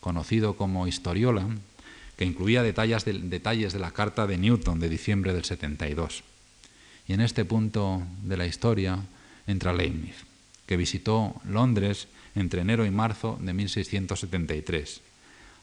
conocido 0.01 0.55
como 0.57 0.87
Historiola, 0.87 1.47
que 2.17 2.25
incluía 2.25 2.63
detalles 2.63 3.05
de, 3.05 3.13
detalles 3.13 3.71
de 3.71 3.79
la 3.79 3.91
carta 3.91 4.27
de 4.27 4.37
Newton 4.37 4.79
de 4.79 4.89
diciembre 4.89 5.33
del 5.33 5.45
72. 5.45 6.23
Y 7.07 7.13
en 7.13 7.21
este 7.21 7.45
punto 7.45 8.03
de 8.23 8.35
la 8.35 8.45
historia 8.45 8.99
entra 9.47 9.71
Leibniz, 9.71 10.28
que 10.69 10.77
visitó 10.77 11.33
Londres 11.45 12.09
entre 12.35 12.61
enero 12.61 12.85
y 12.85 12.91
marzo 12.91 13.39
de 13.41 13.53
1673. 13.53 15.01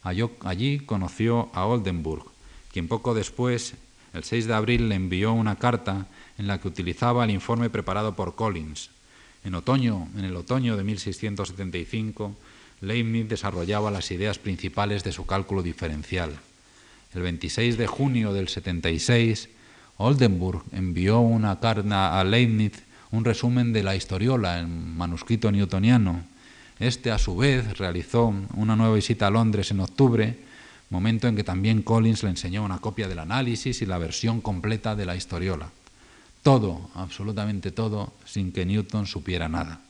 Allí 0.03 0.81
conoció 0.81 1.49
a 1.55 1.65
Oldenburg, 1.65 2.25
quien 2.73 2.89
poco 2.89 3.15
después, 3.15 3.75
el 4.15 4.25
6 4.25 4.49
de 4.49 4.55
abril, 4.55 4.89
le 4.89 4.97
envió 4.97 5.33
una 5.33 5.61
carta 5.61 6.09
en 6.39 6.49
la 6.49 6.61
que 6.61 6.67
utilizaba 6.67 7.23
el 7.23 7.31
informe 7.31 7.71
preparado 7.71 8.17
por 8.17 8.35
Collins, 8.35 8.91
en, 9.45 9.55
otoño, 9.55 10.09
en 10.19 10.25
el 10.25 10.35
otoño 10.35 10.77
de 10.77 10.83
1675, 10.83 12.35
Leibniz 12.81 13.29
desarrollaba 13.29 13.93
las 13.93 14.11
ideas 14.11 14.41
principales 14.41 15.05
de 15.05 15.13
su 15.13 15.25
cálculo 15.25 15.63
diferencial. 15.63 16.37
El 17.15 17.23
26 17.23 17.79
de 17.79 17.87
junio 17.87 18.33
del 18.33 18.49
76, 18.49 19.51
Oldenburg 19.99 20.65
envió 20.73 21.21
una 21.21 21.61
carta 21.61 22.19
a 22.19 22.25
Leibniz 22.25 22.86
un 23.11 23.25
resumen 23.25 23.73
de 23.73 23.83
la 23.83 23.97
historiola 23.97 24.59
en 24.61 24.97
manuscrito 24.97 25.51
newtoniano. 25.51 26.25
Este, 26.79 27.11
a 27.11 27.19
su 27.19 27.37
vez, 27.37 27.79
realizó 27.79 28.35
una 28.55 28.77
nueva 28.77 28.95
visita 28.95 29.27
a 29.27 29.31
Londres 29.31 29.71
en 29.71 29.81
octubre, 29.81 30.39
momento 30.91 31.27
en 31.29 31.37
que 31.37 31.45
también 31.45 31.83
Collins 31.83 32.23
le 32.23 32.31
enseñó 32.31 32.65
una 32.65 32.79
copia 32.79 33.09
del 33.09 33.19
análisis 33.19 33.83
y 33.83 33.87
la 33.87 33.99
versión 33.99 34.41
completa 34.41 34.95
de 34.95 35.07
la 35.07 35.17
historiola 35.17 35.71
todo, 36.47 36.91
absolutamente 36.95 37.73
todo, 37.73 38.15
sin 38.25 38.53
que 38.53 38.65
Newton 38.65 39.11
supiera 39.11 39.49
nada. 39.49 39.81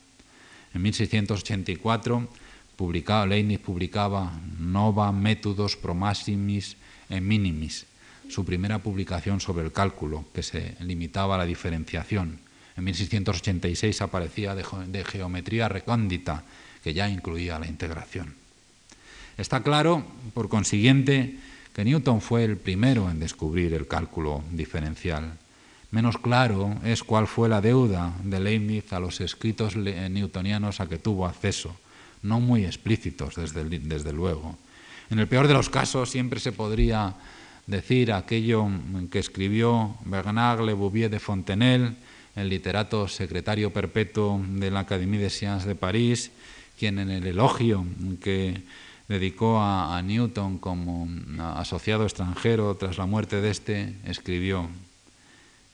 En 0.73 0.81
1684 0.81 2.27
publicaba, 2.75 3.27
Leibniz 3.27 3.59
publicaba 3.59 4.33
Nova 4.57 5.11
Métodos 5.11 5.77
Pro 5.77 5.93
Maximis 5.93 6.73
e 7.13 7.21
Minimis, 7.21 7.85
su 8.27 8.41
primera 8.41 8.81
publicación 8.81 9.37
sobre 9.37 9.65
el 9.65 9.71
cálculo, 9.71 10.25
que 10.33 10.41
se 10.41 10.73
limitaba 10.81 11.35
a 11.35 11.37
la 11.37 11.45
diferenciación. 11.45 12.41
En 12.77 12.83
1686 12.83 14.01
aparecía 14.01 14.55
de, 14.55 15.03
geometría 15.03 15.67
recóndita, 15.67 16.43
que 16.83 16.93
ya 16.93 17.09
incluía 17.09 17.59
la 17.59 17.67
integración. 17.67 18.35
Está 19.37 19.61
claro, 19.61 20.05
por 20.33 20.47
consiguiente, 20.47 21.37
que 21.73 21.83
Newton 21.83 22.21
fue 22.21 22.43
el 22.43 22.57
primero 22.57 23.09
en 23.09 23.19
descubrir 23.19 23.73
el 23.73 23.87
cálculo 23.87 24.43
diferencial 24.51 25.37
Menos 25.89 26.17
claro 26.17 26.75
es 26.83 27.03
cuál 27.03 27.27
fue 27.27 27.47
la 27.47 27.61
deuda 27.61 28.13
de 28.23 28.41
Leibniz 28.41 28.91
a 28.91 28.99
los 28.99 29.21
escritos 29.21 29.77
newtonianos 29.77 30.81
a 30.81 30.89
que 30.89 30.97
tuvo 30.97 31.25
acceso, 31.25 31.77
no 32.23 32.41
muy 32.41 32.65
explícitos 32.65 33.35
desde, 33.35 33.63
desde 33.63 34.11
luego. 34.11 34.57
En 35.09 35.19
el 35.19 35.27
peor 35.27 35.47
de 35.47 35.53
los 35.53 35.69
casos 35.69 36.09
siempre 36.09 36.41
se 36.41 36.51
podría 36.51 37.15
decir 37.67 38.11
aquello 38.11 38.67
que 39.09 39.19
escribió 39.19 39.95
Bernard 40.03 40.61
Le 40.61 40.73
Bouvier 40.73 41.09
de 41.09 41.19
Fontenelle, 41.19 41.95
el 42.37 42.47
literato 42.47 43.09
secretario 43.09 43.73
perpetuo 43.73 44.39
de 44.47 44.71
la 44.71 44.87
Académie 44.87 45.19
des 45.19 45.33
Sciences 45.33 45.67
de 45.67 45.75
París, 45.75 46.31
quien 46.79 46.99
en 46.99 47.11
el 47.11 47.27
elogio 47.27 47.83
que 48.21 48.63
dedicó 49.09 49.59
a, 49.59 49.97
a 49.97 50.01
Newton 50.01 50.57
como 50.57 51.09
asociado 51.57 52.03
extranjero 52.05 52.75
tras 52.75 52.97
la 52.97 53.05
muerte 53.05 53.41
de 53.41 53.49
este, 53.49 53.95
escribió 54.05 54.69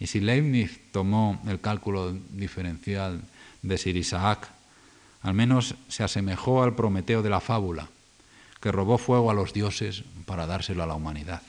y 0.04 0.08
si 0.08 0.20
Leibniz 0.20 0.82
tomó 0.92 1.42
el 1.48 1.62
cálculo 1.62 2.12
diferencial 2.32 3.22
de 3.62 3.78
Sir 3.78 3.96
Isaac, 3.96 4.50
al 5.22 5.34
menos 5.34 5.76
se 5.88 6.04
asemejó 6.04 6.62
al 6.62 6.76
Prometeo 6.76 7.22
de 7.22 7.30
la 7.30 7.40
fábula, 7.40 7.88
que 8.60 8.74
robó 8.74 8.98
fuego 8.98 9.32
a 9.32 9.34
los 9.34 9.54
dioses 9.54 10.04
para 10.26 10.46
dárselo 10.46 10.84
a 10.84 10.88
la 10.88 10.96
humanidad. 10.96 11.42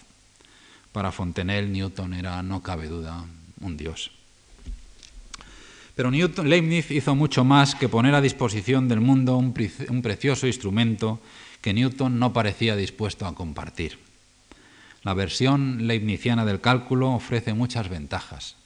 Para 0.92 1.10
Fontenelle, 1.10 1.68
Newton 1.68 2.14
era, 2.14 2.40
no 2.44 2.62
cabe 2.62 2.86
duda, 2.86 3.24
un 3.60 3.76
dios. 3.76 4.12
Pero 5.94 6.10
Newton, 6.10 6.48
Leibniz 6.48 6.90
hizo 6.90 7.14
mucho 7.14 7.44
más 7.44 7.74
que 7.74 7.88
poner 7.88 8.14
a 8.14 8.20
disposición 8.20 8.88
del 8.88 9.00
mundo 9.00 9.36
un, 9.36 9.54
un 9.88 10.02
precioso 10.02 10.46
instrumento 10.46 11.20
que 11.60 11.72
Newton 11.72 12.18
no 12.18 12.32
parecía 12.32 12.74
dispuesto 12.74 13.26
a 13.26 13.34
compartir. 13.34 13.98
La 15.04 15.14
versión 15.14 15.86
leibniziana 15.86 16.44
del 16.44 16.60
cálculo 16.60 17.12
ofrece 17.12 17.54
muchas 17.54 17.88
ventajas. 17.88 18.56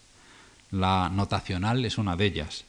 La 0.70 1.10
notacional 1.10 1.84
es 1.84 1.98
una 1.98 2.16
de 2.16 2.26
ellas. 2.26 2.64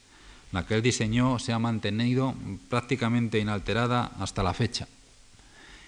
La 0.51 0.65
que 0.65 0.75
él 0.75 0.81
diseñó 0.81 1.37
se 1.39 1.53
ha 1.53 1.59
mantenido 1.59 2.33
prácticamente 2.69 3.39
inalterada 3.39 4.11
hasta 4.19 4.43
la 4.43 4.53
fecha. 4.53 4.87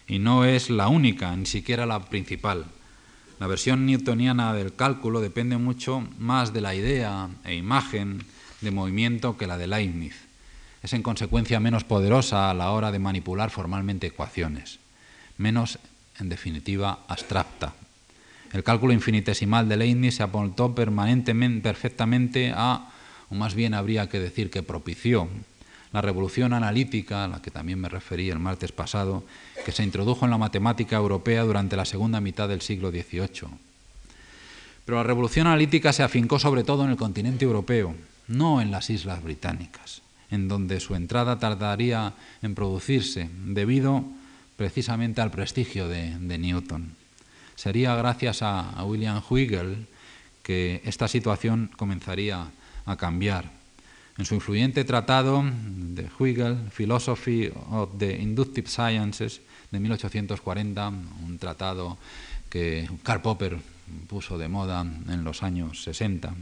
Y 0.07 0.19
no 0.19 0.45
es 0.45 0.69
la 0.69 0.87
única, 0.87 1.35
ni 1.35 1.45
siquiera 1.45 1.85
la 1.85 2.05
principal. 2.05 2.65
La 3.39 3.47
versión 3.47 3.85
newtoniana 3.85 4.53
del 4.53 4.75
cálculo 4.75 5.19
depende 5.19 5.57
mucho 5.57 6.07
más 6.19 6.53
de 6.53 6.61
la 6.61 6.75
idea 6.75 7.29
e 7.43 7.55
imagen 7.55 8.23
de 8.61 8.71
movimiento 8.71 9.37
que 9.37 9.47
la 9.47 9.57
de 9.57 9.67
Leibniz. 9.67 10.15
Es 10.83 10.93
en 10.93 11.03
consecuencia 11.03 11.59
menos 11.59 11.83
poderosa 11.83 12.49
a 12.49 12.53
la 12.53 12.71
hora 12.71 12.91
de 12.91 12.99
manipular 12.99 13.49
formalmente 13.49 14.07
ecuaciones, 14.07 14.79
menos 15.37 15.79
en 16.19 16.29
definitiva, 16.29 16.99
abstracta. 17.07 17.73
El 18.53 18.63
cálculo 18.63 18.93
infinitesimal 18.93 19.69
de 19.69 19.77
Leibniz 19.77 20.15
se 20.15 20.23
aportó 20.23 20.75
permanentemente, 20.75 21.61
perfectamente 21.61 22.53
a, 22.55 22.89
o 23.29 23.35
más 23.35 23.55
bien 23.55 23.73
habría 23.73 24.09
que 24.09 24.19
decir 24.19 24.49
que 24.49 24.63
propició, 24.63 25.29
la 25.93 26.01
revolución 26.01 26.53
analítica, 26.53 27.25
a 27.25 27.27
la 27.27 27.41
que 27.41 27.51
también 27.51 27.79
me 27.79 27.89
referí 27.89 28.29
el 28.29 28.39
martes 28.39 28.71
pasado, 28.71 29.23
que 29.65 29.71
se 29.71 29.83
introdujo 29.83 30.25
en 30.25 30.31
la 30.31 30.37
matemática 30.37 30.95
europea 30.95 31.43
durante 31.43 31.75
la 31.75 31.85
segunda 31.85 32.21
mitad 32.21 32.47
del 32.47 32.61
siglo 32.61 32.91
XVIII. 32.91 33.49
Pero 34.85 34.97
la 34.97 35.03
revolución 35.03 35.47
analítica 35.47 35.93
se 35.93 36.03
afincó 36.03 36.39
sobre 36.39 36.63
todo 36.63 36.85
en 36.85 36.91
el 36.91 36.97
continente 36.97 37.45
europeo, 37.45 37.93
no 38.31 38.61
en 38.61 38.71
las 38.71 38.89
islas 38.89 39.21
británicas, 39.21 40.01
en 40.29 40.47
donde 40.47 40.79
su 40.79 40.95
entrada 40.95 41.39
tardaría 41.39 42.13
en 42.41 42.55
producirse 42.55 43.29
debido 43.45 44.05
precisamente 44.55 45.21
al 45.21 45.31
prestigio 45.31 45.87
de, 45.87 46.37
Newton. 46.37 46.95
Sería 47.55 47.95
gracias 47.95 48.41
a, 48.41 48.83
William 48.83 49.21
Huygens 49.29 49.87
que 50.43 50.81
esta 50.85 51.07
situación 51.07 51.69
comenzaría 51.77 52.47
a 52.85 52.95
cambiar. 52.95 53.51
En 54.17 54.25
su 54.25 54.35
influyente 54.35 54.83
tratado 54.83 55.43
de 55.43 56.09
Huygens, 56.19 56.73
Philosophy 56.73 57.51
of 57.69 57.97
the 57.97 58.19
Inductive 58.19 58.67
Sciences, 58.67 59.41
de 59.71 59.79
1840, 59.79 60.87
un 60.89 61.37
tratado 61.39 61.97
que 62.49 62.89
Karl 63.03 63.21
Popper 63.21 63.57
puso 64.07 64.37
de 64.37 64.47
moda 64.47 64.81
en 64.81 65.23
los 65.23 65.43
años 65.43 65.83
60. 65.83 66.33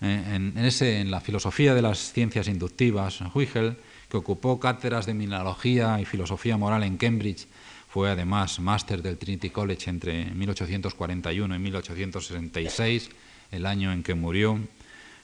En, 0.00 0.58
ese, 0.58 1.04
la 1.04 1.20
filosofía 1.20 1.74
de 1.74 1.82
las 1.82 2.12
ciencias 2.12 2.48
inductivas, 2.48 3.20
Huygens 3.32 3.76
que 4.08 4.16
ocupó 4.16 4.60
cátedras 4.60 5.06
de 5.06 5.14
mineralogía 5.14 6.00
y 6.00 6.04
filosofía 6.04 6.56
moral 6.56 6.82
en 6.82 6.96
Cambridge. 6.96 7.46
Fue 7.88 8.10
además 8.10 8.58
máster 8.60 9.02
del 9.02 9.18
Trinity 9.18 9.50
College 9.50 9.88
entre 9.88 10.26
1841 10.26 11.54
y 11.54 11.58
1866, 11.58 13.10
el 13.52 13.66
año 13.66 13.92
en 13.92 14.02
que 14.02 14.14
murió. 14.14 14.58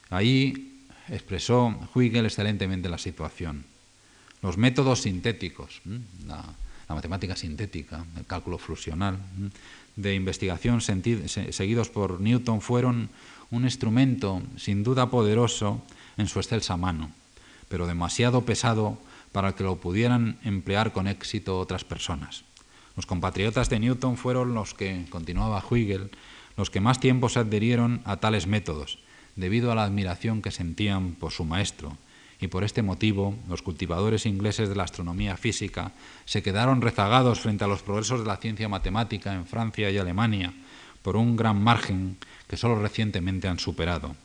Ahí 0.08 0.78
expresó 1.08 1.76
Huygens 1.94 2.24
excelentemente 2.24 2.88
la 2.88 2.98
situación. 2.98 3.64
Los 4.42 4.56
métodos 4.56 5.02
sintéticos, 5.02 5.82
la, 6.26 6.44
matemática 6.88 7.36
sintética, 7.36 8.04
el 8.16 8.26
cálculo 8.26 8.58
flusional, 8.58 9.18
de 9.94 10.14
investigación 10.14 10.80
seguidos 10.80 11.90
por 11.90 12.20
Newton 12.20 12.60
fueron 12.60 13.10
un 13.50 13.64
instrumento 13.64 14.42
sin 14.56 14.82
duda 14.82 15.10
poderoso 15.10 15.82
en 16.16 16.28
su 16.28 16.38
excelsa 16.38 16.76
mano 16.76 17.10
pero 17.70 17.86
demasiado 17.86 18.44
pesado 18.44 18.98
para 19.30 19.54
que 19.54 19.62
lo 19.62 19.76
pudieran 19.76 20.38
emplear 20.42 20.92
con 20.92 21.06
éxito 21.06 21.58
otras 21.58 21.84
personas. 21.84 22.42
Los 22.96 23.06
compatriotas 23.06 23.70
de 23.70 23.78
Newton 23.78 24.18
fueron 24.18 24.52
los 24.52 24.74
que, 24.74 25.06
continuaba 25.08 25.64
Huygens, 25.64 26.10
los 26.56 26.68
que 26.68 26.80
más 26.80 26.98
tiempo 26.98 27.28
se 27.28 27.38
adherieron 27.38 28.02
a 28.04 28.18
tales 28.18 28.48
métodos, 28.48 28.98
debido 29.36 29.70
a 29.70 29.76
la 29.76 29.84
admiración 29.84 30.42
que 30.42 30.50
sentían 30.50 31.12
por 31.12 31.30
su 31.30 31.44
maestro, 31.44 31.96
y 32.40 32.48
por 32.48 32.64
este 32.64 32.82
motivo 32.82 33.36
los 33.48 33.62
cultivadores 33.62 34.26
ingleses 34.26 34.68
de 34.68 34.74
la 34.74 34.82
astronomía 34.84 35.36
física 35.36 35.92
se 36.24 36.42
quedaron 36.42 36.80
rezagados 36.80 37.38
frente 37.40 37.64
a 37.64 37.68
los 37.68 37.82
progresos 37.82 38.20
de 38.20 38.26
la 38.26 38.38
ciencia 38.38 38.68
matemática 38.68 39.34
en 39.34 39.46
Francia 39.46 39.90
y 39.90 39.98
Alemania 39.98 40.52
por 41.02 41.16
un 41.16 41.36
gran 41.36 41.62
margen 41.62 42.16
que 42.48 42.56
solo 42.56 42.80
recientemente 42.80 43.48
han 43.48 43.58
superado. 43.58 44.16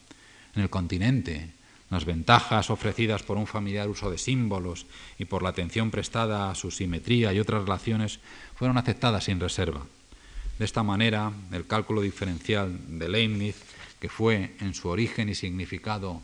En 0.55 0.61
el 0.61 0.69
continente, 0.69 1.49
las 1.89 2.05
ventajas 2.05 2.69
ofrecidas 2.69 3.23
por 3.23 3.37
un 3.37 3.47
familiar 3.47 3.87
uso 3.89 4.09
de 4.09 4.17
símbolos 4.17 4.85
y 5.19 5.25
por 5.25 5.43
la 5.43 5.49
atención 5.49 5.91
prestada 5.91 6.49
a 6.49 6.55
su 6.55 6.71
simetría 6.71 7.31
y 7.33 7.39
otras 7.39 7.63
relaciones 7.63 8.19
fueron 8.55 8.77
aceptadas 8.77 9.25
sin 9.25 9.39
reserva. 9.39 9.85
De 10.57 10.65
esta 10.65 10.83
manera, 10.83 11.31
el 11.51 11.67
cálculo 11.67 12.01
diferencial 12.01 12.79
de 12.99 13.09
Leibniz, 13.09 13.55
que 13.99 14.09
fue 14.09 14.55
en 14.59 14.73
su 14.73 14.87
origen 14.87 15.29
y 15.29 15.35
significado 15.35 16.21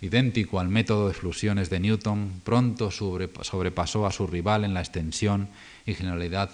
idéntico 0.00 0.60
al 0.60 0.68
método 0.68 1.08
de 1.08 1.14
flusiones 1.14 1.70
de 1.70 1.80
Newton, 1.80 2.40
pronto 2.44 2.90
sobrepasó 2.90 4.06
a 4.06 4.12
su 4.12 4.26
rival 4.26 4.64
en 4.64 4.74
la 4.74 4.80
extensión 4.80 5.48
y 5.86 5.94
generalidad 5.94 6.50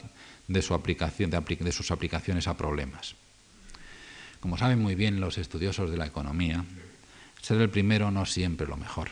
de, 0.49 0.61
de, 0.61 1.73
sus 1.73 1.91
aplicaciones 1.91 2.49
a 2.49 2.57
problemas. 2.57 3.15
Como 4.41 4.57
saben 4.57 4.80
muy 4.80 4.95
bien 4.95 5.20
los 5.20 5.39
estudiosos 5.39 5.91
de 5.91 5.97
la 5.97 6.07
economía, 6.07 6.64
ser 7.43 7.61
el 7.61 7.70
primero 7.70 8.11
no 8.11 8.24
es 8.24 8.32
siempre 8.32 8.66
lo 8.66 8.76
mejor. 8.76 9.11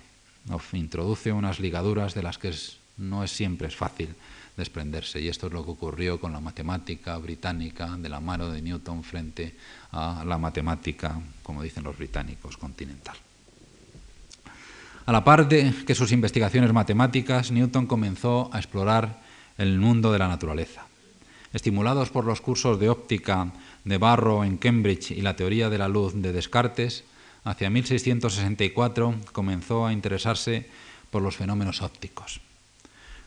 introduce 0.72 1.32
unas 1.32 1.60
ligaduras 1.60 2.14
de 2.14 2.22
las 2.22 2.38
que 2.38 2.52
no 2.96 3.24
es 3.24 3.30
siempre 3.30 3.68
es 3.68 3.76
fácil 3.76 4.14
desprenderse. 4.56 5.20
Y 5.20 5.28
esto 5.28 5.46
es 5.48 5.52
lo 5.52 5.64
que 5.64 5.72
ocurrió 5.72 6.20
con 6.20 6.32
la 6.32 6.40
matemática 6.40 7.16
británica 7.18 7.96
de 7.96 8.08
la 8.08 8.20
mano 8.20 8.50
de 8.50 8.62
Newton 8.62 9.02
frente 9.02 9.56
a 9.92 10.24
la 10.26 10.38
matemática, 10.38 11.20
como 11.42 11.62
dicen 11.62 11.84
los 11.84 11.96
británicos, 11.96 12.56
continental. 12.56 13.16
A 15.06 15.12
la 15.12 15.22
par 15.22 15.48
de 15.48 15.72
que 15.86 15.94
sus 15.94 16.12
investigaciones 16.12 16.72
matemáticas, 16.72 17.50
Newton 17.50 17.86
comenzó 17.86 18.48
a 18.52 18.58
explorar 18.58 19.22
el 19.58 19.78
mundo 19.78 20.12
de 20.12 20.18
la 20.18 20.28
naturaleza. 20.28 20.86
Estimulados 21.52 22.10
por 22.10 22.24
los 22.24 22.40
cursos 22.40 22.80
de 22.80 22.88
óptica 22.88 23.52
de 23.85 23.99
Barrow 23.99 24.43
en 24.45 24.57
Cambridge 24.57 25.11
y 25.11 25.20
la 25.20 25.37
teoría 25.37 25.70
de 25.70 25.78
la 25.78 25.89
luz 25.89 26.14
de 26.14 26.32
Descartes, 26.32 27.05
hacia 27.45 27.70
1664 27.70 29.14
comenzó 29.32 29.87
a 29.87 29.93
interesarse 29.93 30.68
por 31.11 31.22
los 31.22 31.37
fenómenos 31.37 31.82
ópticos. 31.82 32.41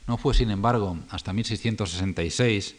No 0.08 0.18
fue, 0.18 0.34
sin 0.34 0.49
embargo, 0.51 0.97
hasta 1.10 1.34
1666, 1.34 2.76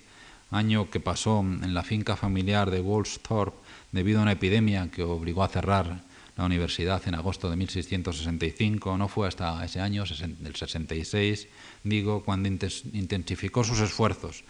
año 0.51 0.91
que 0.91 1.01
pasó 1.01 1.41
en 1.41 1.74
la 1.74 1.83
finca 1.83 2.16
familiar 2.16 2.70
de 2.70 2.81
Woolsthorpe 2.81 3.59
debido 3.93 4.18
a 4.18 4.22
una 4.22 4.33
epidemia 4.33 4.91
que 4.91 5.03
obligó 5.03 5.45
a 5.45 5.49
cerrar 5.49 6.03
la 6.37 6.45
universidad 6.45 7.03
en 7.07 7.14
agosto 7.14 7.51
de 7.51 7.57
1665, 7.57 8.97
no 8.97 9.09
fue 9.09 9.29
hasta 9.29 9.64
ese 9.64 9.81
año, 9.81 10.05
el 10.05 10.55
66, 10.55 11.49
digo, 11.83 12.22
cuando 12.22 12.49
intensificó 12.49 13.64
sus 13.64 13.81
esfuerzos, 13.81 14.45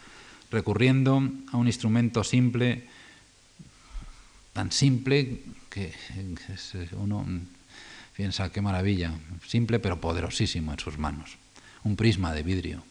recurriendo 0.50 1.22
a 1.50 1.56
un 1.56 1.66
instrumento 1.66 2.22
simple, 2.24 2.86
tan 4.58 4.72
simple 4.72 5.38
que 5.70 5.94
uno 6.98 7.24
piensa 8.10 8.50
qué 8.50 8.60
maravilla, 8.60 9.14
simple 9.46 9.78
pero 9.78 10.00
poderosísimo 10.00 10.72
en 10.72 10.80
sus 10.80 10.98
manos, 10.98 11.38
un 11.84 11.94
prisma 11.94 12.34
de 12.34 12.42
vidrio. 12.42 12.82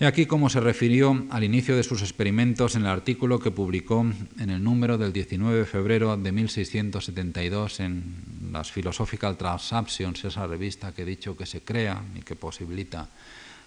He 0.00 0.06
aquí 0.06 0.24
cómo 0.24 0.48
se 0.48 0.60
refirió 0.60 1.26
al 1.28 1.44
inicio 1.44 1.76
de 1.76 1.82
sus 1.82 2.00
experimentos 2.00 2.74
en 2.74 2.88
el 2.88 2.88
artículo 2.88 3.38
que 3.38 3.50
publicó 3.50 4.00
en 4.38 4.48
el 4.48 4.64
número 4.64 4.96
del 4.96 5.12
19 5.12 5.58
de 5.58 5.66
febrero 5.66 6.16
de 6.16 6.32
1672 6.32 7.80
en 7.80 8.50
las 8.50 8.72
Philosophical 8.72 9.36
Transactions, 9.36 10.24
esa 10.24 10.46
revista 10.46 10.94
que 10.94 11.02
he 11.02 11.04
dicho 11.04 11.36
que 11.36 11.44
se 11.44 11.60
crea 11.60 12.02
y 12.16 12.22
que 12.22 12.34
posibilita 12.34 13.10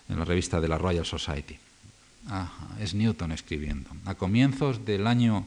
en 0.09 0.17
la 0.17 0.25
revista 0.25 0.59
de 0.59 0.69
la 0.69 0.79
Royal 0.79 1.05
Society. 1.05 1.70
Es 2.79 2.93
Newton 2.93 3.31
escribiendo. 3.31 3.89
A 4.05 4.15
comienzos 4.15 4.85
del 4.85 5.07
año 5.07 5.45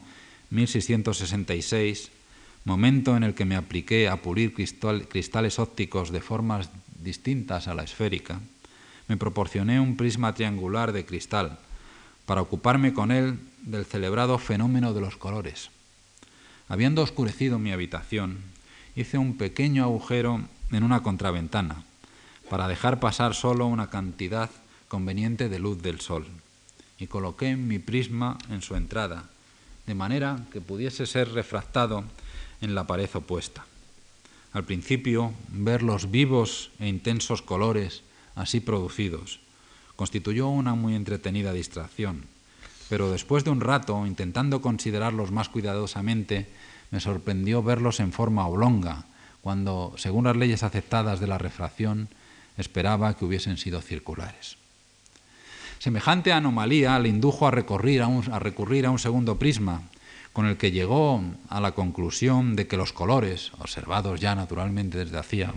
1666, 0.51 2.11
momento 2.63 3.17
en 3.17 3.23
el 3.23 3.33
que 3.33 3.45
me 3.45 3.55
apliqué 3.55 4.07
a 4.07 4.21
pulir 4.21 4.53
cristales 4.53 5.59
ópticos 5.59 6.11
de 6.11 6.21
formas 6.21 6.69
distintas 7.01 7.67
a 7.67 7.75
la 7.75 7.83
esférica, 7.83 8.39
me 9.07 9.17
proporcioné 9.17 9.79
un 9.79 9.97
prisma 9.97 10.33
triangular 10.33 10.91
de 10.91 11.05
cristal 11.05 11.59
para 12.25 12.41
ocuparme 12.41 12.93
con 12.93 13.11
él 13.11 13.39
del 13.61 13.85
celebrado 13.85 14.37
fenómeno 14.37 14.93
de 14.93 15.01
los 15.01 15.17
colores. 15.17 15.69
Habiendo 16.67 17.03
oscurecido 17.03 17.59
mi 17.59 17.71
habitación, 17.71 18.37
hice 18.95 19.17
un 19.17 19.37
pequeño 19.37 19.83
agujero 19.83 20.41
en 20.71 20.83
una 20.83 21.03
contraventana 21.03 21.83
para 22.49 22.67
dejar 22.67 22.99
pasar 22.99 23.35
solo 23.35 23.67
una 23.67 23.89
cantidad 23.89 24.49
conveniente 24.87 25.49
de 25.49 25.59
luz 25.59 25.81
del 25.81 25.99
sol 25.99 26.25
y 26.99 27.07
coloqué 27.07 27.55
mi 27.55 27.79
prisma 27.79 28.37
en 28.49 28.61
su 28.61 28.75
entrada, 28.75 29.29
de 29.85 29.95
manera 29.95 30.45
que 30.51 30.61
pudiese 30.61 31.05
ser 31.05 31.31
refractado 31.31 32.03
en 32.61 32.75
la 32.75 32.87
pared 32.87 33.09
opuesta. 33.13 33.65
Al 34.53 34.63
principio, 34.63 35.33
ver 35.49 35.83
los 35.83 36.11
vivos 36.11 36.71
e 36.79 36.87
intensos 36.87 37.41
colores 37.41 38.03
así 38.35 38.59
producidos. 38.59 39.39
Constituyó 39.95 40.47
una 40.47 40.75
muy 40.75 40.95
entretenida 40.95 41.51
distracción, 41.53 42.25
pero 42.89 43.11
después 43.11 43.43
de 43.43 43.49
un 43.49 43.61
rato, 43.61 44.05
intentando 44.05 44.61
considerarlos 44.61 45.31
más 45.31 45.49
cuidadosamente, 45.49 46.47
me 46.91 46.99
sorprendió 46.99 47.63
verlos 47.63 47.99
en 47.99 48.11
forma 48.13 48.47
oblonga, 48.47 49.05
cuando, 49.41 49.93
según 49.97 50.25
las 50.25 50.35
leyes 50.35 50.63
aceptadas 50.63 51.19
de 51.19 51.27
la 51.27 51.37
refracción, 51.37 52.09
esperaba 52.57 53.15
que 53.15 53.25
hubiesen 53.25 53.57
sido 53.57 53.81
circulares. 53.81 54.57
Semejante 55.79 56.31
anomalía 56.31 56.97
le 56.99 57.09
indujo 57.09 57.47
a 57.47 57.51
recurrir 57.51 58.01
a, 58.01 58.07
un, 58.07 58.23
recurrir 58.23 58.85
a 58.85 58.91
un 58.91 58.99
segundo 58.99 59.37
prisma, 59.37 59.83
con 60.33 60.45
el 60.47 60.57
que 60.57 60.71
llegó 60.71 61.21
a 61.49 61.61
la 61.61 61.71
conclusión 61.71 62.55
de 62.55 62.67
que 62.67 62.77
los 62.77 62.91
colores, 62.91 63.51
observados 63.59 64.19
ya 64.19 64.35
naturalmente 64.35 64.97
desde 64.97 65.17
hacía 65.17 65.53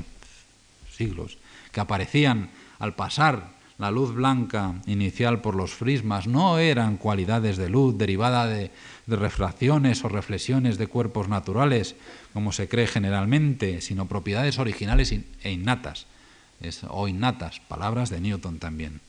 siglos, 0.91 1.39
que 1.73 1.81
aparecían 1.81 2.51
al 2.79 2.95
pasar 2.95 3.59
la 3.79 3.93
luz 3.93 4.13
blanca 4.13 4.75
inicial 4.87 5.41
por 5.41 5.55
los 5.55 5.75
prismas 5.75 6.27
no 6.27 6.59
eran 6.59 6.97
cualidades 6.97 7.57
de 7.57 7.69
luz 7.69 7.97
derivada 7.97 8.47
de, 8.47 8.73
refracciones 9.07 10.05
o 10.05 10.09
reflexiones 10.09 10.79
de 10.79 10.89
cuerpos 10.89 11.29
naturales, 11.29 11.95
como 12.33 12.53
se 12.53 12.69
cree 12.69 12.87
generalmente, 12.87 13.81
sino 13.81 14.07
propiedades 14.07 14.59
originales 14.59 15.13
e 15.13 15.51
innatas, 15.51 16.07
o 16.89 17.09
innatas, 17.09 17.61
palabras 17.61 18.11
de 18.11 18.21
Newton 18.21 18.59
también. 18.59 19.01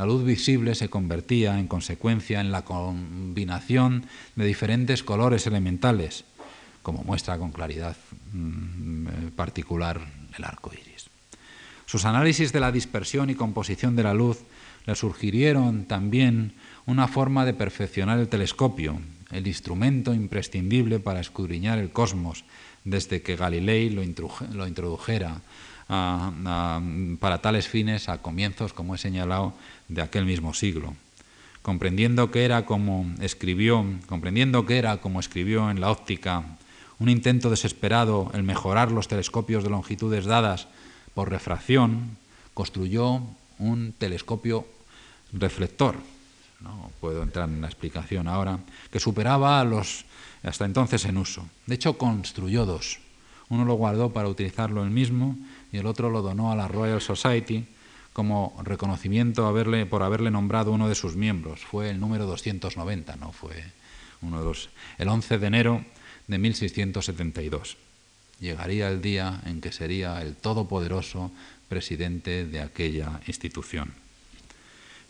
La 0.00 0.06
luz 0.06 0.24
visible 0.24 0.74
se 0.74 0.88
convertía, 0.88 1.58
en 1.58 1.66
consecuencia, 1.66 2.40
en 2.40 2.52
la 2.52 2.64
combinación 2.64 4.06
de 4.34 4.46
diferentes 4.46 5.02
colores 5.02 5.46
elementales, 5.46 6.24
como 6.82 7.04
muestra 7.04 7.36
con 7.36 7.52
claridad 7.52 7.98
mm, 8.32 9.28
particular 9.36 10.00
el 10.38 10.44
arco 10.44 10.72
iris. 10.72 11.10
Sus 11.84 12.06
análisis 12.06 12.50
de 12.50 12.60
la 12.60 12.72
dispersión 12.72 13.28
y 13.28 13.34
composición 13.34 13.94
de 13.94 14.04
la 14.04 14.14
luz 14.14 14.38
le 14.86 14.94
sugirieron 14.94 15.84
también 15.84 16.54
una 16.86 17.06
forma 17.06 17.44
de 17.44 17.52
perfeccionar 17.52 18.18
el 18.20 18.28
telescopio, 18.28 19.02
el 19.30 19.46
instrumento 19.46 20.14
imprescindible 20.14 20.98
para 20.98 21.20
escudriñar 21.20 21.78
el 21.78 21.90
cosmos 21.90 22.46
desde 22.84 23.20
que 23.20 23.36
Galilei 23.36 23.90
lo, 23.90 24.02
introdujera 24.02 25.42
para 25.90 27.42
tales 27.42 27.66
fines 27.66 28.08
a 28.08 28.22
comienzos, 28.22 28.72
como 28.72 28.94
he 28.94 28.98
señalado, 28.98 29.52
de 29.88 30.02
aquel 30.02 30.24
mismo 30.24 30.54
siglo. 30.54 30.94
Comprendiendo 31.62 32.30
que 32.30 32.44
era 32.44 32.64
como 32.64 33.10
escribió, 33.20 33.84
comprendiendo 34.06 34.66
que 34.66 34.78
era 34.78 34.98
como 34.98 35.18
escribió 35.18 35.68
en 35.70 35.80
la 35.80 35.90
óptica, 35.90 36.44
un 37.00 37.08
intento 37.08 37.50
desesperado 37.50 38.30
el 38.34 38.44
mejorar 38.44 38.92
los 38.92 39.08
telescopios 39.08 39.64
de 39.64 39.70
longitudes 39.70 40.26
dadas 40.26 40.68
por 41.12 41.28
refracción, 41.28 42.16
construyó 42.54 43.22
un 43.58 43.92
telescopio 43.98 44.66
reflector, 45.32 45.96
no 46.60 46.92
puedo 47.00 47.22
entrar 47.22 47.48
en 47.48 47.62
la 47.62 47.66
explicación 47.66 48.28
ahora, 48.28 48.60
que 48.92 49.00
superaba 49.00 49.60
a 49.60 49.64
los 49.64 50.04
hasta 50.42 50.64
entonces 50.64 51.04
en 51.04 51.18
uso. 51.18 51.46
De 51.66 51.74
hecho, 51.74 51.98
construyó 51.98 52.64
dos. 52.64 53.00
Uno 53.48 53.64
lo 53.64 53.74
guardó 53.74 54.10
para 54.12 54.28
utilizarlo 54.28 54.84
él 54.84 54.90
mismo 54.90 55.36
y 55.72 55.78
el 55.78 55.86
otro 55.86 56.10
lo 56.10 56.22
donó 56.22 56.52
a 56.52 56.56
la 56.56 56.68
Royal 56.68 57.00
Society 57.00 57.66
como 58.12 58.60
reconocimiento 58.64 59.42
por 59.88 60.02
haberle 60.02 60.30
nombrado 60.30 60.72
uno 60.72 60.88
de 60.88 60.94
sus 60.94 61.16
miembros. 61.16 61.60
Fue 61.60 61.90
el 61.90 62.00
número 62.00 62.26
290, 62.26 63.16
no 63.16 63.32
fue 63.32 63.64
uno 64.22 64.40
de 64.40 64.44
los. 64.44 64.70
El 64.98 65.08
11 65.08 65.38
de 65.38 65.46
enero 65.46 65.84
de 66.26 66.38
1672 66.38 67.76
llegaría 68.40 68.88
el 68.88 69.00
día 69.00 69.40
en 69.46 69.60
que 69.60 69.70
sería 69.70 70.20
el 70.22 70.34
todopoderoso 70.34 71.30
presidente 71.68 72.46
de 72.46 72.60
aquella 72.60 73.20
institución. 73.26 73.92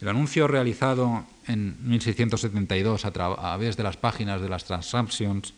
El 0.00 0.08
anuncio 0.08 0.48
realizado 0.48 1.24
en 1.46 1.76
1672 1.88 3.04
a 3.04 3.12
través 3.12 3.76
de 3.76 3.82
las 3.82 3.96
páginas 3.96 4.40
de 4.40 4.48
las 4.48 4.64
Transactions, 4.64 5.52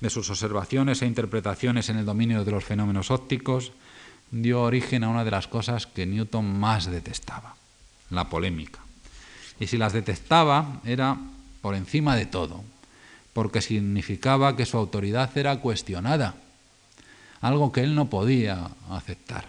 de 0.00 0.10
sus 0.10 0.28
observaciones 0.30 1.02
e 1.02 1.06
interpretaciones 1.06 1.88
en 1.88 1.96
el 1.96 2.06
dominio 2.06 2.44
de 2.44 2.52
los 2.52 2.64
fenómenos 2.64 3.10
ópticos, 3.10 3.72
dio 4.30 4.62
origen 4.62 5.04
a 5.04 5.08
una 5.08 5.24
de 5.24 5.30
las 5.30 5.48
cosas 5.48 5.86
que 5.86 6.06
Newton 6.06 6.58
más 6.58 6.86
detestaba, 6.86 7.54
la 8.10 8.28
polémica. 8.28 8.80
Y 9.58 9.66
si 9.66 9.76
las 9.76 9.92
detestaba 9.92 10.80
era 10.84 11.16
por 11.60 11.74
encima 11.74 12.16
de 12.16 12.26
todo, 12.26 12.62
porque 13.32 13.60
significaba 13.60 14.56
que 14.56 14.66
su 14.66 14.76
autoridad 14.76 15.36
era 15.36 15.60
cuestionada, 15.60 16.34
algo 17.40 17.72
que 17.72 17.82
él 17.82 17.94
no 17.94 18.10
podía 18.10 18.70
aceptar. 18.90 19.48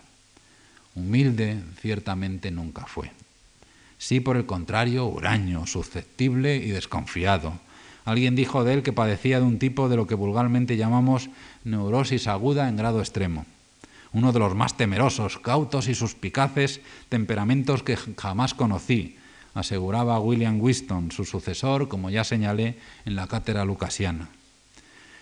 Humilde 0.95 1.61
ciertamente 1.79 2.51
nunca 2.51 2.86
fue. 2.86 3.11
Sí, 3.97 4.19
por 4.19 4.36
el 4.36 4.45
contrario, 4.45 5.05
huraño, 5.05 5.67
susceptible 5.67 6.57
y 6.57 6.69
desconfiado. 6.71 7.53
Alguien 8.03 8.36
dijo 8.36 8.63
de 8.63 8.73
él 8.73 8.84
que 8.84 8.93
padecía 8.93 9.39
de 9.39 9.45
un 9.45 9.59
tipo 9.59 9.89
de 9.89 9.95
lo 9.95 10.07
que 10.07 10.15
vulgarmente 10.15 10.75
llamamos 10.75 11.29
neurosis 11.63 12.27
aguda 12.27 12.67
en 12.67 12.77
grado 12.77 12.99
extremo. 12.99 13.45
Uno 14.14 14.34
de 14.34 14.39
los 14.39 14.55
más 14.55 14.76
temerosos, 14.76 15.39
cautos 15.39 15.88
y 15.88 15.95
suspicaces 15.95 16.82
temperamentos 17.07 17.84
que 17.84 17.95
jamás 17.95 18.53
conocí, 18.53 19.18
aseguraba 19.53 20.20
William 20.20 20.59
Winston, 20.59 21.12
su 21.12 21.26
sucesor, 21.26 21.88
como 21.88 22.09
ya 22.09 22.24
señalé, 22.24 22.78
en 23.05 23.16
la 23.16 23.28
cátedra 23.28 23.66
lucasiana. 23.66 24.30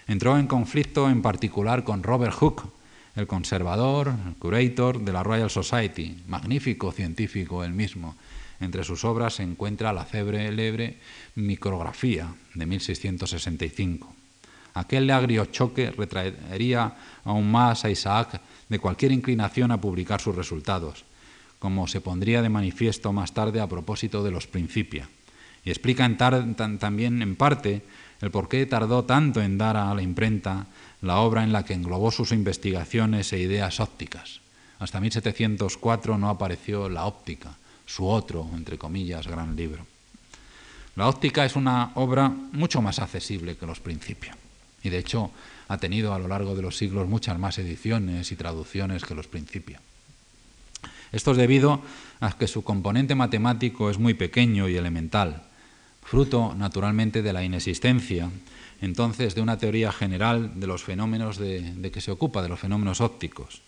Entró 0.08 0.38
en 0.38 0.48
conflicto 0.48 1.10
en 1.10 1.22
particular 1.22 1.84
con 1.84 2.02
Robert 2.02 2.34
Hooke, 2.34 2.64
el 3.16 3.28
conservador, 3.28 4.14
el 4.28 4.36
curator 4.36 5.02
de 5.02 5.14
la 5.14 5.24
Royal 5.24 5.50
Society, 5.50 6.24
magnífico 6.28 6.92
científico 6.92 7.64
él 7.64 7.74
mismo. 7.74 8.16
Entre 8.60 8.84
sus 8.84 9.06
obras 9.06 9.36
se 9.36 9.44
encuentra 9.44 9.94
la 9.94 10.06
célebre 10.06 10.98
Micrografía 11.36 12.34
de 12.56 12.66
1665. 12.66 14.16
Aquel 14.74 15.10
agrio 15.12 15.46
choque 15.46 15.92
retraería 15.92 16.96
aún 17.24 17.52
más 17.52 17.86
a 17.86 17.90
Isaac 17.90 18.42
de 18.70 18.80
cualquier 18.80 19.12
inclinación 19.12 19.72
a 19.72 19.82
publicar 19.82 20.22
sus 20.22 20.36
resultados 20.36 21.04
como 21.60 21.88
se 21.88 22.02
pondría 22.02 22.42
de 22.42 22.50
manifiesto 22.50 23.14
más 23.14 23.34
tarde 23.34 23.60
a 23.60 23.68
propósito 23.68 24.24
de 24.24 24.32
los 24.32 24.48
Principia. 24.48 25.08
Y 25.64 25.70
explica 25.70 26.10
también 26.18 27.22
en 27.22 27.36
parte 27.36 27.84
el 28.22 28.32
por 28.32 28.48
qué 28.48 28.66
tardó 28.66 29.04
tanto 29.04 29.42
en 29.42 29.58
dar 29.58 29.76
a 29.76 29.94
la 29.94 30.02
imprenta 30.02 30.68
la 31.02 31.20
obra 31.20 31.44
en 31.44 31.52
la 31.52 31.64
que 31.64 31.74
englobó 31.74 32.12
sus 32.12 32.32
investigaciones 32.32 33.32
e 33.34 33.40
ideas 33.40 33.80
ópticas. 33.80 34.40
Hasta 34.80 35.02
1704 35.02 36.18
no 36.18 36.30
apareció 36.30 36.88
La 36.88 37.06
óptica, 37.06 37.58
su 37.86 38.08
otro, 38.08 38.50
entre 38.56 38.78
comillas, 38.78 39.28
gran 39.28 39.56
libro. 39.56 39.86
La 40.96 41.08
óptica 41.08 41.44
es 41.44 41.56
una 41.58 41.92
obra 41.96 42.30
mucho 42.30 42.82
más 42.82 43.00
accesible 43.00 43.58
que 43.58 43.66
los 43.66 43.82
Principia. 43.82 44.36
Y 44.82 44.90
de 44.90 44.98
hecho 44.98 45.32
ha 45.70 45.78
tenido 45.78 46.14
a 46.14 46.20
lo 46.20 46.28
largo 46.28 46.54
de 46.56 46.62
los 46.62 46.76
siglos 46.76 47.08
muchas 47.08 47.40
más 47.40 47.58
ediciones 47.58 48.34
y 48.34 48.36
traducciones 48.36 49.06
que 49.06 49.16
los 49.16 49.28
Principia. 49.28 49.80
Esto 51.14 51.32
es 51.32 51.38
debido 51.38 51.82
a 52.20 52.38
que 52.38 52.48
su 52.48 52.64
componente 52.64 53.16
matemático 53.16 53.90
es 53.90 53.98
muy 53.98 54.14
pequeño 54.14 54.68
y 54.68 54.76
elemental, 54.76 55.44
fruto 56.04 56.54
naturalmente 56.58 57.22
de 57.22 57.34
la 57.34 57.44
inexistencia 57.44 58.30
entonces 58.82 59.36
de 59.36 59.42
una 59.42 59.58
teoría 59.58 59.92
general 59.92 60.60
de 60.60 60.68
los 60.68 60.84
fenómenos 60.84 61.38
de, 61.38 61.92
que 61.94 62.02
se 62.02 62.12
ocupa, 62.12 62.42
de 62.42 62.50
los 62.50 62.60
fenómenos 62.60 63.02
ópticos. 63.02 63.62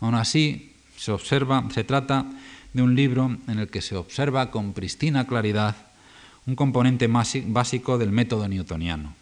Aún 0.00 0.14
así, 0.14 0.72
se 0.96 1.12
observa, 1.12 1.68
se 1.72 1.84
trata 1.84 2.26
de 2.72 2.82
un 2.82 2.94
libro 2.94 3.36
en 3.46 3.58
el 3.58 3.68
que 3.68 3.82
se 3.82 3.96
observa 3.96 4.50
con 4.50 4.72
pristina 4.72 5.26
claridad 5.26 5.76
un 6.46 6.56
componente 6.56 7.08
básico 7.08 7.98
del 7.98 8.10
método 8.10 8.48
newtoniano, 8.48 9.14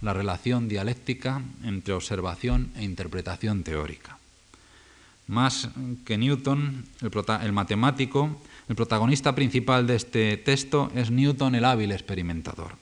la 0.00 0.12
relación 0.12 0.68
dialéctica 0.68 1.42
entre 1.64 1.94
observación 1.94 2.70
e 2.76 2.84
interpretación 2.84 3.62
teórica. 3.62 4.18
Más 5.26 5.68
que 6.06 6.16
Newton, 6.16 6.86
el, 7.02 7.52
matemático, 7.52 8.40
el 8.68 8.76
protagonista 8.76 9.34
principal 9.34 9.86
de 9.86 9.96
este 9.96 10.36
texto 10.38 10.90
es 10.94 11.10
Newton 11.10 11.54
el 11.54 11.64
hábil 11.64 11.92
experimentador. 11.92 12.76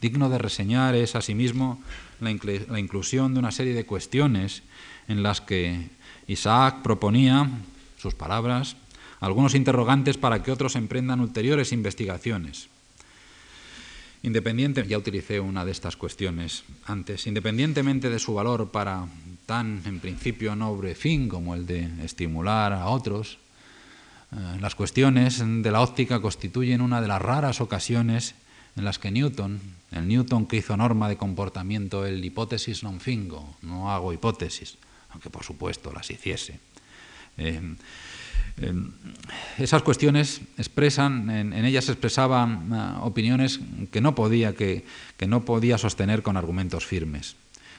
Digno 0.00 0.28
de 0.28 0.38
reseñar 0.38 0.94
es 0.94 1.14
asimismo 1.14 1.80
la, 2.20 2.30
inclusión 2.30 3.32
de 3.34 3.40
una 3.40 3.52
serie 3.52 3.74
de 3.74 3.86
cuestiones 3.86 4.62
en 5.06 5.22
las 5.22 5.40
que 5.40 5.88
Isaac 6.26 6.82
proponía, 6.82 7.48
sus 7.96 8.14
palabras, 8.14 8.76
algunos 9.20 9.54
interrogantes 9.54 10.16
para 10.16 10.42
que 10.42 10.52
otros 10.52 10.76
emprendan 10.76 11.20
ulteriores 11.20 11.72
investigaciones. 11.72 12.68
Independiente, 14.22 14.84
ya 14.86 14.98
utilicé 14.98 15.38
una 15.38 15.64
de 15.64 15.70
estas 15.70 15.96
cuestiones 15.96 16.64
antes, 16.84 17.26
independientemente 17.26 18.10
de 18.10 18.18
su 18.18 18.34
valor 18.34 18.70
para 18.70 19.06
tan 19.46 19.82
en 19.86 20.00
principio 20.00 20.56
noble 20.56 20.94
fin 20.94 21.28
como 21.28 21.54
el 21.54 21.66
de 21.66 21.88
estimular 22.02 22.72
a 22.72 22.88
otros, 22.88 23.38
eh, 24.32 24.58
las 24.60 24.74
cuestiones 24.74 25.38
de 25.38 25.70
la 25.70 25.80
óptica 25.80 26.20
constituyen 26.20 26.80
una 26.80 27.00
de 27.00 27.08
las 27.08 27.22
raras 27.22 27.60
ocasiones 27.60 28.34
en 28.76 28.84
las 28.84 28.98
que 28.98 29.10
Newton, 29.10 29.60
el 29.92 30.06
Newton 30.06 30.46
que 30.46 30.56
hizo 30.58 30.76
norma 30.76 31.08
de 31.08 31.16
comportamiento, 31.16 32.04
el 32.04 32.22
hipótesis 32.24 32.82
non 32.82 33.00
fingo, 33.00 33.56
no 33.62 33.90
hago 33.90 34.12
hipótesis, 34.12 34.76
aunque 35.14 35.30
por 35.30 35.46
supuesto 35.46 35.94
las 35.94 36.10
hiciese. 36.10 36.60
Eh, 37.38 37.62
Em, 38.60 38.90
esas 39.58 39.82
cuestiones 39.82 40.40
expresan, 40.56 41.30
en, 41.30 41.52
ellas 41.64 41.84
se 41.84 41.92
expresaban 41.92 42.72
ah, 42.72 43.00
opiniones 43.02 43.60
que 43.90 44.00
no, 44.00 44.14
podía, 44.14 44.54
que, 44.54 44.84
no 45.26 45.44
podía 45.44 45.78
sostener 45.78 46.22
con 46.22 46.36
argumentos 46.36 46.86
firmes. 46.86 47.36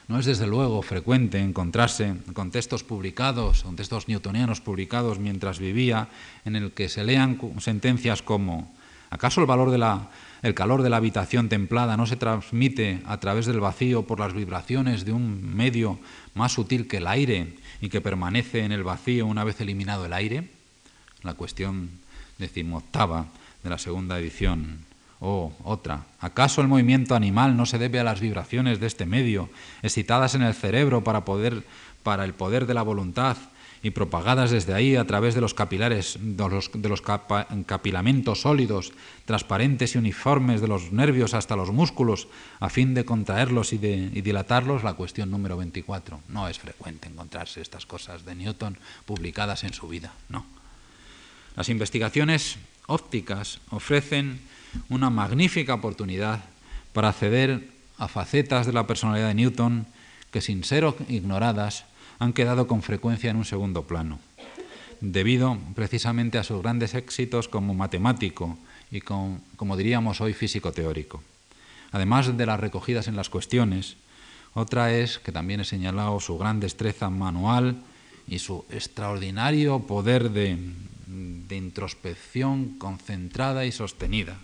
No 0.08 0.18
es 0.18 0.26
desde 0.26 0.46
luego 0.46 0.82
frecuente 0.82 1.38
encontrarse 1.38 2.14
con 2.32 2.50
textos 2.50 2.82
publicados, 2.82 3.62
con 3.62 3.76
textos 3.76 4.08
newtonianos 4.08 4.60
publicados 4.60 5.18
mientras 5.18 5.58
vivía, 5.58 6.08
en 6.44 6.56
el 6.56 6.72
que 6.72 6.88
se 6.88 7.04
lean 7.04 7.38
sentencias 7.58 8.22
como 8.22 8.74
¿acaso 9.10 9.40
el 9.40 9.46
valor 9.46 9.70
de 9.70 9.78
la, 9.78 10.10
el 10.42 10.54
calor 10.54 10.82
de 10.82 10.90
la 10.90 10.96
habitación 10.96 11.48
templada 11.48 11.96
no 11.96 12.06
se 12.06 12.16
transmite 12.16 13.02
a 13.06 13.20
través 13.20 13.46
del 13.46 13.60
vacío 13.60 14.06
por 14.06 14.18
las 14.18 14.32
vibraciones 14.32 15.04
de 15.04 15.12
un 15.12 15.54
medio 15.54 15.98
más 16.34 16.52
sutil 16.52 16.88
que 16.88 16.96
el 16.96 17.06
aire 17.06 17.54
y 17.80 17.88
que 17.88 18.00
permanece 18.00 18.64
en 18.64 18.72
el 18.72 18.82
vacío 18.82 19.26
una 19.26 19.44
vez 19.44 19.60
eliminado 19.60 20.06
el 20.06 20.12
aire? 20.12 20.59
La 21.22 21.34
cuestión 21.34 21.90
decimoctava 22.38 23.26
de 23.62 23.70
la 23.70 23.78
segunda 23.78 24.18
edición. 24.18 24.84
O 25.20 25.52
otra, 25.64 26.06
¿acaso 26.18 26.62
el 26.62 26.68
movimiento 26.68 27.14
animal 27.14 27.56
no 27.56 27.66
se 27.66 27.78
debe 27.78 28.00
a 28.00 28.04
las 28.04 28.20
vibraciones 28.20 28.80
de 28.80 28.86
este 28.86 29.04
medio, 29.04 29.50
excitadas 29.82 30.34
en 30.34 30.42
el 30.42 30.54
cerebro 30.54 31.04
para, 31.04 31.26
poder, 31.26 31.62
para 32.02 32.24
el 32.24 32.32
poder 32.32 32.66
de 32.66 32.72
la 32.72 32.82
voluntad 32.82 33.36
y 33.82 33.90
propagadas 33.90 34.50
desde 34.50 34.74
ahí 34.74 34.96
a 34.96 35.06
través 35.06 35.34
de 35.34 35.40
los 35.40 35.54
capilares, 35.54 36.18
de 36.20 36.48
los, 36.48 36.70
de 36.72 36.88
los 36.88 37.02
capilamentos 37.02 38.42
sólidos, 38.42 38.92
transparentes 39.24 39.94
y 39.94 39.98
uniformes 39.98 40.60
de 40.60 40.68
los 40.68 40.92
nervios 40.92 41.34
hasta 41.34 41.56
los 41.56 41.70
músculos, 41.70 42.28
a 42.58 42.68
fin 42.68 42.94
de 42.94 43.04
contraerlos 43.04 43.72
y, 43.72 43.78
de, 43.78 44.10
y 44.12 44.20
dilatarlos? 44.20 44.84
La 44.84 44.94
cuestión 44.94 45.30
número 45.30 45.56
24. 45.56 46.20
No 46.28 46.48
es 46.48 46.58
frecuente 46.58 47.08
encontrarse 47.08 47.60
estas 47.60 47.86
cosas 47.86 48.24
de 48.24 48.34
Newton 48.34 48.76
publicadas 49.06 49.64
en 49.64 49.72
su 49.72 49.88
vida, 49.88 50.12
no. 50.28 50.59
Las 51.56 51.68
investigaciones 51.68 52.56
ópticas 52.86 53.60
ofrecen 53.70 54.40
una 54.88 55.10
magnífica 55.10 55.74
oportunidad 55.74 56.44
para 56.92 57.08
acceder 57.10 57.68
a 57.98 58.08
facetas 58.08 58.66
de 58.66 58.72
la 58.72 58.86
personalidad 58.86 59.28
de 59.28 59.34
Newton 59.34 59.86
que 60.30 60.40
sin 60.40 60.64
ser 60.64 60.84
ignoradas 61.08 61.84
han 62.18 62.32
quedado 62.32 62.66
con 62.66 62.82
frecuencia 62.82 63.30
en 63.30 63.36
un 63.36 63.44
segundo 63.44 63.86
plano, 63.86 64.20
debido 65.00 65.58
precisamente 65.74 66.38
a 66.38 66.44
sus 66.44 66.62
grandes 66.62 66.94
éxitos 66.94 67.48
como 67.48 67.74
matemático 67.74 68.58
y 68.90 69.00
como 69.00 69.76
diríamos 69.76 70.20
hoy 70.20 70.34
físico 70.34 70.72
teórico. 70.72 71.22
Además 71.92 72.36
de 72.36 72.46
las 72.46 72.60
recogidas 72.60 73.08
en 73.08 73.16
las 73.16 73.30
cuestiones, 73.30 73.96
otra 74.54 74.92
es, 74.92 75.18
que 75.18 75.32
también 75.32 75.60
he 75.60 75.64
señalado, 75.64 76.18
su 76.20 76.38
gran 76.38 76.60
destreza 76.60 77.10
manual 77.10 77.82
y 78.28 78.38
su 78.38 78.64
extraordinario 78.70 79.80
poder 79.80 80.30
de, 80.30 80.56
de 81.10 81.56
introspección 81.56 82.78
concentrada 82.78 83.64
y 83.66 83.72
sostenida, 83.72 84.38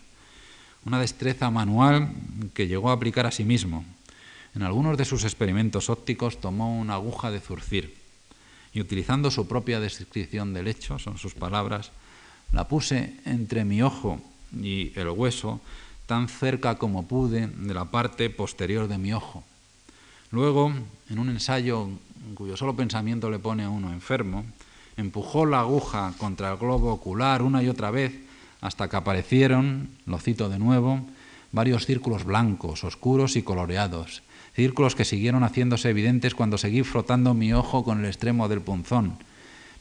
una 0.85 1.01
destreza 1.01 1.51
manual 1.51 2.11
que 2.55 2.67
llegó 2.67 2.91
a 2.91 2.95
aplicar 2.95 3.27
a 3.27 3.31
sí 3.31 3.45
mismo. 3.45 3.85
En 4.55 4.62
algunos 4.62 4.97
de 4.97 5.05
sus 5.05 5.25
experimentos 5.25 5.91
ópticos 5.91 6.41
tomó 6.41 6.79
una 6.79 6.95
aguja 6.95 7.31
de 7.31 7.41
zurcir 7.41 7.95
y 8.73 8.81
utilizando 8.81 9.31
su 9.31 9.47
propia 9.47 9.81
descripción 9.81 10.55
del 10.55 10.69
hecho, 10.69 10.99
son 10.99 11.19
sus 11.19 11.35
palabras, 11.35 11.93
la 12.53 12.69
puse 12.69 13.17
entre 13.25 13.64
mi 13.64 13.83
ojo 13.83 14.21
y 14.53 14.93
el 14.99 15.09
hueso 15.09 15.61
tan 16.07 16.29
cerca 16.29 16.77
como 16.79 17.07
pude 17.07 17.49
de 17.49 17.75
la 17.75 17.87
parte 17.87 18.31
posterior 18.31 18.87
de 18.89 18.99
mi 18.99 19.12
ojo. 19.12 19.45
Luego, 20.31 20.73
en 21.11 21.19
un 21.19 21.29
ensayo 21.31 21.89
cuyo 22.35 22.57
solo 22.57 22.77
pensamiento 22.77 23.31
le 23.31 23.39
pone 23.39 23.64
a 23.64 23.71
uno 23.71 23.93
enfermo, 23.93 24.45
empujó 24.97 25.47
la 25.47 25.61
aguja 25.61 26.12
contra 26.18 26.51
el 26.51 26.57
globo 26.57 26.92
ocular 26.92 27.42
una 27.42 27.62
y 27.62 27.68
otra 27.68 27.90
vez 27.90 28.12
hasta 28.61 28.88
que 28.88 28.97
aparecieron, 28.97 29.90
lo 30.07 30.18
cito 30.18 30.49
de 30.49 30.59
nuevo, 30.59 31.01
varios 31.53 31.86
círculos 31.86 32.24
blancos, 32.24 32.84
oscuros 32.84 33.36
y 33.36 33.42
coloreados, 33.42 34.22
círculos 34.55 34.94
que 34.94 35.05
siguieron 35.05 35.44
haciéndose 35.44 35.90
evidentes 35.90 36.34
cuando 36.34 36.59
seguí 36.59 36.82
frotando 36.82 37.34
mi 37.34 37.53
ojo 37.53 37.84
con 37.84 38.01
el 38.01 38.07
extremo 38.07 38.49
del 38.49 38.62
punzón. 38.62 39.18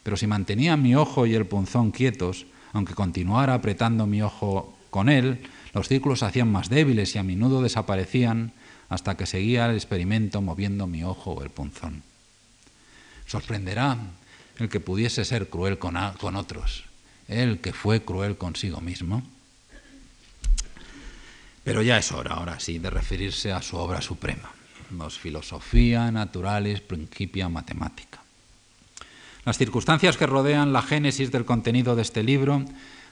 Pero 0.04 0.18
si 0.18 0.28
mantenía 0.28 0.78
mi 0.78 0.96
ojo 0.96 1.26
y 1.26 1.34
el 1.34 1.46
punzón 1.46 1.92
quietos, 1.92 2.46
aunque 2.74 2.94
continuara 2.94 3.54
apretando 3.54 4.06
mi 4.06 4.22
ojo 4.22 4.78
con 4.90 5.10
él, 5.10 5.42
los 5.74 5.88
círculos 5.88 6.20
se 6.20 6.26
hacían 6.26 6.52
más 6.52 6.70
débiles 6.70 7.16
y 7.16 7.18
a 7.18 7.24
menudo 7.24 7.62
desaparecían 7.62 8.52
hasta 8.90 9.18
que 9.18 9.26
seguía 9.26 9.66
el 9.66 9.76
experimento 9.76 10.42
moviendo 10.42 10.88
mi 10.88 11.04
ojo 11.04 11.32
o 11.32 11.44
el 11.44 11.50
punzón. 11.50 12.04
Sorprenderá 13.26 13.98
el 14.58 14.70
que 14.70 14.80
pudiese 14.80 15.26
ser 15.26 15.50
cruel 15.50 15.78
con, 15.78 15.96
con 16.20 16.36
otros, 16.36 16.86
el 17.28 17.60
que 17.60 17.74
fue 17.74 18.04
cruel 18.04 18.38
consigo 18.38 18.82
mismo. 18.82 19.24
Pero 21.64 21.82
ya 21.82 21.98
es 21.98 22.12
hora, 22.12 22.36
ahora 22.36 22.60
sí, 22.60 22.78
de 22.78 22.90
referirse 22.90 23.52
a 23.52 23.62
su 23.62 23.78
obra 23.78 24.02
suprema, 24.02 24.52
los 24.92 25.18
Filosofía 25.18 26.12
Naturalis 26.12 26.82
Principia 26.82 27.50
Matemática. 27.50 28.22
Las 29.46 29.58
circunstancias 29.58 30.18
que 30.18 30.26
rodean 30.26 30.74
la 30.74 30.82
génesis 30.82 31.32
del 31.32 31.46
contenido 31.46 31.96
de 31.96 32.02
este 32.02 32.24
libro, 32.24 32.64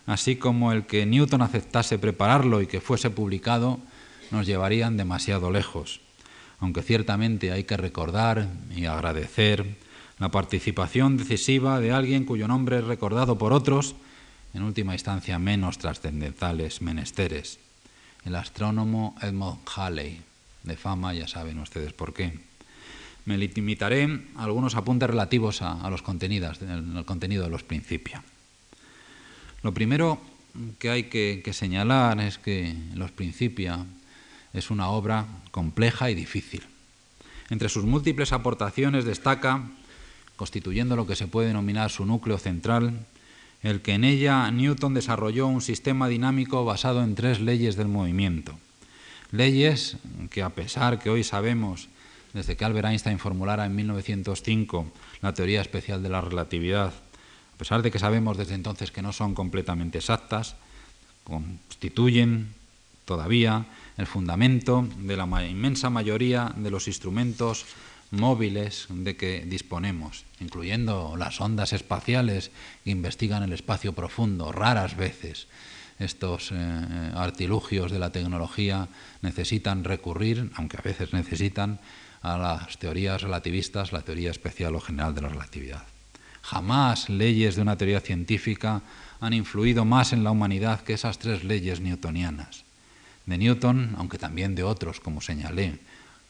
así 0.06 0.36
como 0.36 0.72
el 0.72 0.86
que 0.86 1.06
Newton 1.06 1.42
aceptase 1.42 2.00
prepararlo 2.00 2.62
y 2.62 2.68
que 2.68 2.82
fuese 2.82 3.10
publicado, 3.10 3.80
nos 4.32 4.48
llevarían 4.48 4.98
demasiado 4.98 5.52
lejos, 5.52 6.02
aunque 6.60 6.82
ciertamente 6.82 7.52
hay 7.52 7.66
que 7.66 7.78
recordar 7.78 8.48
y 8.76 8.86
agradecer 8.86 9.78
la 10.20 10.30
participación 10.30 11.18
decisiva 11.18 11.80
de 11.80 11.92
alguien 11.92 12.26
cuyo 12.26 12.48
nombre 12.48 12.78
es 12.78 12.84
recordado 12.84 13.38
por 13.38 13.54
otros, 13.54 13.96
en 14.54 14.64
última 14.64 14.94
instancia 14.94 15.40
menos 15.40 15.80
trascendentales 15.80 16.82
menesteres, 16.82 17.60
el 18.24 18.36
astrónomo 18.36 19.16
Edmund 19.22 19.60
Halley, 19.76 20.22
de 20.64 20.78
fama, 20.78 21.14
ya 21.14 21.28
saben 21.28 21.60
ustedes 21.60 21.94
por 21.94 22.14
qué. 22.14 22.40
Me 23.26 23.38
limitaré 23.38 24.22
a 24.36 24.44
algunos 24.44 24.76
apuntes 24.76 25.10
relativos 25.10 25.62
a, 25.62 25.90
los 25.90 26.02
contenidos, 26.02 26.62
el 26.62 27.04
contenido 27.06 27.44
de 27.44 27.50
los 27.50 27.64
principios. 27.64 28.22
Lo 29.62 29.74
primero 29.74 30.22
que 30.78 30.90
hay 30.90 31.04
que, 31.06 31.42
que 31.44 31.54
señalar 31.54 32.20
es 32.20 32.38
que 32.38 32.76
los 32.96 33.12
principios 33.12 33.80
es 34.54 34.70
una 34.70 34.90
obra 34.90 35.26
compleja 35.52 36.12
y 36.12 36.16
difícil. 36.16 36.64
Entre 37.50 37.70
sus 37.70 37.86
múltiples 37.86 38.34
aportaciones 38.34 39.06
destaca, 39.06 39.70
constituyendo 40.36 40.96
lo 40.96 41.08
que 41.08 41.16
se 41.16 41.28
puede 41.28 41.48
denominar 41.48 41.92
su 41.92 42.06
núcleo 42.06 42.38
central, 42.38 43.06
el 43.62 43.82
que 43.82 43.94
en 43.94 44.04
ella 44.04 44.50
Newton 44.52 44.94
desarrolló 44.94 45.48
un 45.48 45.62
sistema 45.62 46.08
dinámico 46.08 46.66
basado 46.66 47.04
en 47.04 47.16
tres 47.16 47.40
leyes 47.40 47.76
del 47.76 47.88
movimiento. 47.88 48.58
Leyes 49.32 49.98
que 50.30 50.44
a 50.44 50.50
pesar 50.50 51.00
que 51.00 51.10
hoy 51.10 51.24
sabemos, 51.24 51.88
desde 52.34 52.58
que 52.58 52.66
Albert 52.66 52.90
Einstein 52.90 53.20
formulara 53.20 53.66
en 53.66 53.76
1905 53.76 54.92
la 55.22 55.34
teoría 55.34 55.62
especial 55.62 56.04
de 56.04 56.10
la 56.10 56.22
relatividad, 56.22 56.94
a 56.94 57.58
pesar 57.58 57.82
de 57.82 57.92
que 57.92 58.00
sabemos 58.00 58.38
desde 58.38 58.56
entonces 58.56 58.92
que 58.92 59.02
no 59.02 59.14
son 59.14 59.34
completamente 59.34 60.00
exactas, 60.00 60.56
constituyen 61.24 62.54
todavía 63.06 63.66
el 63.98 64.08
fundamento 64.08 64.88
de 64.98 65.16
la 65.16 65.26
inmensa 65.48 65.90
mayoría 65.90 66.52
de 66.56 66.72
los 66.72 66.88
instrumentos 66.88 67.66
móviles 68.14 68.86
de 68.90 69.18
que 69.18 69.44
disponemos, 69.46 70.26
incluyendo 70.40 71.16
las 71.18 71.42
ondas 71.42 71.74
espaciales 71.74 72.52
que 72.84 72.92
investigan 72.92 73.44
el 73.44 73.54
espacio 73.54 73.94
profundo, 73.94 74.52
raras 74.52 74.96
veces. 74.96 75.48
Estos 76.00 76.52
eh, 76.52 76.56
artilugios 77.16 77.92
de 77.92 78.00
la 78.00 78.12
tecnología 78.12 78.88
necesitan 79.22 79.84
recurrir, 79.84 80.52
aunque 80.56 80.78
a 80.78 80.82
veces 80.82 81.14
necesitan, 81.14 81.80
a 82.22 82.38
las 82.38 82.78
teorías 82.78 83.22
relativistas, 83.22 83.92
la 83.92 84.02
teoría 84.02 84.32
especial 84.32 84.76
o 84.76 84.80
general 84.80 85.14
de 85.14 85.22
la 85.22 85.30
relatividad. 85.30 85.84
Jamás 86.42 87.10
leyes 87.10 87.56
de 87.56 87.62
una 87.62 87.78
teoría 87.78 88.00
científica 88.00 88.82
han 89.20 89.34
influido 89.34 89.86
más 89.86 90.14
en 90.14 90.24
la 90.24 90.32
humanidad 90.32 90.82
que 90.82 90.94
esas 90.94 91.20
tres 91.20 91.44
leyes 91.44 91.80
newtonianas 91.80 92.64
de 93.26 93.38
Newton, 93.38 93.96
aunque 93.98 94.18
también 94.18 94.56
de 94.56 94.64
otros, 94.64 95.00
como 95.00 95.22
señalé, 95.22 95.80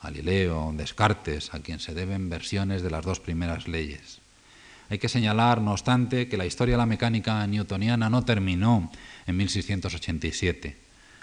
Galileo, 0.03 0.73
Descartes, 0.75 1.53
a 1.53 1.59
quien 1.59 1.79
se 1.79 1.93
deben 1.93 2.29
versiones 2.29 2.83
de 2.83 2.91
las 2.91 3.05
dos 3.05 3.19
primeras 3.19 3.67
leyes. 3.67 4.19
Hay 4.89 4.99
que 4.99 5.09
señalar, 5.09 5.61
no 5.61 5.71
obstante, 5.71 6.27
que 6.27 6.37
la 6.37 6.45
historia 6.45 6.75
de 6.75 6.79
la 6.79 6.85
mecánica 6.85 7.47
newtoniana 7.47 8.09
no 8.09 8.23
terminó 8.25 8.91
en 9.25 9.37
1687. 9.37 10.77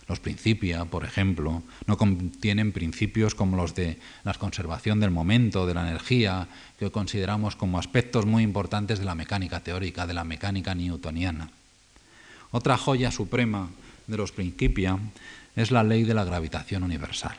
Los 0.08 0.18
principios, 0.18 0.88
por 0.88 1.04
ejemplo, 1.04 1.62
no 1.86 1.96
contienen 1.96 2.72
principios 2.72 3.36
como 3.36 3.56
los 3.56 3.76
de 3.76 3.98
la 4.24 4.34
conservación 4.34 4.98
del 4.98 5.12
momento, 5.12 5.66
de 5.66 5.74
la 5.74 5.86
energía, 5.88 6.48
que 6.80 6.90
consideramos 6.90 7.54
como 7.54 7.78
aspectos 7.78 8.26
muy 8.26 8.42
importantes 8.42 8.98
de 8.98 9.04
la 9.04 9.14
mecánica 9.14 9.60
teórica, 9.60 10.08
de 10.08 10.14
la 10.14 10.24
mecánica 10.24 10.74
newtoniana. 10.74 11.50
Otra 12.50 12.76
joya 12.76 13.12
suprema 13.12 13.70
de 14.08 14.16
los 14.16 14.32
principios 14.32 14.98
es 15.54 15.70
la 15.70 15.84
ley 15.84 16.02
de 16.02 16.14
la 16.14 16.24
gravitación 16.24 16.82
universal, 16.82 17.38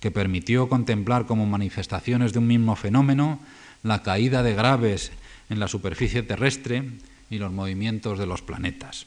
que 0.00 0.10
permitió 0.10 0.68
contemplar 0.68 1.26
como 1.26 1.46
manifestaciones 1.46 2.32
de 2.32 2.38
un 2.40 2.46
mismo 2.46 2.74
fenómeno 2.74 3.38
la 3.82 4.02
caída 4.02 4.42
de 4.42 4.54
graves 4.54 5.12
en 5.48 5.60
la 5.60 5.68
superficie 5.68 6.22
terrestre 6.22 6.84
y 7.28 7.38
los 7.38 7.52
movimientos 7.52 8.18
de 8.18 8.26
los 8.26 8.42
planetas. 8.42 9.06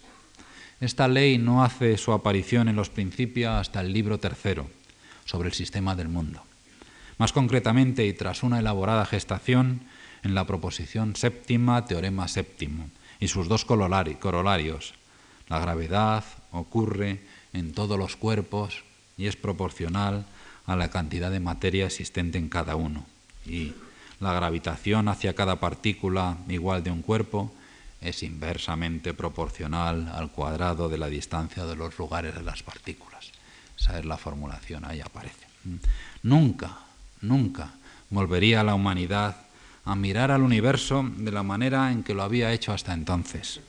Esta 0.80 1.08
ley 1.08 1.38
no 1.38 1.64
hace 1.64 1.98
su 1.98 2.12
aparición 2.14 2.68
en 2.68 2.76
los 2.76 2.90
principios 2.90 3.54
hasta 3.54 3.82
el 3.82 3.94
libro 3.94 4.20
tercero, 4.20 4.70
sobre 5.26 5.50
el 5.50 5.54
sistema 5.54 5.96
del 5.96 6.10
mundo. 6.10 6.44
Más 7.18 7.32
concretamente, 7.32 8.06
y 8.06 8.14
tras 8.14 8.44
una 8.44 8.60
elaborada 8.60 9.06
gestación, 9.06 9.82
en 10.24 10.36
la 10.36 10.46
proposición 10.48 11.16
séptima, 11.16 11.86
teorema 11.86 12.28
séptimo, 12.28 12.90
y 13.20 13.28
sus 13.28 13.48
dos 13.48 13.66
corolarios. 13.66 14.94
La 15.48 15.60
gravedad 15.60 16.24
ocurre 16.52 17.22
en 17.54 17.74
todos 17.74 17.98
los 17.98 18.16
cuerpos 18.16 18.84
y 19.18 19.28
es 19.28 19.36
proporcional 19.36 20.26
a 20.66 20.76
la 20.76 20.90
cantidad 20.90 21.32
de 21.32 21.40
materia 21.40 21.86
existente 21.86 22.38
en 22.38 22.50
cada 22.50 22.76
uno. 22.76 23.06
Y 23.46 23.74
la 24.20 24.34
gravitación 24.34 25.08
hacia 25.08 25.36
cada 25.36 25.60
partícula 25.60 26.38
igual 26.48 26.84
de 26.84 26.92
un 26.92 27.02
cuerpo 27.02 27.54
es 28.02 28.24
inversamente 28.24 29.14
proporcional 29.14 30.12
al 30.14 30.32
cuadrado 30.32 30.90
de 30.90 30.98
la 30.98 31.08
distancia 31.08 31.66
de 31.66 31.76
los 31.76 31.98
lugares 31.98 32.36
de 32.36 32.44
las 32.44 32.64
partículas. 32.64 33.32
Esa 33.78 34.00
es 34.00 34.06
la 34.06 34.18
formulación, 34.18 34.86
ahí 34.86 35.02
aparece. 35.02 35.46
Nunca, 36.22 36.80
nunca 37.22 37.74
volvería 38.10 38.64
la 38.64 38.76
humanidad 38.76 39.38
a 39.86 39.96
mirar 39.96 40.32
al 40.32 40.44
universo 40.44 41.10
de 41.18 41.32
la 41.32 41.44
manera 41.44 41.92
en 41.92 42.04
que 42.04 42.14
lo 42.14 42.24
había 42.24 42.52
hecho 42.52 42.72
hasta 42.72 42.94
entonces. 42.94 43.60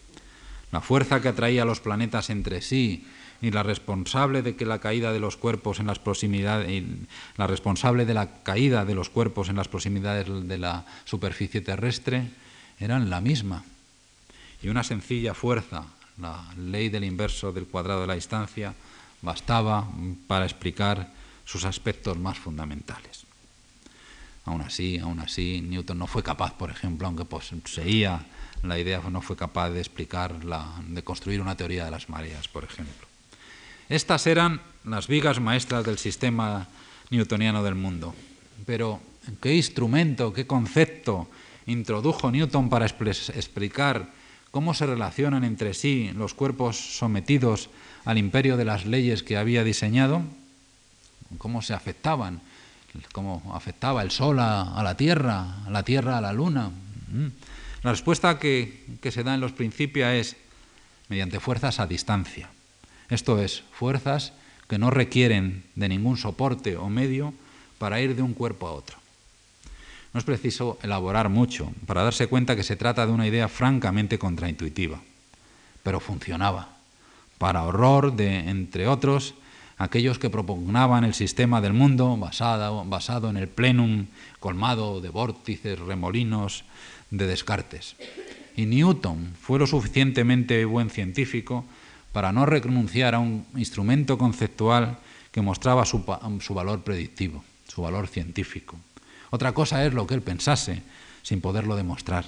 La 0.70 0.80
fuerza 0.80 1.20
que 1.20 1.28
atraía 1.28 1.64
los 1.64 1.80
planetas 1.80 2.30
entre 2.30 2.60
sí 2.60 3.06
y 3.40 3.50
la 3.50 3.62
responsable 3.62 4.42
de 4.42 4.56
que 4.56 4.66
la 4.66 4.78
caída 4.78 5.12
de 5.12 5.20
los 5.20 5.36
cuerpos 5.36 5.80
en 5.80 5.86
las 5.86 5.98
proximidades 5.98 6.84
la 7.36 7.46
responsable 7.46 8.06
de 8.06 8.14
la 8.14 8.42
caída 8.42 8.84
de 8.84 8.94
los 8.94 9.10
cuerpos 9.10 9.48
en 9.48 9.56
las 9.56 9.68
proximidades 9.68 10.26
de 10.48 10.58
la 10.58 10.86
superficie 11.04 11.60
terrestre 11.60 12.30
eran 12.78 13.10
la 13.10 13.20
misma 13.20 13.64
y 14.62 14.68
una 14.68 14.82
sencilla 14.82 15.34
fuerza 15.34 15.84
la 16.18 16.44
ley 16.56 16.88
del 16.88 17.04
inverso 17.04 17.52
del 17.52 17.66
cuadrado 17.66 18.02
de 18.02 18.06
la 18.06 18.14
distancia 18.14 18.74
bastaba 19.22 19.88
para 20.26 20.44
explicar 20.44 21.12
sus 21.44 21.64
aspectos 21.64 22.18
más 22.18 22.38
fundamentales. 22.38 23.24
Aún 24.44 24.60
así, 24.60 24.98
aún 24.98 25.20
así, 25.20 25.62
Newton 25.62 25.98
no 25.98 26.06
fue 26.06 26.22
capaz, 26.22 26.52
por 26.52 26.70
ejemplo, 26.70 27.06
aunque 27.06 27.24
poseía 27.24 28.26
la 28.62 28.78
idea, 28.78 29.00
no 29.10 29.22
fue 29.22 29.36
capaz 29.36 29.70
de 29.70 29.80
explicar, 29.80 30.44
la, 30.44 30.82
de 30.86 31.02
construir 31.02 31.40
una 31.40 31.56
teoría 31.56 31.86
de 31.86 31.90
las 31.90 32.08
mareas, 32.08 32.48
por 32.48 32.64
ejemplo. 32.64 33.06
Estas 33.88 34.26
eran 34.26 34.60
las 34.84 35.08
vigas 35.08 35.40
maestras 35.40 35.84
del 35.84 35.98
sistema 35.98 36.68
newtoniano 37.10 37.62
del 37.62 37.74
mundo. 37.74 38.14
Pero, 38.66 39.00
¿qué 39.40 39.54
instrumento, 39.54 40.32
qué 40.32 40.46
concepto 40.46 41.28
introdujo 41.66 42.30
Newton 42.30 42.68
para 42.68 42.86
explicar 42.86 44.10
cómo 44.50 44.74
se 44.74 44.86
relacionan 44.86 45.44
entre 45.44 45.74
sí 45.74 46.12
los 46.14 46.34
cuerpos 46.34 46.76
sometidos 46.98 47.70
al 48.04 48.18
imperio 48.18 48.56
de 48.56 48.64
las 48.64 48.86
leyes 48.86 49.22
que 49.22 49.36
había 49.36 49.64
diseñado? 49.64 50.22
¿Cómo 51.38 51.62
se 51.62 51.74
afectaban? 51.74 52.40
¿Cómo 53.12 53.52
afectaba 53.54 54.02
el 54.02 54.10
Sol 54.10 54.38
a, 54.38 54.80
la 54.82 54.96
Tierra, 54.96 55.64
a 55.66 55.70
la 55.70 55.82
Tierra 55.82 56.18
a 56.18 56.20
la 56.20 56.32
Luna? 56.32 56.70
Mm. 57.12 57.26
La 57.82 57.90
respuesta 57.90 58.38
que, 58.38 58.84
que 59.02 59.10
se 59.10 59.24
da 59.24 59.34
en 59.34 59.40
los 59.40 59.52
principios 59.52 60.08
es 60.08 60.36
mediante 61.08 61.40
fuerzas 61.40 61.80
a 61.80 61.86
distancia. 61.86 62.48
Esto 63.10 63.40
es, 63.40 63.62
fuerzas 63.72 64.32
que 64.68 64.78
no 64.78 64.90
requieren 64.90 65.64
de 65.74 65.88
ningún 65.88 66.16
soporte 66.16 66.76
o 66.76 66.88
medio 66.88 67.34
para 67.78 68.00
ir 68.00 68.16
de 68.16 68.22
un 68.22 68.34
cuerpo 68.34 68.66
a 68.66 68.72
otro. 68.72 68.96
No 70.12 70.18
es 70.18 70.24
preciso 70.24 70.78
elaborar 70.82 71.28
mucho 71.28 71.72
para 71.86 72.02
darse 72.04 72.28
cuenta 72.28 72.56
que 72.56 72.62
se 72.62 72.76
trata 72.76 73.04
de 73.04 73.12
una 73.12 73.26
idea 73.26 73.48
francamente 73.48 74.18
contraintuitiva, 74.18 75.00
pero 75.82 76.00
funcionaba. 76.00 76.70
para 77.36 77.64
horror 77.64 78.14
de, 78.14 78.48
entre 78.48 78.86
otros, 78.86 79.34
aquellos 79.76 80.18
que 80.18 80.30
propugnaban 80.30 81.04
el 81.04 81.14
sistema 81.14 81.60
del 81.60 81.72
mundo 81.72 82.16
basado, 82.16 82.84
basado 82.84 83.28
en 83.28 83.36
el 83.36 83.48
plenum 83.48 84.06
colmado 84.40 85.00
de 85.00 85.10
vórtices, 85.10 85.78
remolinos, 85.78 86.64
de 87.10 87.26
Descartes. 87.26 87.96
Y 88.56 88.66
Newton 88.66 89.34
fue 89.40 89.58
lo 89.58 89.66
suficientemente 89.66 90.64
buen 90.64 90.90
científico 90.90 91.64
para 92.14 92.30
no 92.30 92.46
renunciar 92.46 93.16
a 93.16 93.18
un 93.18 93.44
instrumento 93.56 94.16
conceptual 94.16 94.98
que 95.32 95.42
mostraba 95.42 95.84
su, 95.84 96.04
valor 96.54 96.84
predictivo, 96.84 97.42
su 97.66 97.82
valor 97.82 98.06
científico. 98.06 98.78
Otra 99.30 99.50
cosa 99.50 99.84
es 99.84 99.92
lo 99.92 100.06
que 100.06 100.14
él 100.14 100.22
pensase, 100.22 100.82
sin 101.22 101.40
poderlo 101.40 101.74
demostrar. 101.74 102.26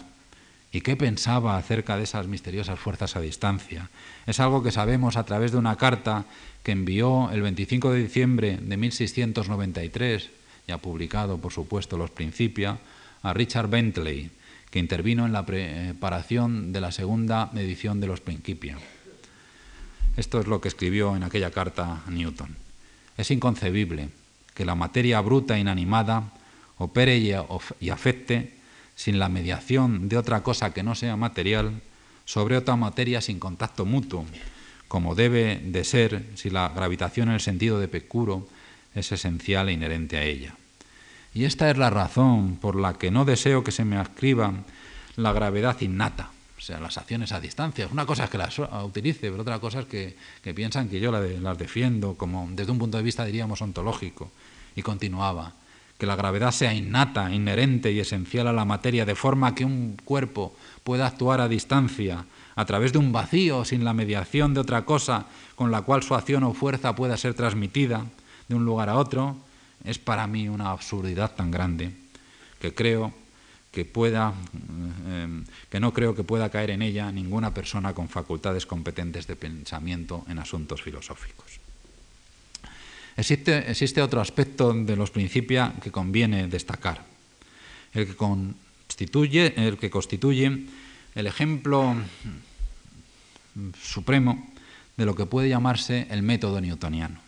¿Y 0.73 0.81
qué 0.81 0.97
pensaba 0.97 1.57
acerca 1.57 1.97
de 1.97 2.03
esas 2.03 2.27
misteriosas 2.27 2.81
fuerzas 2.81 3.15
a 3.15 3.21
distancia? 3.21 3.89
Es 4.27 4.41
algo 4.41 4.61
que 4.61 4.73
sabemos 4.73 5.17
a 5.17 5.25
través 5.25 5.53
de 5.53 5.59
una 5.59 5.77
carta 5.77 6.25
que 6.65 6.73
envió 6.73 7.31
el 7.31 7.43
25 7.43 7.93
de 7.93 8.03
diciembre 8.03 8.59
de 8.61 8.77
1693, 8.77 10.31
ya 10.67 10.79
publicado 10.79 11.39
por 11.39 11.53
supuesto 11.53 11.97
los 11.97 12.11
Principia, 12.11 12.79
a 13.23 13.33
Richard 13.33 13.69
Bentley, 13.69 14.33
que 14.69 14.81
intervino 14.81 15.27
en 15.27 15.33
la 15.33 15.47
preparación 15.47 16.73
de 16.73 16.81
la 16.81 16.91
segunda 16.91 17.53
edición 17.55 18.01
de 18.01 18.09
los 18.09 18.21
Principia. 18.21 18.79
Esto 20.17 20.41
es 20.41 20.47
lo 20.47 20.61
que 20.61 20.69
escribió 20.69 21.15
en 21.15 21.23
aquella 21.23 21.51
carta 21.51 22.03
Newton. 22.09 22.57
Es 23.17 23.31
inconcebible 23.31 24.09
que 24.55 24.65
la 24.65 24.75
materia 24.75 25.21
bruta 25.21 25.59
inanimada 25.59 26.33
opere 26.79 27.19
y 27.19 27.91
afecte 27.91 28.57
sin 28.95 29.19
la 29.19 29.29
mediación 29.29 30.09
de 30.09 30.17
otra 30.17 30.43
cosa 30.43 30.73
que 30.73 30.83
no 30.83 30.95
sea 30.95 31.17
material 31.17 31.83
sobre 32.25 32.57
otra 32.57 32.77
materia 32.77 33.21
sin 33.21 33.39
contacto 33.39 33.85
mutuo, 33.85 34.25
como 34.89 35.15
debe 35.15 35.61
de 35.63 35.85
ser 35.85 36.25
si 36.35 36.51
la 36.51 36.69
gravitación 36.71 37.29
en 37.29 37.35
el 37.35 37.41
sentido 37.41 37.79
de 37.79 37.89
Pecuro 37.89 38.49
es 38.95 39.13
esencial 39.13 39.69
e 39.69 39.73
inherente 39.73 40.17
a 40.17 40.25
ella. 40.25 40.55
Y 41.35 41.45
esta 41.45 41.71
es 41.71 41.77
la 41.77 41.91
razón 41.91 42.57
por 42.57 42.77
la 42.77 42.95
que 42.95 43.11
no 43.11 43.27
deseo 43.27 43.63
que 43.63 43.73
se 43.73 43.85
me 43.85 43.99
ascriba 43.99 44.55
la 45.17 45.33
gravedad 45.33 45.79
innata, 45.83 46.31
sea, 46.67 46.81
las 46.81 46.99
acciones 46.99 47.31
a 47.33 47.41
distancia. 47.41 47.89
Una 47.91 48.05
cosa 48.05 48.25
es 48.25 48.31
que 48.31 48.39
las 48.39 48.59
utilice, 48.59 49.31
pero 49.31 49.43
otra 49.43 49.61
cosa 49.61 49.81
es 49.81 49.87
que, 49.87 50.17
piensan 50.55 50.89
que 50.89 50.99
yo 50.99 51.13
las 51.13 51.59
defiendo 51.59 52.15
como 52.15 52.49
desde 52.51 52.73
un 52.73 52.79
punto 52.79 52.97
de 52.97 53.05
vista, 53.05 53.25
diríamos, 53.25 53.63
ontológico. 53.63 54.31
Y 54.75 54.83
continuaba, 54.83 55.53
que 55.97 56.07
la 56.07 56.17
gravedad 56.17 56.51
sea 56.51 56.75
innata, 56.75 57.33
inherente 57.33 57.93
y 57.93 58.01
esencial 58.01 58.49
a 58.49 58.53
la 58.53 58.65
materia, 58.65 59.07
de 59.07 59.15
forma 59.15 59.55
que 59.55 59.65
un 59.65 59.97
cuerpo 60.05 60.55
pueda 60.85 61.07
actuar 61.07 61.41
a 61.41 61.49
distancia, 61.49 62.27
a 62.57 62.65
través 62.65 62.93
de 62.93 62.99
un 62.99 63.13
vacío, 63.13 63.65
sin 63.65 63.85
la 63.85 63.95
mediación 63.95 64.53
de 64.53 64.61
otra 64.61 64.85
cosa 64.85 65.27
con 65.55 65.71
la 65.71 65.83
cual 65.83 66.03
su 66.03 66.15
acción 66.15 66.43
o 66.43 66.53
fuerza 66.53 66.97
pueda 66.97 67.17
ser 67.17 67.35
transmitida 67.35 68.05
de 68.49 68.55
un 68.55 68.65
lugar 68.65 68.89
a 68.89 68.97
otro, 68.97 69.37
es 69.85 69.99
para 69.99 70.27
mí 70.27 70.49
una 70.49 70.71
absurdidad 70.71 71.35
tan 71.35 71.51
grande 71.51 71.93
que 72.61 72.75
creo 72.75 73.13
que 73.77 73.85
pueda, 73.85 74.33
eh, 74.33 75.45
que 75.69 75.81
no 75.81 75.93
creo 75.93 76.17
que 76.17 76.25
pueda 76.25 76.49
caer 76.49 76.71
en 76.71 76.81
ella 76.81 77.13
ninguna 77.13 77.53
persona 77.53 77.93
con 77.93 78.09
facultades 78.09 78.65
competentes 78.65 79.29
de 79.29 79.37
pensamiento 79.37 80.25
en 80.33 80.39
asuntos 80.39 80.81
filosóficos. 80.81 81.61
Existe, 83.19 83.71
existe 83.71 84.01
otro 84.01 84.23
aspecto 84.23 84.73
de 84.73 84.97
los 84.97 85.11
principios 85.11 85.77
que 85.85 85.93
conviene 85.93 86.49
destacar, 86.49 87.05
el 87.93 88.07
que 88.07 88.17
constituye, 88.17 89.53
el 89.61 89.77
que 89.77 89.91
constituye 89.91 90.65
el 91.15 91.27
ejemplo 91.27 91.97
supremo 93.77 94.53
de 94.97 95.05
lo 95.05 95.15
que 95.15 95.27
puede 95.27 95.51
llamarse 95.51 96.07
el 96.09 96.23
método 96.23 96.63
newtoniano. 96.63 97.26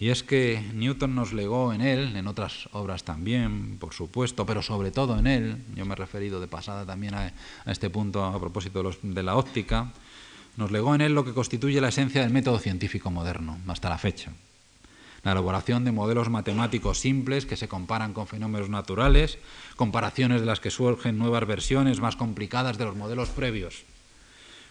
Y 0.00 0.08
es 0.08 0.22
que 0.22 0.64
Newton 0.72 1.14
nos 1.14 1.34
legó 1.34 1.74
en 1.74 1.82
él, 1.82 2.16
en 2.16 2.26
otras 2.26 2.70
obras 2.72 3.04
también, 3.04 3.76
por 3.78 3.92
supuesto, 3.92 4.46
pero 4.46 4.62
sobre 4.62 4.90
todo 4.90 5.18
en 5.18 5.26
él, 5.26 5.58
yo 5.76 5.84
me 5.84 5.92
he 5.92 5.96
referido 5.96 6.40
de 6.40 6.48
pasada 6.48 6.86
también 6.86 7.14
a, 7.14 7.34
este 7.66 7.90
punto 7.90 8.24
a 8.24 8.40
propósito 8.40 8.82
de, 8.82 8.96
de 9.02 9.22
la 9.22 9.36
óptica, 9.36 9.92
nos 10.56 10.70
legó 10.70 10.94
en 10.94 11.02
él 11.02 11.14
lo 11.14 11.26
que 11.26 11.34
constituye 11.34 11.82
la 11.82 11.90
esencia 11.90 12.22
del 12.22 12.32
método 12.32 12.58
científico 12.58 13.10
moderno, 13.10 13.58
hasta 13.68 13.90
la 13.90 13.98
fecha. 13.98 14.32
La 15.22 15.32
elaboración 15.32 15.84
de 15.84 15.92
modelos 15.92 16.30
matemáticos 16.30 16.98
simples 16.98 17.44
que 17.44 17.58
se 17.58 17.68
comparan 17.68 18.14
con 18.14 18.26
fenómenos 18.26 18.70
naturales, 18.70 19.36
comparaciones 19.76 20.40
de 20.40 20.46
las 20.46 20.60
que 20.60 20.70
surgen 20.70 21.18
nuevas 21.18 21.46
versiones 21.46 22.00
más 22.00 22.16
complicadas 22.16 22.78
de 22.78 22.86
los 22.86 22.96
modelos 22.96 23.28
previos. 23.28 23.82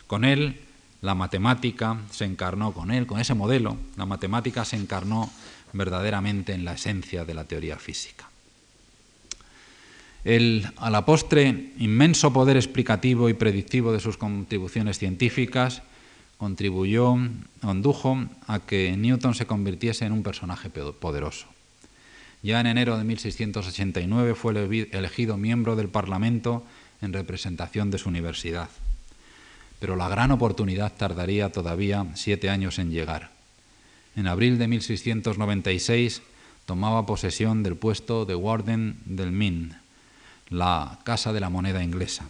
Con 0.07 0.25
él 0.25 0.59
la 1.01 1.15
matemática 1.15 1.97
se 2.11 2.25
encarnó 2.25 2.73
con 2.73 2.91
él, 2.91 3.07
con 3.07 3.19
ese 3.19 3.33
modelo, 3.33 3.77
la 3.95 4.05
matemática 4.05 4.65
se 4.65 4.75
encarnó 4.75 5.29
verdaderamente 5.71 6.53
en 6.53 6.65
la 6.65 6.73
esencia 6.73 7.25
de 7.25 7.33
la 7.33 7.45
teoría 7.45 7.77
física. 7.77 8.29
El, 10.25 10.67
a 10.75 10.89
la 10.89 11.05
postre, 11.05 11.71
inmenso 11.77 12.33
poder 12.33 12.57
explicativo 12.57 13.29
y 13.29 13.33
predictivo 13.33 13.93
de 13.93 14.01
sus 14.01 14.17
contribuciones 14.17 14.99
científicas 14.99 15.81
contribuyó, 16.37 17.15
condujo 17.61 18.17
a 18.47 18.59
que 18.59 18.95
Newton 18.97 19.35
se 19.35 19.45
convirtiese 19.45 20.05
en 20.05 20.11
un 20.11 20.23
personaje 20.23 20.69
poderoso. 20.69 21.47
Ya 22.43 22.59
en 22.59 22.67
enero 22.67 22.97
de 22.97 23.03
1689 23.03 24.35
fue 24.35 24.53
elegido 24.91 25.37
miembro 25.37 25.75
del 25.75 25.89
Parlamento 25.89 26.63
en 27.01 27.13
representación 27.13 27.91
de 27.91 27.97
su 27.97 28.09
universidad 28.09 28.69
pero 29.79 29.95
la 29.95 30.09
gran 30.09 30.31
oportunidad 30.31 30.93
tardaría 30.93 31.51
todavía 31.51 32.05
siete 32.15 32.49
años 32.49 32.79
en 32.79 32.91
llegar. 32.91 33.31
En 34.15 34.27
abril 34.27 34.57
de 34.57 34.67
1696 34.67 36.21
tomaba 36.65 37.05
posesión 37.05 37.63
del 37.63 37.75
puesto 37.75 38.25
de 38.25 38.35
Warden 38.35 38.99
del 39.05 39.31
Mint, 39.31 39.73
la 40.49 40.99
Casa 41.03 41.33
de 41.33 41.39
la 41.39 41.49
Moneda 41.49 41.83
inglesa, 41.83 42.29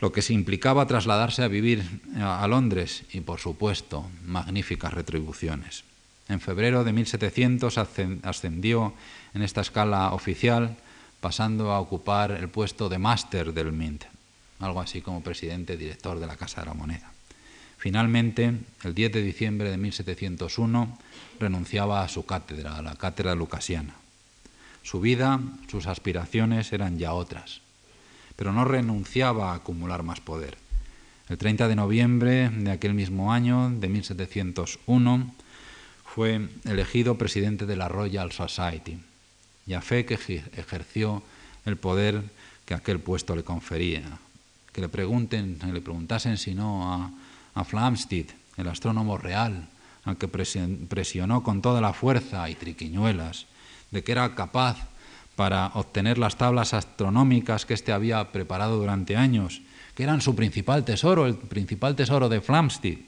lo 0.00 0.12
que 0.12 0.24
implicaba 0.32 0.86
trasladarse 0.86 1.42
a 1.42 1.48
vivir 1.48 1.84
a 2.18 2.46
Londres 2.48 3.04
y, 3.12 3.20
por 3.20 3.38
supuesto, 3.38 4.08
magníficas 4.24 4.94
retribuciones. 4.94 5.84
En 6.28 6.40
febrero 6.40 6.84
de 6.84 6.92
1700 6.92 7.76
ascendió 8.22 8.94
en 9.34 9.42
esta 9.42 9.60
escala 9.60 10.12
oficial, 10.12 10.76
pasando 11.20 11.72
a 11.72 11.80
ocupar 11.80 12.30
el 12.30 12.48
puesto 12.48 12.88
de 12.88 12.98
máster 12.98 13.52
del 13.52 13.72
Mint, 13.72 14.04
algo 14.60 14.80
así 14.80 15.00
como 15.00 15.22
presidente 15.22 15.76
director 15.76 16.20
de 16.20 16.26
la 16.26 16.36
Casa 16.36 16.60
de 16.60 16.68
la 16.68 16.74
Moneda. 16.74 17.10
Finalmente, 17.78 18.52
el 18.84 18.94
10 18.94 19.12
de 19.12 19.22
diciembre 19.22 19.70
de 19.70 19.78
1701, 19.78 20.98
renunciaba 21.38 22.02
a 22.02 22.08
su 22.08 22.26
cátedra, 22.26 22.76
a 22.76 22.82
la 22.82 22.94
cátedra 22.94 23.34
lucasiana. 23.34 23.94
Su 24.82 25.00
vida, 25.00 25.40
sus 25.70 25.86
aspiraciones 25.86 26.72
eran 26.72 26.98
ya 26.98 27.14
otras, 27.14 27.62
pero 28.36 28.52
no 28.52 28.66
renunciaba 28.66 29.52
a 29.52 29.56
acumular 29.56 30.02
más 30.02 30.20
poder. 30.20 30.58
El 31.30 31.38
30 31.38 31.68
de 31.68 31.76
noviembre 31.76 32.50
de 32.50 32.70
aquel 32.70 32.92
mismo 32.92 33.32
año, 33.32 33.70
de 33.70 33.88
1701, 33.88 35.34
fue 36.04 36.48
elegido 36.64 37.16
presidente 37.16 37.64
de 37.64 37.76
la 37.76 37.88
Royal 37.88 38.32
Society, 38.32 38.98
y 39.66 39.74
a 39.74 39.80
fe 39.80 40.04
que 40.04 40.14
ejerció 40.14 41.22
el 41.64 41.76
poder 41.76 42.22
que 42.66 42.74
aquel 42.74 43.00
puesto 43.00 43.36
le 43.36 43.44
confería, 43.44 44.02
le 44.80 44.88
pregunten, 44.88 45.58
le 45.72 45.80
preguntasen 45.80 46.36
si 46.36 46.54
no 46.54 46.92
a, 46.92 47.10
a 47.54 47.64
Flamsteed, 47.64 48.26
el 48.56 48.68
astrónomo 48.68 49.18
real, 49.18 49.68
al 50.04 50.16
que 50.16 50.28
presionó 50.28 51.42
con 51.42 51.62
toda 51.62 51.80
la 51.80 51.92
fuerza 51.92 52.48
y 52.48 52.54
triquiñuelas 52.54 53.46
de 53.90 54.04
que 54.04 54.12
era 54.12 54.34
capaz 54.34 54.88
para 55.36 55.68
obtener 55.74 56.18
las 56.18 56.36
tablas 56.36 56.74
astronómicas 56.74 57.66
que 57.66 57.74
éste 57.74 57.92
había 57.92 58.32
preparado 58.32 58.76
durante 58.76 59.16
años, 59.16 59.62
que 59.94 60.02
eran 60.02 60.20
su 60.20 60.34
principal 60.34 60.84
tesoro, 60.84 61.26
el 61.26 61.36
principal 61.36 61.96
tesoro 61.96 62.28
de 62.28 62.40
Flamsteed, 62.40 62.98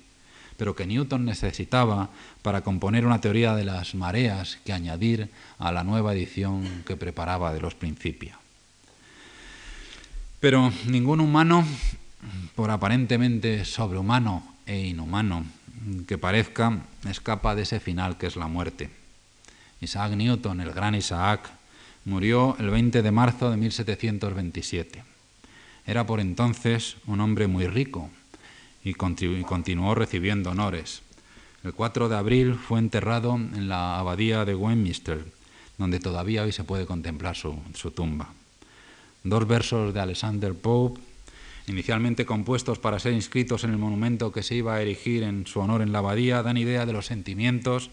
pero 0.56 0.76
que 0.76 0.86
Newton 0.86 1.24
necesitaba 1.24 2.10
para 2.42 2.62
componer 2.62 3.06
una 3.06 3.20
teoría 3.20 3.54
de 3.54 3.64
las 3.64 3.94
mareas 3.94 4.58
que 4.64 4.72
añadir 4.72 5.30
a 5.58 5.72
la 5.72 5.84
nueva 5.84 6.14
edición 6.14 6.84
que 6.86 6.96
preparaba 6.96 7.52
de 7.52 7.60
los 7.60 7.74
principios. 7.74 8.41
Pero 10.42 10.72
ningún 10.86 11.20
humano, 11.20 11.64
por 12.56 12.72
aparentemente 12.72 13.64
sobrehumano 13.64 14.42
e 14.66 14.90
inhumano 14.90 15.46
que 16.08 16.18
parezca, 16.18 16.82
escapa 17.08 17.54
de 17.54 17.62
ese 17.62 17.78
final 17.78 18.18
que 18.18 18.26
es 18.26 18.34
la 18.34 18.48
muerte. 18.48 18.90
Isaac 19.80 20.18
Newton, 20.18 20.60
el 20.60 20.72
gran 20.72 20.96
Isaac, 20.96 21.48
murió 22.04 22.56
el 22.58 22.70
20 22.70 23.02
de 23.02 23.10
marzo 23.12 23.52
de 23.52 23.56
1727. 23.56 25.04
Era 25.86 26.06
por 26.06 26.18
entonces 26.18 26.96
un 27.06 27.20
hombre 27.20 27.46
muy 27.46 27.68
rico 27.68 28.10
y 28.82 28.94
continuó 28.94 29.94
recibiendo 29.94 30.50
honores. 30.50 31.02
El 31.62 31.72
4 31.72 32.08
de 32.08 32.16
abril 32.16 32.54
fue 32.56 32.80
enterrado 32.80 33.36
en 33.36 33.68
la 33.68 33.96
abadía 34.00 34.44
de 34.44 34.56
Westminster, 34.56 35.24
donde 35.78 36.00
todavía 36.00 36.42
hoy 36.42 36.50
se 36.50 36.64
puede 36.64 36.84
contemplar 36.84 37.36
su, 37.36 37.56
su 37.74 37.92
tumba 37.92 38.34
dos 39.24 39.46
versos 39.46 39.94
de 39.94 40.00
Alexander 40.00 40.54
Pope 40.54 41.00
inicialmente 41.68 42.26
compuestos 42.26 42.78
para 42.78 42.98
ser 42.98 43.12
inscritos 43.12 43.64
en 43.64 43.70
el 43.70 43.78
monumento 43.78 44.32
que 44.32 44.42
se 44.42 44.56
iba 44.56 44.74
a 44.74 44.82
erigir 44.82 45.22
en 45.22 45.46
su 45.46 45.60
honor 45.60 45.82
en 45.82 45.92
la 45.92 45.98
abadía, 45.98 46.42
dan 46.42 46.56
idea 46.56 46.86
de 46.86 46.92
los 46.92 47.06
sentimientos 47.06 47.90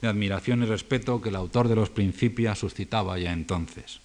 de 0.00 0.08
admiración 0.08 0.62
y 0.62 0.66
respeto 0.66 1.20
que 1.20 1.30
el 1.30 1.36
autor 1.36 1.68
de 1.68 1.74
los 1.74 1.90
Principias 1.90 2.58
suscitaba 2.58 3.18
ya 3.18 3.32
entonces. 3.32 4.00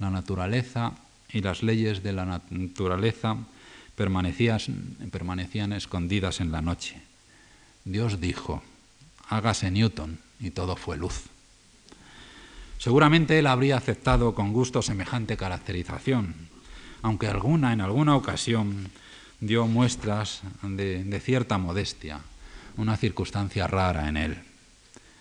La 0.00 0.10
naturaleza 0.10 0.92
y 1.32 1.40
las 1.40 1.62
leyes 1.62 2.02
de 2.02 2.12
la 2.12 2.42
naturaleza 2.50 3.36
permanecían, 3.94 4.96
permanecían 5.12 5.72
escondidas 5.72 6.40
en 6.40 6.50
la 6.50 6.62
noche. 6.62 7.00
Dios 7.84 8.20
dijo, 8.20 8.62
hágase 9.28 9.70
Newton, 9.70 10.18
y 10.40 10.50
todo 10.50 10.74
fue 10.74 10.96
luz. 10.96 11.31
Seguramente 12.82 13.38
él 13.38 13.46
habría 13.46 13.76
aceptado 13.76 14.34
con 14.34 14.52
gusto 14.52 14.82
semejante 14.82 15.36
caracterización, 15.36 16.34
aunque 17.02 17.28
alguna 17.28 17.72
en 17.72 17.80
alguna 17.80 18.16
ocasión 18.16 18.90
dio 19.38 19.68
muestras 19.68 20.42
de, 20.64 21.20
cierta 21.20 21.58
modestia, 21.58 22.22
una 22.76 22.96
circunstancia 22.96 23.68
rara 23.68 24.08
en 24.08 24.16
él. 24.16 24.36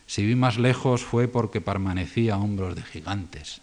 Si 0.08 0.26
vi 0.26 0.34
más 0.34 0.58
lejos 0.58 1.04
fue 1.04 1.28
porque 1.28 1.62
permanecía 1.62 2.34
a 2.34 2.38
hombros 2.40 2.76
de 2.76 2.82
gigantes, 2.82 3.62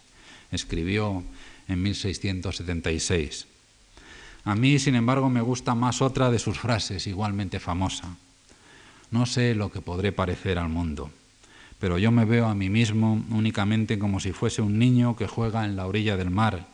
escribió 0.49 1.21
en 1.67 1.83
1676. 1.83 3.47
A 4.45 4.55
mí, 4.55 4.79
sin 4.79 4.95
embargo, 4.95 5.29
me 5.29 5.41
gusta 5.41 5.75
más 5.75 6.01
otra 6.01 6.31
de 6.31 6.39
sus 6.39 6.57
frases, 6.57 7.05
igualmente 7.05 7.59
famosa. 7.59 8.15
No 9.11 9.25
sé 9.25 9.55
lo 9.55 9.69
que 9.69 9.81
podré 9.81 10.13
parecer 10.13 10.57
al 10.57 10.69
mundo, 10.69 11.11
pero 11.79 11.97
yo 11.97 12.11
me 12.11 12.25
veo 12.25 12.47
a 12.47 12.55
mí 12.55 12.69
mismo 12.69 13.23
únicamente 13.31 13.97
como 13.97 14.19
si 14.19 14.33
fuese 14.33 14.61
un 14.61 14.77
niño 14.77 15.15
que 15.15 15.27
juega 15.27 15.65
en 15.65 15.75
la 15.75 15.87
orilla 15.87 16.17
del 16.17 16.29
mar 16.29 16.67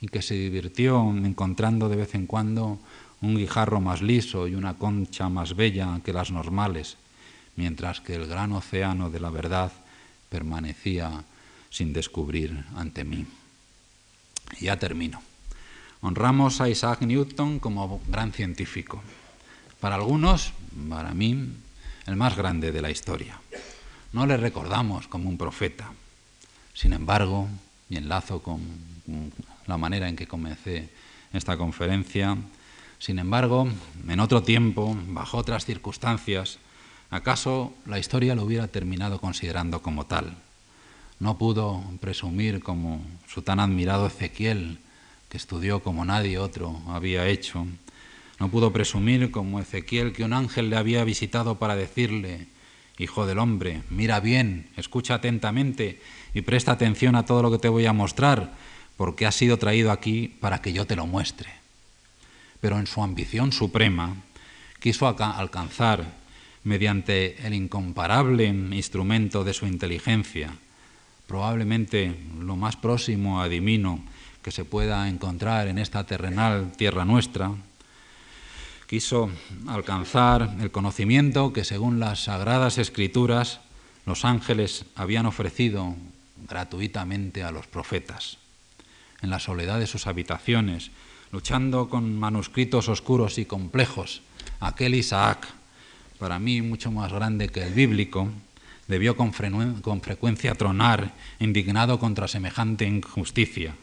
y 0.00 0.08
que 0.08 0.22
se 0.22 0.34
divirtió 0.34 1.10
encontrando 1.10 1.88
de 1.88 1.96
vez 1.96 2.14
en 2.14 2.26
cuando 2.26 2.78
un 3.20 3.36
guijarro 3.36 3.80
más 3.80 4.02
liso 4.02 4.48
y 4.48 4.54
una 4.54 4.74
concha 4.74 5.28
más 5.28 5.56
bella 5.56 6.00
que 6.04 6.12
las 6.12 6.30
normales, 6.30 6.96
mientras 7.56 8.00
que 8.00 8.14
el 8.14 8.26
gran 8.26 8.52
océano 8.52 9.10
de 9.10 9.20
la 9.20 9.30
verdad 9.30 9.72
permanecía 10.28 11.24
sin 11.70 11.92
descubrir 11.92 12.64
ante 12.74 13.04
mí. 13.04 13.26
Y 14.60 14.66
ya 14.66 14.78
termino. 14.78 15.20
Honramos 16.00 16.60
a 16.60 16.68
Isaac 16.68 17.02
Newton 17.02 17.58
como 17.58 18.00
gran 18.08 18.32
científico. 18.32 19.02
Para 19.80 19.96
algunos, 19.96 20.52
para 20.88 21.12
mí, 21.12 21.52
el 22.06 22.16
más 22.16 22.36
grande 22.36 22.70
de 22.70 22.82
la 22.82 22.90
historia. 22.90 23.40
No 24.16 24.24
le 24.24 24.38
recordamos 24.38 25.08
como 25.08 25.28
un 25.28 25.36
profeta. 25.36 25.92
Sin 26.72 26.94
embargo, 26.94 27.50
y 27.90 27.98
enlazo 27.98 28.40
con 28.40 28.62
la 29.66 29.76
manera 29.76 30.08
en 30.08 30.16
que 30.16 30.26
comencé 30.26 30.88
esta 31.34 31.58
conferencia, 31.58 32.38
sin 32.98 33.18
embargo, 33.18 33.68
en 34.08 34.20
otro 34.20 34.42
tiempo, 34.42 34.96
bajo 35.08 35.36
otras 35.36 35.66
circunstancias, 35.66 36.58
acaso 37.10 37.74
la 37.84 37.98
historia 37.98 38.34
lo 38.34 38.44
hubiera 38.44 38.68
terminado 38.68 39.20
considerando 39.20 39.82
como 39.82 40.06
tal. 40.06 40.38
No 41.20 41.36
pudo 41.36 41.84
presumir 42.00 42.62
como 42.62 43.04
su 43.28 43.42
tan 43.42 43.60
admirado 43.60 44.06
Ezequiel, 44.06 44.78
que 45.28 45.36
estudió 45.36 45.82
como 45.82 46.06
nadie 46.06 46.38
otro 46.38 46.80
había 46.88 47.28
hecho. 47.28 47.66
No 48.40 48.48
pudo 48.48 48.72
presumir 48.72 49.30
como 49.30 49.60
Ezequiel 49.60 50.14
que 50.14 50.24
un 50.24 50.32
ángel 50.32 50.70
le 50.70 50.78
había 50.78 51.04
visitado 51.04 51.58
para 51.58 51.76
decirle, 51.76 52.46
Hijo 52.98 53.26
del 53.26 53.38
hombre, 53.38 53.82
mira 53.90 54.20
bien, 54.20 54.68
escucha 54.76 55.14
atentamente 55.14 56.00
y 56.32 56.40
presta 56.40 56.72
atención 56.72 57.14
a 57.14 57.26
todo 57.26 57.42
lo 57.42 57.50
que 57.50 57.58
te 57.58 57.68
voy 57.68 57.84
a 57.86 57.92
mostrar, 57.92 58.54
porque 58.96 59.26
has 59.26 59.34
sido 59.34 59.58
traído 59.58 59.92
aquí 59.92 60.28
para 60.40 60.62
que 60.62 60.72
yo 60.72 60.86
te 60.86 60.96
lo 60.96 61.06
muestre. 61.06 61.50
Pero 62.60 62.78
en 62.78 62.86
su 62.86 63.02
ambición 63.02 63.52
suprema 63.52 64.16
quiso 64.80 65.06
alcanzar, 65.06 66.26
mediante 66.64 67.46
el 67.46 67.54
incomparable 67.54 68.46
instrumento 68.46 69.44
de 69.44 69.54
su 69.54 69.66
inteligencia, 69.66 70.50
probablemente 71.28 72.16
lo 72.40 72.56
más 72.56 72.76
próximo 72.76 73.40
a 73.40 73.48
divino 73.48 74.00
que 74.42 74.50
se 74.50 74.64
pueda 74.64 75.08
encontrar 75.08 75.68
en 75.68 75.78
esta 75.78 76.04
terrenal 76.04 76.72
tierra 76.76 77.04
nuestra, 77.04 77.52
quiso 78.86 79.30
alcanzar 79.66 80.56
el 80.60 80.70
conocimiento 80.70 81.52
que 81.52 81.64
según 81.64 82.00
las 82.00 82.24
sagradas 82.24 82.78
escrituras 82.78 83.60
los 84.06 84.24
ángeles 84.24 84.84
habían 84.94 85.26
ofrecido 85.26 85.96
gratuitamente 86.48 87.42
a 87.42 87.50
los 87.50 87.66
profetas. 87.66 88.38
En 89.22 89.30
la 89.30 89.40
soledad 89.40 89.80
de 89.80 89.86
sus 89.86 90.06
habitaciones, 90.06 90.90
luchando 91.32 91.88
con 91.88 92.18
manuscritos 92.18 92.88
oscuros 92.88 93.38
y 93.38 93.44
complejos, 93.44 94.22
aquel 94.60 94.94
Isaac, 94.94 95.48
para 96.18 96.38
mí 96.38 96.62
mucho 96.62 96.90
más 96.90 97.12
grande 97.12 97.48
que 97.48 97.62
el 97.62 97.74
bíblico, 97.74 98.28
debió 98.86 99.16
con, 99.16 99.32
frecuencia 99.32 100.54
tronar, 100.54 101.12
indignado 101.40 101.98
contra 101.98 102.28
semejante 102.28 102.86
injusticia. 102.86 103.74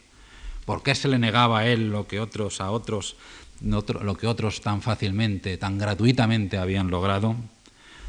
¿Por 0.64 0.82
qué 0.82 0.94
se 0.94 1.08
le 1.08 1.18
negaba 1.18 1.60
a 1.60 1.66
él 1.66 1.90
lo 1.90 2.08
que 2.08 2.20
otros 2.20 2.62
a 2.62 2.70
otros, 2.70 3.16
lo 3.60 4.16
que 4.16 4.26
otros 4.26 4.60
tan 4.60 4.82
fácilmente, 4.82 5.56
tan 5.56 5.78
gratuitamente 5.78 6.58
habían 6.58 6.90
logrado? 6.90 7.36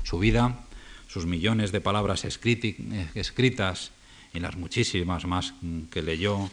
Su 0.03 0.19
vida, 0.19 0.59
sus 1.07 1.25
millones 1.25 1.71
de 1.71 1.81
palabras 1.81 2.25
escritas 2.25 3.91
y 4.33 4.39
las 4.39 4.57
muchísimas 4.57 5.25
más 5.25 5.53
que 5.89 6.01
leyó, 6.01 6.49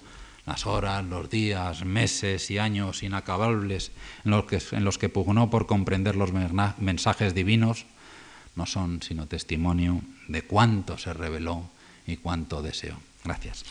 las 0.47 0.67
horas, 0.67 1.05
los 1.05 1.31
días, 1.31 1.85
meses 1.85 2.51
y 2.51 2.59
años 2.59 3.03
inacabables 3.03 3.93
en 4.25 4.31
los 4.33 4.45
que, 4.45 4.61
en 4.73 4.85
los 4.85 4.99
que 4.99 5.09
pugnó 5.09 5.51
por 5.51 5.67
comprender 5.67 6.17
los 6.17 6.33
mensajes 6.33 7.35
divinos, 7.35 7.87
no 8.57 8.67
son 8.67 9.03
sino 9.03 9.27
testimonio 9.27 10.03
de 10.29 10.43
cuánto 10.43 10.99
se 10.99 11.15
reveló 11.15 11.71
y 12.07 12.17
cuánto 12.17 12.63
deseó. 12.63 12.97
Gracias. 13.25 13.65